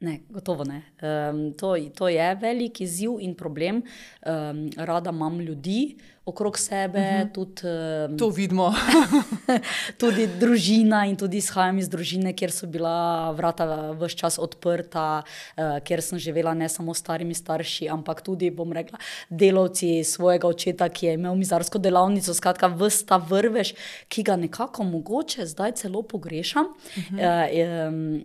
Ne, 0.00 0.20
gotovo 0.28 0.64
ne. 0.64 0.82
Um, 1.02 1.52
to, 1.52 1.76
to 1.94 2.08
je 2.08 2.34
velik 2.40 2.80
izziv 2.80 3.18
in 3.20 3.34
problem. 3.34 3.82
Um, 4.26 4.70
rada 4.76 5.10
imam 5.10 5.40
ljudi 5.40 5.96
okrog 6.24 6.58
sebe, 6.58 6.98
uh 6.98 7.04
mhm. 7.04 7.28
-huh. 7.28 7.32
tudi. 7.32 7.62
Um, 8.08 8.18
to 8.18 8.28
vidimo. 8.28 8.74
tudi 10.00 10.26
družina 10.26 11.06
in 11.06 11.16
tudi 11.16 11.36
izhajam 11.36 11.78
iz 11.78 11.88
družine, 11.88 12.32
kjer 12.32 12.50
so 12.50 12.66
bila 12.66 13.30
vrata 13.30 13.92
vse 13.92 14.16
čas 14.16 14.38
odprta, 14.38 15.22
uh, 15.56 15.78
kjer 15.84 16.02
sem 16.02 16.18
živela 16.18 16.54
ne 16.54 16.68
samo 16.68 16.94
s 16.94 16.98
starimi 16.98 17.34
starši, 17.34 17.88
ampak 17.88 18.22
tudi, 18.22 18.50
bom 18.50 18.72
rekla, 18.72 18.98
delavci 19.30 20.04
svojega 20.04 20.48
očeta, 20.48 20.88
ki 20.88 21.06
je 21.06 21.14
imel 21.14 21.34
mizarsko 21.34 21.78
delavnico. 21.78 22.34
Skratka, 22.34 22.66
vsta 22.66 23.16
vrvež, 23.16 23.74
ki 24.08 24.22
ga 24.22 24.36
nekako 24.36 24.84
mogoče 24.84 25.46
zdaj 25.46 25.72
celo 25.72 26.02
pogrešam. 26.02 26.66
Uh 26.96 27.02
-huh. 27.12 27.88
uh, 27.88 27.88
um, 27.88 28.24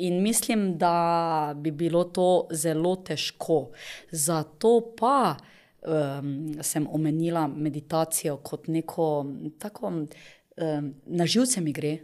In 0.00 0.22
mislim, 0.22 0.78
da 0.78 1.52
bi 1.56 1.70
bilo 1.70 2.04
to 2.04 2.48
zelo 2.50 2.96
težko. 2.96 3.70
Zato 4.10 4.94
pa 4.96 5.36
um, 5.82 6.54
sem 6.62 6.86
omenila 6.90 7.46
meditacijo 7.48 8.36
kot 8.36 8.68
neko 8.68 9.26
tako, 9.58 9.86
um, 9.86 10.94
na 11.06 11.26
živce 11.26 11.60
mi 11.60 11.72
gre. 11.72 11.98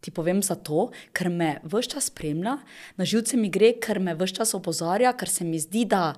Ti 0.00 0.10
povem 0.10 0.42
zato, 0.42 0.88
ker 1.12 1.28
me 1.30 1.58
vse 1.62 1.94
čas 1.94 2.10
spremlja, 2.10 2.56
na 2.96 3.04
živce 3.04 3.36
mi 3.36 3.50
gre, 3.52 3.74
ker 3.78 4.00
me 4.00 4.14
vse 4.18 4.40
čas 4.40 4.54
opozarja, 4.58 5.12
ker 5.12 5.28
se 5.28 5.44
mi 5.44 5.60
zdi, 5.60 5.84
da 5.84 6.14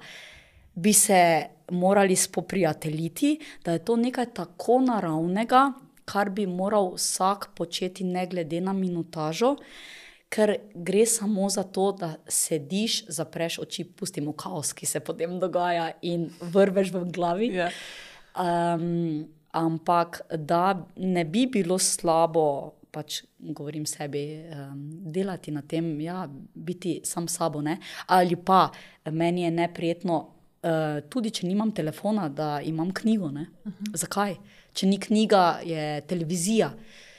bi 0.74 0.92
se 0.96 1.22
morali 1.70 2.16
spoprijateljiti, 2.16 3.38
da 3.64 3.72
je 3.72 3.84
to 3.84 3.96
nekaj 3.96 4.32
tako 4.34 4.80
naravnega, 4.86 5.72
kar 6.08 6.30
bi 6.30 6.46
moral 6.46 6.94
vsak 6.94 7.50
početi, 7.56 8.04
ne 8.04 8.26
glede 8.26 8.60
na 8.60 8.72
minutažo. 8.72 9.50
Uh, 9.58 10.00
ker 10.32 10.56
gre 10.74 11.06
samo 11.06 11.48
za 11.50 11.62
to, 11.62 11.90
da 11.92 12.14
sediš, 12.28 13.04
zapreš 13.08 13.58
oči, 13.58 13.84
pustimo 13.84 14.32
kaos, 14.32 14.72
ki 14.72 14.88
se 14.88 15.00
potem 15.04 15.36
dogaja 15.40 15.90
in 16.02 16.30
vrveš 16.40 16.92
v 16.94 17.04
glavi. 17.12 17.50
Yeah. 17.52 17.68
Ja. 17.68 18.74
Um, 18.74 19.26
ampak 19.52 20.22
da 20.36 20.86
ne 20.96 21.24
bi 21.24 21.46
bilo 21.46 21.78
slabo. 21.78 22.78
Pač 22.92 23.22
govorim 23.40 23.86
sebi, 23.88 24.20
um, 24.52 24.80
delati 25.12 25.52
na 25.52 25.62
tem, 25.64 25.94
ja, 26.00 26.26
biti 26.28 26.98
sam 27.08 27.24
sabo. 27.28 27.62
Ne? 27.64 27.78
Ali 28.12 28.36
pa 28.36 28.66
meni 29.08 29.46
je 29.46 29.50
neprijetno, 29.50 30.18
uh, 30.60 30.98
tudi 31.08 31.32
če 31.32 31.48
nimam 31.48 31.72
telefona, 31.72 32.28
da 32.28 32.58
imam 32.60 32.92
knjigo. 32.92 33.26
Uh 33.26 33.32
mhm. 33.32 33.46
-huh. 33.64 33.96
Zakaj? 33.96 34.36
Če 34.72 34.86
ni 34.86 34.98
knjiga, 35.00 35.60
je 35.64 36.00
televizija. 36.00 36.66
Uh, 36.66 37.11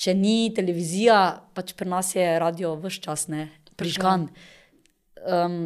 če 0.00 0.14
ni 0.16 0.48
televizija, 0.56 1.20
pač 1.52 1.74
pri 1.76 1.90
nas 1.92 2.14
je 2.16 2.24
radio 2.40 2.72
vse 2.80 3.02
čas 3.04 3.26
ne, 3.28 3.50
prižgan. 3.76 4.28
Um, 5.20 5.62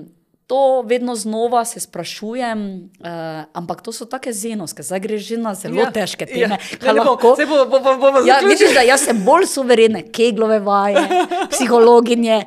to 0.47 0.83
vedno 0.83 1.15
znova 1.15 1.65
se 1.65 1.81
sprašujem, 1.81 2.91
uh, 3.01 3.45
ampak 3.53 3.81
to 3.83 3.93
so 3.93 4.05
tako 4.05 4.33
zenovske, 4.33 4.83
zdaj 4.83 5.01
gre 5.01 5.19
že 5.19 5.39
na 5.41 5.55
zelo 5.55 5.81
ja, 5.81 5.91
težke 5.95 6.27
ja. 6.29 6.35
teme. 6.35 6.59
Ja, 6.83 6.93
lahko, 6.93 7.33
se 7.39 7.47
bo, 7.47 7.63
bo, 7.65 7.81
bo, 7.81 7.95
bo, 7.97 8.11
bo 8.13 8.23
ja, 8.27 8.41
vidiš, 8.45 8.75
da 8.77 8.83
jaz 8.85 9.07
sem 9.07 9.23
bolj 9.25 9.47
suverene, 9.49 10.05
keglove 10.13 10.59
vaje, 10.61 11.01
psihologinje. 11.55 12.43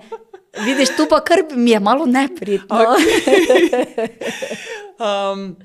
Vidiš, 0.57 0.95
tu 0.97 1.05
pa 1.09 1.21
kar 1.25 1.43
mi 1.53 1.71
je 1.71 1.79
malo 1.79 2.05
neprijetno. 2.05 2.75
Okay. 2.97 4.09
um, 5.07 5.55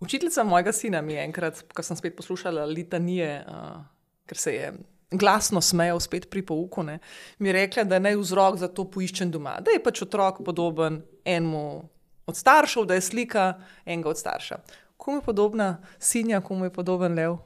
učiteljica 0.00 0.44
mojega 0.44 0.72
sina 0.72 1.02
mi 1.02 1.16
je 1.16 1.24
enkrat, 1.24 1.64
ko 1.74 1.82
sem 1.82 1.96
spet 1.96 2.16
poslušala 2.16 2.64
litanije, 2.68 3.42
uh, 3.48 3.82
ker 4.28 4.40
se 4.40 4.54
je 4.54 4.72
glasno 5.10 5.60
smejal 5.60 6.00
spet 6.00 6.28
pri 6.30 6.42
pouku, 6.42 6.82
ne, 6.82 6.98
mi 7.38 7.48
je 7.48 7.52
rekla, 7.52 7.84
da 7.84 7.98
naj 7.98 8.16
vzrok 8.16 8.58
za 8.60 8.68
to 8.68 8.84
poiščem 8.84 9.30
doma. 9.30 9.58
Da 9.60 9.72
je 9.72 9.82
pač 9.82 10.02
otrok 10.04 10.42
podoben 10.44 11.02
enemu 11.24 11.88
od 12.28 12.36
staršev, 12.36 12.84
da 12.84 12.98
je 12.98 13.06
slika 13.06 13.54
enega 13.86 14.12
od 14.12 14.18
starša. 14.18 14.60
Komu 14.96 15.18
je 15.18 15.24
podobna 15.24 15.68
sinja, 15.98 16.40
komu 16.40 16.68
je 16.68 16.72
podoben 16.72 17.14
lev? 17.14 17.38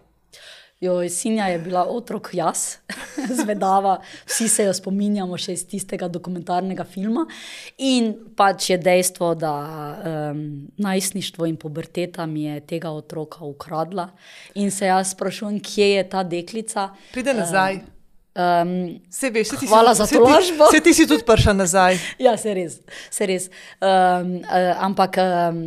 Jo, 0.83 0.97
sinja 1.09 1.47
je 1.47 1.59
bila 1.62 1.85
otrok 1.87 2.33
jaz, 2.35 2.76
zvedava, 3.43 4.01
vsi 4.26 4.49
se 4.49 4.64
jo 4.66 4.72
spominjamo 4.74 5.39
še 5.39 5.55
iz 5.55 5.62
tistega 5.70 6.09
dokumentarnega 6.11 6.83
filma. 6.83 7.22
In 7.87 8.11
pač 8.35 8.72
je 8.72 8.80
dejstvo, 8.83 9.30
da 9.39 9.55
um, 9.55 10.43
najstništvo 10.83 11.47
in 11.47 11.57
puberteta 11.57 12.26
mi 12.26 12.49
je 12.49 12.59
tega 12.74 12.91
otroka 12.91 13.47
ukradla. 13.47 14.09
In 14.59 14.74
se 14.74 14.91
jaz 14.91 15.14
sprašujem, 15.14 15.62
kje 15.62 15.91
je 15.95 16.05
ta 16.11 16.26
deklica. 16.26 16.91
Pride 17.14 17.39
nazaj. 17.39 17.78
Um, 17.78 17.91
Um, 18.33 19.01
Se 19.11 19.30
veš, 19.30 19.49
se 19.49 19.57
ti 19.57 19.66
Hvala 19.66 19.95
si, 19.95 19.99
za 19.99 20.07
se 20.07 20.14
tolažbo. 20.16 20.64
Ti, 20.70 20.76
se 20.76 20.80
ti 20.80 20.95
si 20.95 21.07
tudi 21.07 21.24
prišel 21.24 21.53
nazaj. 21.57 21.99
ja, 22.18 22.33
se 22.37 22.55
res. 22.55 22.78
Se 23.11 23.26
res. 23.28 23.51
Um, 23.76 24.41
uh, 24.41 24.72
ampak 24.80 25.18
um, 25.20 25.59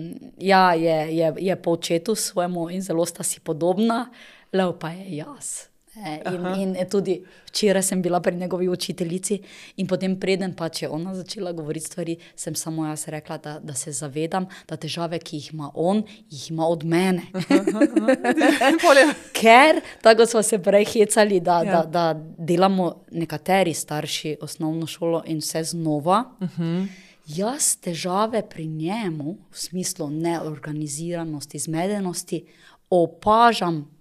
ja, 0.42 0.74
je, 0.74 0.98
je, 1.14 1.34
je 1.40 1.56
po 1.56 1.78
očetu 1.78 2.16
svojemu 2.16 2.70
in 2.74 2.82
zelo 2.82 3.06
sta 3.06 3.24
si 3.24 3.40
podobna, 3.40 4.10
le 4.56 4.72
pa 4.80 4.94
je 4.96 5.18
jaz. 5.18 5.68
E, 5.96 6.20
in, 6.60 6.76
in 6.76 6.90
tudi 6.92 7.22
včeraj 7.48 7.84
sem 7.84 8.02
bila 8.02 8.20
pri 8.20 8.36
njegovi 8.36 8.68
učiteljici, 8.70 9.40
in 9.78 9.88
potem, 9.88 10.18
preden 10.20 10.52
pa 10.54 10.68
če 10.70 10.90
ona 10.92 11.14
začela 11.16 11.54
govoriti 11.56 11.88
stvari, 11.88 12.18
sem 12.36 12.56
samo 12.56 12.84
jaz 12.86 13.08
rekla, 13.08 13.38
da, 13.38 13.54
da 13.64 13.74
se 13.74 13.92
zavedam, 13.96 14.46
da 14.68 14.76
težave, 14.76 15.20
ki 15.24 15.38
jih 15.38 15.54
ima 15.54 15.70
on, 15.74 16.04
jih 16.30 16.50
ima 16.52 16.68
od 16.68 16.84
mene. 16.84 17.22
Ker, 19.40 19.80
tako 20.04 20.26
smo 20.26 20.44
se 20.44 20.60
prej 20.60 20.86
hecali, 20.86 21.40
da, 21.40 21.62
Ja. 21.64 21.64
ja. 21.64 21.72
da, 21.72 22.14
da 22.14 22.20
delamo 22.38 23.06
nekateri 23.12 23.74
starši 23.74 24.38
osnovno 24.42 24.88
šolo 24.88 25.24
in 25.32 25.40
vse 25.40 25.64
znova. 25.64 26.24
Uh 26.40 26.60
-huh. 26.60 26.88
Jaz 27.26 27.78
težave 27.82 28.44
pri 28.50 28.68
njemu, 28.68 29.38
v 29.52 29.58
smislu 29.58 30.10
neorganiziranosti, 30.10 31.60
zmedenosti, 31.60 32.46
opažam 32.90 33.95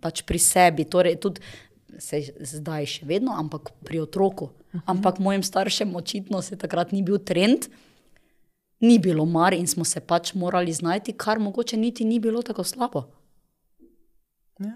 pač 0.00 0.22
pri 0.22 0.38
sebi, 0.38 0.84
torej 0.84 1.16
tudi 1.20 1.40
se 1.98 2.22
zdaj 2.40 2.86
še 2.86 3.06
vedno, 3.06 3.32
ampak 3.36 3.70
pri 3.84 4.00
otroku. 4.00 4.50
-huh. 4.72 4.80
Ampak 4.86 5.18
mojim 5.18 5.42
staršem 5.42 5.96
očitno 5.96 6.42
se 6.42 6.56
takrat 6.56 6.92
ni 6.92 7.02
bil 7.02 7.18
trend. 7.18 7.66
Ni 8.80 8.98
bilo 8.98 9.26
mar 9.26 9.54
in 9.54 9.66
smo 9.66 9.84
se 9.84 10.00
pač 10.00 10.34
morali 10.34 10.72
znajti, 10.72 11.12
kar 11.12 11.38
mogoče 11.38 11.76
niti 11.76 12.04
ni 12.04 12.18
bilo 12.18 12.42
tako 12.42 12.64
slabo. 12.64 13.02
Ja. 14.58 14.72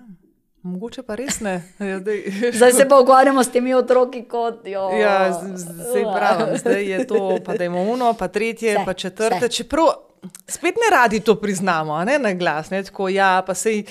Mogoče 0.62 1.02
pa 1.02 1.14
res 1.14 1.40
ne. 1.40 1.62
Ja, 1.78 1.98
zdaj, 2.01 2.22
Zdaj 2.56 2.72
se 2.72 2.88
pa 2.88 3.01
ukvarjamo 3.01 3.44
s 3.44 3.48
temi 3.52 3.74
otroki 3.74 4.24
kot 4.28 4.66
jo. 4.66 4.90
ja, 4.96 5.32
zdaj 5.56 6.05
pravim, 6.05 6.56
zdaj 6.59 6.84
je 6.84 7.06
to, 7.06 7.38
pa 7.44 7.56
da 7.56 7.64
imamo 7.64 7.92
uno, 7.92 8.14
pa 8.18 8.28
tretje, 8.28 8.74
Vse, 8.76 8.84
pa 8.84 8.94
četrte. 8.94 9.38
vse. 9.38 9.48
Čeprav 9.48 9.86
spet 10.48 10.74
ne 10.80 10.88
radi 10.96 11.20
to 11.20 11.34
priznamo, 11.40 12.05
ne 12.05 12.18
na 12.18 12.32
glas. 12.32 12.70
Ne, 12.70 12.82
tako, 12.82 13.09
ja, 13.09 13.42
pa 13.46 13.55
sej, 13.55 13.84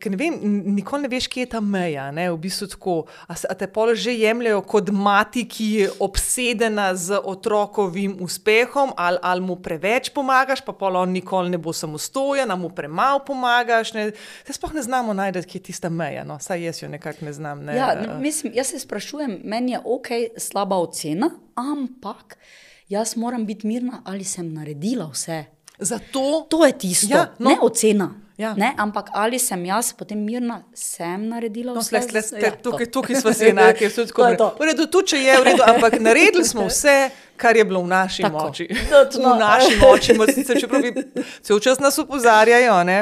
Ker 0.00 0.10
ne 0.12 0.16
vem, 0.16 0.34
nikoli 0.74 1.02
ne 1.02 1.08
veš, 1.08 1.26
kje 1.28 1.44
je 1.44 1.48
ta 1.52 1.60
meja. 1.60 2.10
Ne? 2.10 2.28
V 2.32 2.38
bistvu 2.38 2.66
tako, 2.72 2.94
a, 3.28 3.34
a 3.34 3.54
te 3.54 3.66
pol 3.66 3.94
že 3.94 4.14
jemljajo 4.14 4.62
kot 4.62 4.90
mati, 4.90 5.44
ki 5.48 5.66
je 5.74 5.90
obsedena 6.00 6.94
z 6.94 7.20
otrokovim 7.24 8.16
uspehom, 8.20 8.92
ali, 8.96 9.18
ali 9.22 9.40
mu 9.40 9.56
preveč 9.56 10.10
pomagaš, 10.10 10.60
pa 10.64 10.72
pol 10.72 10.96
on 10.96 11.12
nikoli 11.12 11.50
ne 11.50 11.58
bo 11.58 11.72
samostojen, 11.72 12.50
ali 12.50 12.60
mu 12.60 12.70
premalo 12.70 13.22
pomagaš. 13.24 13.92
Ne? 13.94 14.10
Se 14.46 14.52
sploh 14.52 14.74
ne 14.74 14.82
znamo 14.82 15.12
najti, 15.12 15.42
kje 15.46 15.58
je 15.58 15.62
tista 15.62 15.88
meja. 15.88 16.24
No? 16.24 16.38
Saj 16.38 16.64
jaz 16.64 16.82
jo 16.82 16.88
nekako 16.88 17.24
ne 17.24 17.32
znam. 17.32 17.64
Ne? 17.64 17.76
Ja, 17.76 17.94
no, 17.94 18.18
mislim, 18.20 18.52
jaz 18.54 18.66
se 18.74 18.78
sprašujem, 18.78 19.40
meni 19.44 19.72
je 19.72 19.80
ok, 19.84 20.08
slaba 20.38 20.76
ocena, 20.78 21.30
ampak 21.54 22.38
jaz 22.88 23.16
moram 23.16 23.46
biti 23.46 23.66
mirna, 23.66 24.02
ali 24.04 24.24
sem 24.24 24.52
naredila 24.54 25.10
vse. 25.12 25.44
Zato 25.78 26.46
To 26.48 26.66
je 26.66 26.72
tisto, 26.78 27.06
Ja, 27.10 27.34
no. 27.38 27.50
ne 27.50 27.56
ocena. 27.62 28.14
Ja. 28.36 28.54
Ne, 28.54 28.74
ampak 28.76 29.08
ali 29.12 29.38
sem 29.38 29.64
jaz 29.64 29.92
potem 29.92 30.18
mirna, 30.20 30.62
sem 30.74 31.22
naredila 31.24 31.72
No, 31.72 31.80
vse. 31.80 32.00
sle, 32.02 32.22
sle, 32.22 32.38
Ja, 32.38 32.50
tukaj, 32.52 32.86
tukaj 32.86 33.16
smo 33.16 33.32
si 33.32 33.44
enaki, 33.46 33.84
je 33.84 33.90
tako. 33.96 34.28
to. 34.34 34.48
V 34.58 34.62
redu, 34.62 34.86
tudi 34.86 35.06
če 35.06 35.16
je 35.18 35.34
v 35.34 35.44
redu, 35.44 35.62
ampak 35.64 35.96
naredili 35.98 36.44
smo 36.44 36.66
vse, 36.70 36.96
kar 37.36 37.56
je 37.56 37.64
bilo 37.64 37.80
v 37.80 37.88
naši 37.88 38.22
Tako. 38.22 38.38
moči. 38.38 38.68
Točno. 38.68 39.32
V 39.32 39.38
naši 39.38 39.72
moči, 39.78 40.12
mo- 40.12 40.28
sicer 40.28 40.56
čeprav 40.58 40.82
bi 40.82 40.92
cel 41.40 41.58
čas 41.58 41.78
nas 41.78 41.96
opozarjajo, 41.96 42.84
ne, 42.84 42.98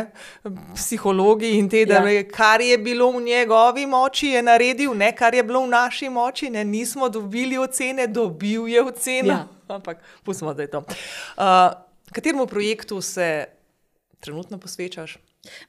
psihologi 0.73 1.51
in 1.51 1.69
te, 1.69 1.85
da 1.85 1.95
Ja. 1.97 2.11
ja. 2.11 2.23
kar 2.25 2.61
je 2.61 2.79
bilo 2.79 3.11
v 3.11 3.21
njegovi 3.23 3.87
moči, 3.89 4.29
je 4.29 4.43
naredil, 4.43 4.95
ne 4.95 5.13
kar 5.13 5.35
je 5.35 5.43
bilo 5.43 5.63
v 5.63 5.69
naši 5.69 6.09
moči, 6.09 6.47
ne, 6.49 6.65
nismo 6.65 7.09
dobili 7.09 7.59
ocene, 7.59 8.07
dobil 8.07 8.69
je 8.69 8.83
oceno. 8.83 9.29
Ja. 9.31 9.47
Ampak 9.69 9.97
pustimo, 10.23 10.55
da 10.55 10.63
je 10.63 10.71
to. 10.71 10.79
Uh, 10.79 11.43
kateremu 12.13 12.47
projektu 12.47 13.01
se 13.01 13.45
trenutno 14.25 14.59
posvečaš? 14.59 15.19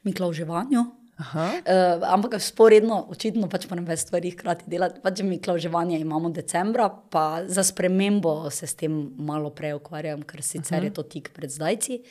Miklavževanju. 0.08 0.86
Aha. 1.16 1.64
Uh, 1.64 2.04
ampak 2.12 2.36
sporedno, 2.44 2.98
očitno 3.08 3.48
pač 3.48 3.70
moram 3.72 3.86
več 3.88 4.02
stvari 4.04 4.34
hkrati 4.34 4.68
delati. 4.68 5.00
Pač 5.00 5.22
miklavževanje 5.24 6.02
imamo 6.04 6.28
decembra, 6.36 6.90
pa 6.92 7.40
za 7.48 7.64
spremembo 7.64 8.50
se 8.52 8.68
s 8.68 8.76
tem 8.76 8.98
malo 9.16 9.54
prej 9.56 9.78
ukvarjam, 9.78 10.26
ker 10.28 10.44
sicer 10.44 10.82
-huh. 10.82 10.92
je 10.92 10.94
to 10.94 11.04
tik 11.04 11.32
pred 11.32 11.52
zdajci. 11.52 12.02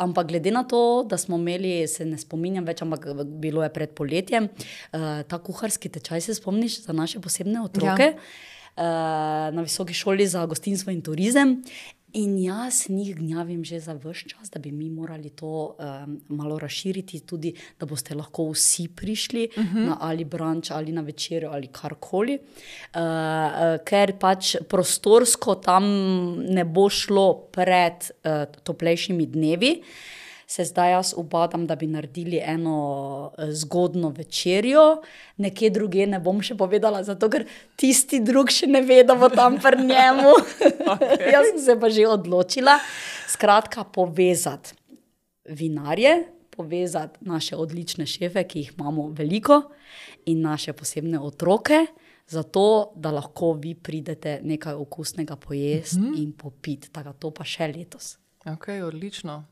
Ampak 0.00 0.28
glede 0.28 0.50
na 0.50 0.64
to, 0.64 1.04
da 1.04 1.18
smo 1.18 1.36
imeli, 1.36 1.86
se 1.88 2.04
ne 2.04 2.18
spominjam 2.18 2.64
več, 2.64 2.82
ampak 2.82 3.06
bilo 3.26 3.62
je 3.62 3.68
pred 3.68 3.90
poletjem, 3.90 4.44
uh, 4.44 5.22
ta 5.28 5.38
kuharski 5.38 5.88
tečaj, 5.88 6.20
se 6.20 6.34
spomniš 6.34 6.82
za 6.86 6.92
naše 6.92 7.20
posebne 7.20 7.60
otroke. 7.60 8.02
Ja. 8.02 8.14
Uh, 8.78 8.84
na 9.54 9.62
visoki 9.62 9.94
šoli 9.94 10.26
za 10.26 10.46
gostinstvo 10.46 10.92
in 10.92 11.02
turizem. 11.02 11.62
In 12.12 12.38
jaz 12.38 12.86
njih 12.88 13.16
gnjavim 13.16 13.64
že 13.64 13.80
za 13.80 13.92
vse 13.92 14.28
čas, 14.28 14.50
da 14.50 14.58
bi 14.58 14.72
mi 14.72 14.90
morali 14.90 15.30
to 15.30 15.76
um, 15.78 16.20
malo 16.28 16.58
razširiti, 16.58 17.20
tudi 17.20 17.52
da 17.80 17.86
boste 17.86 18.14
lahko 18.14 18.50
vsi 18.50 18.88
prišli 18.88 19.48
uh 19.56 19.64
-huh. 19.64 19.86
na 19.86 19.96
ali 20.00 20.24
branč 20.24 20.70
ali 20.70 20.92
na 20.92 21.00
večerjo 21.00 21.50
ali 21.50 21.66
karkoli. 21.66 22.38
Uh, 22.38 23.00
uh, 23.00 23.84
ker 23.84 24.18
pač 24.18 24.56
prostorsko 24.68 25.54
tam 25.54 25.84
ne 26.48 26.64
bo 26.64 26.88
šlo 26.88 27.34
pred 27.52 28.10
uh, 28.24 28.62
toplejšimi 28.64 29.26
dnevi. 29.26 29.82
Se 30.48 30.64
zdaj 30.64 30.90
jaz 30.90 31.10
ubadam, 31.16 31.66
da 31.68 31.76
bi 31.76 31.86
naredili 31.86 32.40
eno 32.40 33.32
eh, 33.38 33.52
zgodno 33.52 34.08
večerjo, 34.16 35.02
nekje 35.36 35.70
druge 35.70 36.06
ne 36.06 36.20
bom 36.20 36.40
še 36.42 36.56
povedala, 36.56 37.02
zato 37.04 37.28
ker 37.28 37.44
tisti 37.76 38.22
drug 38.24 38.48
še 38.48 38.66
ne 38.66 38.80
ve, 38.80 39.02
da 39.04 39.14
bo 39.18 39.28
tam 39.28 39.58
pri 39.60 39.84
njemu. 39.84 40.32
okay. 40.94 41.28
jaz 41.34 41.52
sem 41.52 41.60
se 41.66 41.76
pa 41.80 41.92
že 41.92 42.08
odločila. 42.08 42.78
Skratka, 43.28 43.84
povezati 43.84 44.72
vinarje, 45.48 46.16
povezati 46.50 47.28
naše 47.28 47.56
odlične 47.56 48.06
šefe, 48.08 48.44
ki 48.48 48.64
jih 48.64 48.72
imamo 48.78 49.10
veliko, 49.12 49.62
in 50.24 50.40
naše 50.40 50.72
posebne 50.72 51.20
otroke, 51.20 51.86
zato 52.28 52.92
da 52.96 53.10
lahko 53.10 53.52
vi 53.52 53.74
pridete 53.74 54.40
nekaj 54.44 54.74
okusnega 54.74 55.36
pojesti 55.36 56.00
mm 56.00 56.04
-hmm. 56.04 56.22
in 56.22 56.32
popiti. 56.32 56.90
Tako 56.92 57.12
to 57.12 57.30
pa 57.30 57.44
še 57.44 57.66
letos. 57.66 58.18
Ok, 58.46 58.68
odlično. 58.84 59.44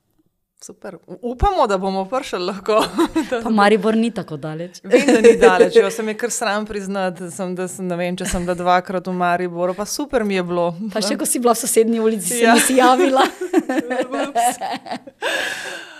Super. 0.62 0.96
Upamo, 1.06 1.66
da 1.66 1.78
bomo 1.78 2.04
prišli 2.08 2.38
lahko. 2.38 2.78
Pa 3.44 3.50
Maribor 3.50 3.96
ni 3.96 4.10
tako 4.10 4.36
daleč. 4.36 4.80
Vem, 4.84 5.06
da 5.06 5.20
ni 5.20 5.36
daleč, 5.48 5.76
jo 5.76 5.90
sem 5.90 6.08
je 6.08 6.14
kar 6.16 6.30
sram 6.30 6.66
priznati, 6.66 7.22
da 7.22 7.30
sem, 7.30 7.54
da 7.54 7.68
sem, 7.68 7.88
vem, 7.88 8.16
če 8.16 8.24
sem 8.26 8.42
bila 8.46 8.56
dvakrat 8.56 9.06
v 9.06 9.12
Mariboru, 9.12 9.74
pa 9.76 9.84
super 9.84 10.24
mi 10.24 10.34
je 10.34 10.42
bilo. 10.42 10.70
Pa 10.94 11.02
še 11.04 11.18
ko 11.20 11.28
si 11.28 11.38
bila 11.38 11.52
v 11.52 11.60
sosednji 11.60 12.00
ulici, 12.00 12.40
Ja. 12.42 12.54
nisi 12.54 12.76
javila. 12.76 13.26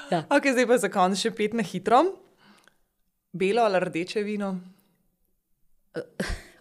Ja. 0.06 0.20
Ok, 0.30 0.44
zdaj 0.54 0.66
pa 0.70 0.76
za 0.78 0.86
konec 0.86 1.18
še 1.18 1.32
pet 1.34 1.50
na 1.58 1.64
hitro. 1.66 1.98
Belo 3.34 3.64
ali 3.66 3.80
rdeče 3.82 4.20
vino? 4.22 4.52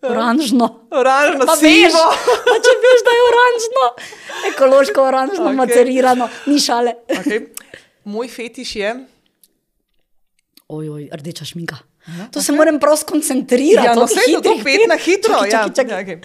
Oranžno. 0.02 0.66
Oranžno, 0.90 1.46
Pa 1.46 1.54
veš, 1.54 1.94
sivo. 1.94 2.02
pa 2.48 2.56
če 2.58 2.74
veš, 2.82 3.04
da 3.06 3.14
je 3.14 3.22
oranžno, 3.28 3.84
ekološko 4.50 5.06
oranžno, 5.06 5.46
okay. 5.46 5.60
macerirano, 5.62 6.26
ni 6.50 6.58
šale. 6.58 6.96
Okay. 7.20 7.46
Moj 8.06 8.27
fetiš 8.27 8.76
je. 8.76 8.90
Ojoj, 10.68 11.10
rdeča 11.11 11.45
šminka. 11.45 11.77
To 12.32 12.41
se 12.41 12.52
moram 12.52 12.80
prav 12.80 12.98
skoncentrirati. 12.98 13.88
Ja, 13.88 13.95
no, 13.95 14.06
vse 14.06 14.22
je 14.27 14.41
to 14.41 14.53
pet 14.64 14.80
na 14.88 14.95
hitro. 14.95 15.34
Čakaj, 15.34 15.49
ja. 15.49 15.61
čakaj, 15.68 15.76
čakaj. 15.76 15.94
Ja, 15.94 16.18
okay. 16.18 16.19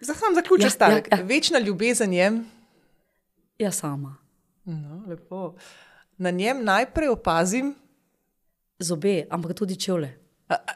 Zdaj 0.00 0.16
sem 0.16 0.34
zaključil 0.34 0.66
Ja, 0.66 0.70
stavek. 0.70 1.08
ja, 1.10 1.18
Ja. 1.18 1.24
Večna 1.24 1.58
ljubezen 1.58 2.12
je. 2.12 2.42
Ja, 3.58 3.72
sama. 3.72 4.16
No, 4.64 5.02
lepo. 5.08 5.54
Na 6.16 6.30
njem 6.30 6.64
najprej 6.64 7.08
opazim, 7.08 7.74
Zobe, 8.78 9.24
ampak 9.30 9.54
tudi 9.54 9.76
čevlje. 9.76 10.18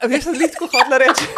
veš, 0.03 0.23
da 0.23 0.31
litko 0.31 0.67
hodila 0.67 0.97
reči. 0.97 1.25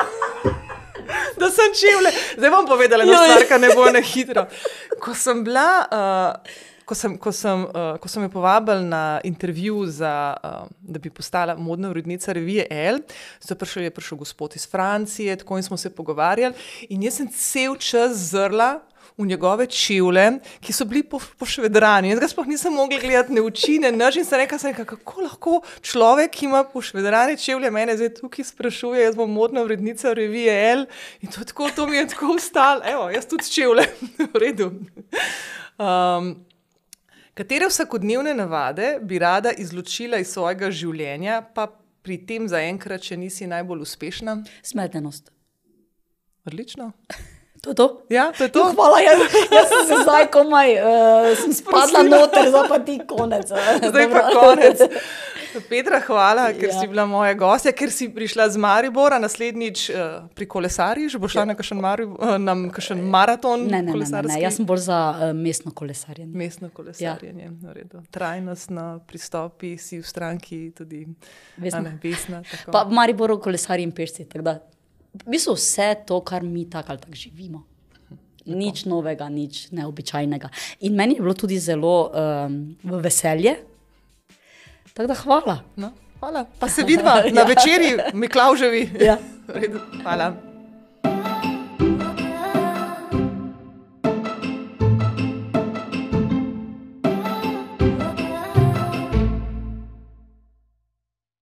Da 1.34 1.50
sem 1.50 1.66
čevlje. 1.76 2.12
Zdaj 2.38 2.50
bom 2.50 2.66
povedala, 2.66 3.06
da 3.06 3.12
Joj. 3.12 3.26
stvar, 3.26 3.44
ki 3.50 3.62
ne 3.62 3.70
bo 3.76 3.86
na 3.92 4.00
hitro. 4.02 4.46
Ko 5.00 5.14
sem 5.14 5.44
bila, 5.44 5.66
uh, 5.84 6.52
ko 6.86 6.96
sem, 6.96 7.18
ko 7.18 7.32
sem, 7.32 7.66
uh, 7.70 7.96
ko 8.02 8.12
sem 8.12 8.24
jo 8.24 8.30
povabila 8.34 8.82
na 8.82 9.04
intervju, 9.24 9.86
za, 9.88 10.14
uh, 10.44 10.70
da 10.82 11.00
bi 11.00 11.10
postala 11.10 11.56
modna 11.56 11.90
urednica 11.90 12.34
revije 12.34 12.68
L, 12.70 13.02
so 13.40 13.56
prišel, 13.56 13.88
je 13.88 13.96
prišel 13.96 14.18
gospod 14.18 14.56
iz 14.56 14.68
Francije, 14.70 15.36
tako 15.42 15.58
in 15.58 15.64
smo 15.64 15.78
se 15.78 15.96
pogovarjali. 15.96 16.56
In 16.90 17.04
jaz 17.04 17.22
sem 17.22 17.30
cel 17.32 17.78
čas 17.80 18.18
zrla 18.32 18.80
v 19.18 19.26
njegove 19.26 19.66
čevlje, 19.66 20.40
ki 20.62 20.74
so 20.74 20.86
bili 20.86 21.04
po, 21.04 21.20
pošvedrani. 21.38 22.10
Jaz 22.10 22.20
ga 22.20 22.30
sploh 22.32 22.48
nisem 22.50 22.74
mogla 22.74 23.00
gledati, 23.00 23.34
ne 23.34 23.42
uči, 23.46 23.78
ne 23.84 23.92
nič. 23.92 24.18
In 24.18 24.26
sem 24.26 24.42
rekla, 24.42 24.58
sem 24.58 24.74
rekla, 24.74 24.86
kako 24.96 25.26
lahko 25.28 25.60
človek, 25.82 26.34
ki 26.34 26.48
ima 26.50 26.64
pošvedrane 26.66 27.38
čevlje, 27.38 27.72
mene 27.72 27.98
zdaj 27.98 28.16
tukaj 28.22 28.50
sprašuje, 28.50 29.04
jaz 29.04 29.20
bom 29.20 29.30
modna 29.32 29.64
urednica 29.66 30.14
revije 30.18 30.56
L. 30.72 30.88
In 31.22 31.30
to, 31.30 31.46
tako, 31.46 31.70
to 31.76 31.88
mi 31.88 31.98
je 31.98 32.08
tako 32.16 32.34
ustalo, 32.38 32.82
evo, 32.86 33.10
jaz 33.14 33.30
tudi 33.30 33.50
čevlje, 33.52 33.86
v 34.34 34.42
redu. 34.42 34.72
Um, 35.78 36.34
Katere 37.34 37.66
vsakodnevne 37.68 38.34
navade 38.38 39.00
bi 39.02 39.20
rada 39.20 39.52
izločila 39.58 40.20
iz 40.22 40.30
svojega 40.30 40.70
življenja, 40.72 41.40
pa 41.56 41.66
pri 42.06 42.20
tem 42.30 42.46
zaenkrat 42.48 43.02
še 43.02 43.18
nisi 43.18 43.48
najbolj 43.50 43.82
uspešna? 43.88 44.36
Smetenost. 44.62 45.32
Odlično. 46.46 46.92
To 47.64 47.72
je 47.72 47.76
to? 47.80 47.88
Ja, 48.12 48.28
to 48.38 48.44
je 48.44 48.52
to. 48.52 48.68
Hvala, 48.76 49.00
jaz, 49.00 49.22
jaz 49.50 49.70
sem 49.72 49.86
se 49.88 49.98
zdaj 50.04 50.28
komaj 50.34 50.74
uh, 50.78 51.30
sem 51.40 51.54
spadla 51.56 52.04
noter, 52.04 52.50
zdaj 52.52 52.68
pa 52.70 52.80
ti 52.84 52.98
konec. 53.08 53.52
eh. 53.56 53.78
Zdaj 53.88 54.10
pa 54.12 54.24
Dobro. 54.28 54.42
konec. 54.42 54.84
Petra, 55.70 56.00
hvala, 56.08 56.54
ker 56.54 56.70
Ja. 56.70 56.80
si 56.80 56.88
bila 56.88 57.06
moja 57.06 57.34
gostja, 57.34 57.72
ker 57.72 57.92
si 57.92 58.10
prišla 58.10 58.50
z 58.50 58.58
Maribora, 58.58 59.20
naslednjič 59.20 59.90
uh, 59.90 59.96
pri 60.36 60.46
kolesarjih, 60.46 61.18
bo 61.22 61.28
šla 61.28 61.46
na 61.46 61.56
kakšen, 61.56 61.82
Mari, 61.82 62.06
uh, 62.06 62.38
na 62.42 62.56
kakšen 62.74 63.02
maraton. 63.10 63.68
Ne, 63.70 63.82
ne, 63.82 63.94
ne, 63.94 64.06
ne, 64.06 64.22
ne. 64.28 64.40
jaz 64.42 64.58
sem 64.58 64.66
bolj 64.66 64.86
za 64.88 65.00
uh, 65.12 65.24
mestno 65.38 65.72
kolesarjenje. 65.72 66.32
Mestno 66.38 66.70
kolesarjenje, 66.74 67.52
ja. 67.64 68.02
trajnostno 68.12 69.04
pristopi, 69.08 69.78
si 69.78 70.00
v 70.00 70.08
stranki 70.08 70.72
tudi 70.78 71.06
Vesna. 71.58 71.82
ne, 71.82 72.00
vesna. 72.04 72.42
tako. 72.44 72.72
Pa 72.72 72.84
v 72.84 72.94
Mariboru 72.94 73.40
kolesarji 73.40 73.84
in 73.84 73.92
pešci. 73.92 74.26
tako 74.26 74.58
V 75.14 75.30
bistvu 75.30 75.54
vse 75.54 75.96
to, 76.08 76.22
kar 76.26 76.44
mi 76.44 76.66
tako 76.70 76.92
ali 76.92 77.00
tako 77.00 77.16
živimo. 77.16 77.64
Nič 78.46 78.86
novega, 78.86 79.30
nič 79.30 79.72
neobičajnega. 79.72 80.50
In 80.80 80.96
meni 80.96 81.16
je 81.16 81.22
bilo 81.22 81.34
tudi 81.34 81.60
zelo 81.60 82.12
um, 82.12 82.76
veselje. 82.84 83.56
Tako 84.94 85.08
da 85.08 85.14
hvala. 85.16 85.60
No, 85.76 85.92
hvala. 86.20 86.46
Pa 86.60 86.68
se 86.70 86.84
vidva 86.84 87.16
na 87.32 87.42
Ja. 87.42 87.46
večerji, 87.46 87.98
Miklauževi. 88.14 88.92
Ja. 89.00 89.18
Hvala. 90.04 90.34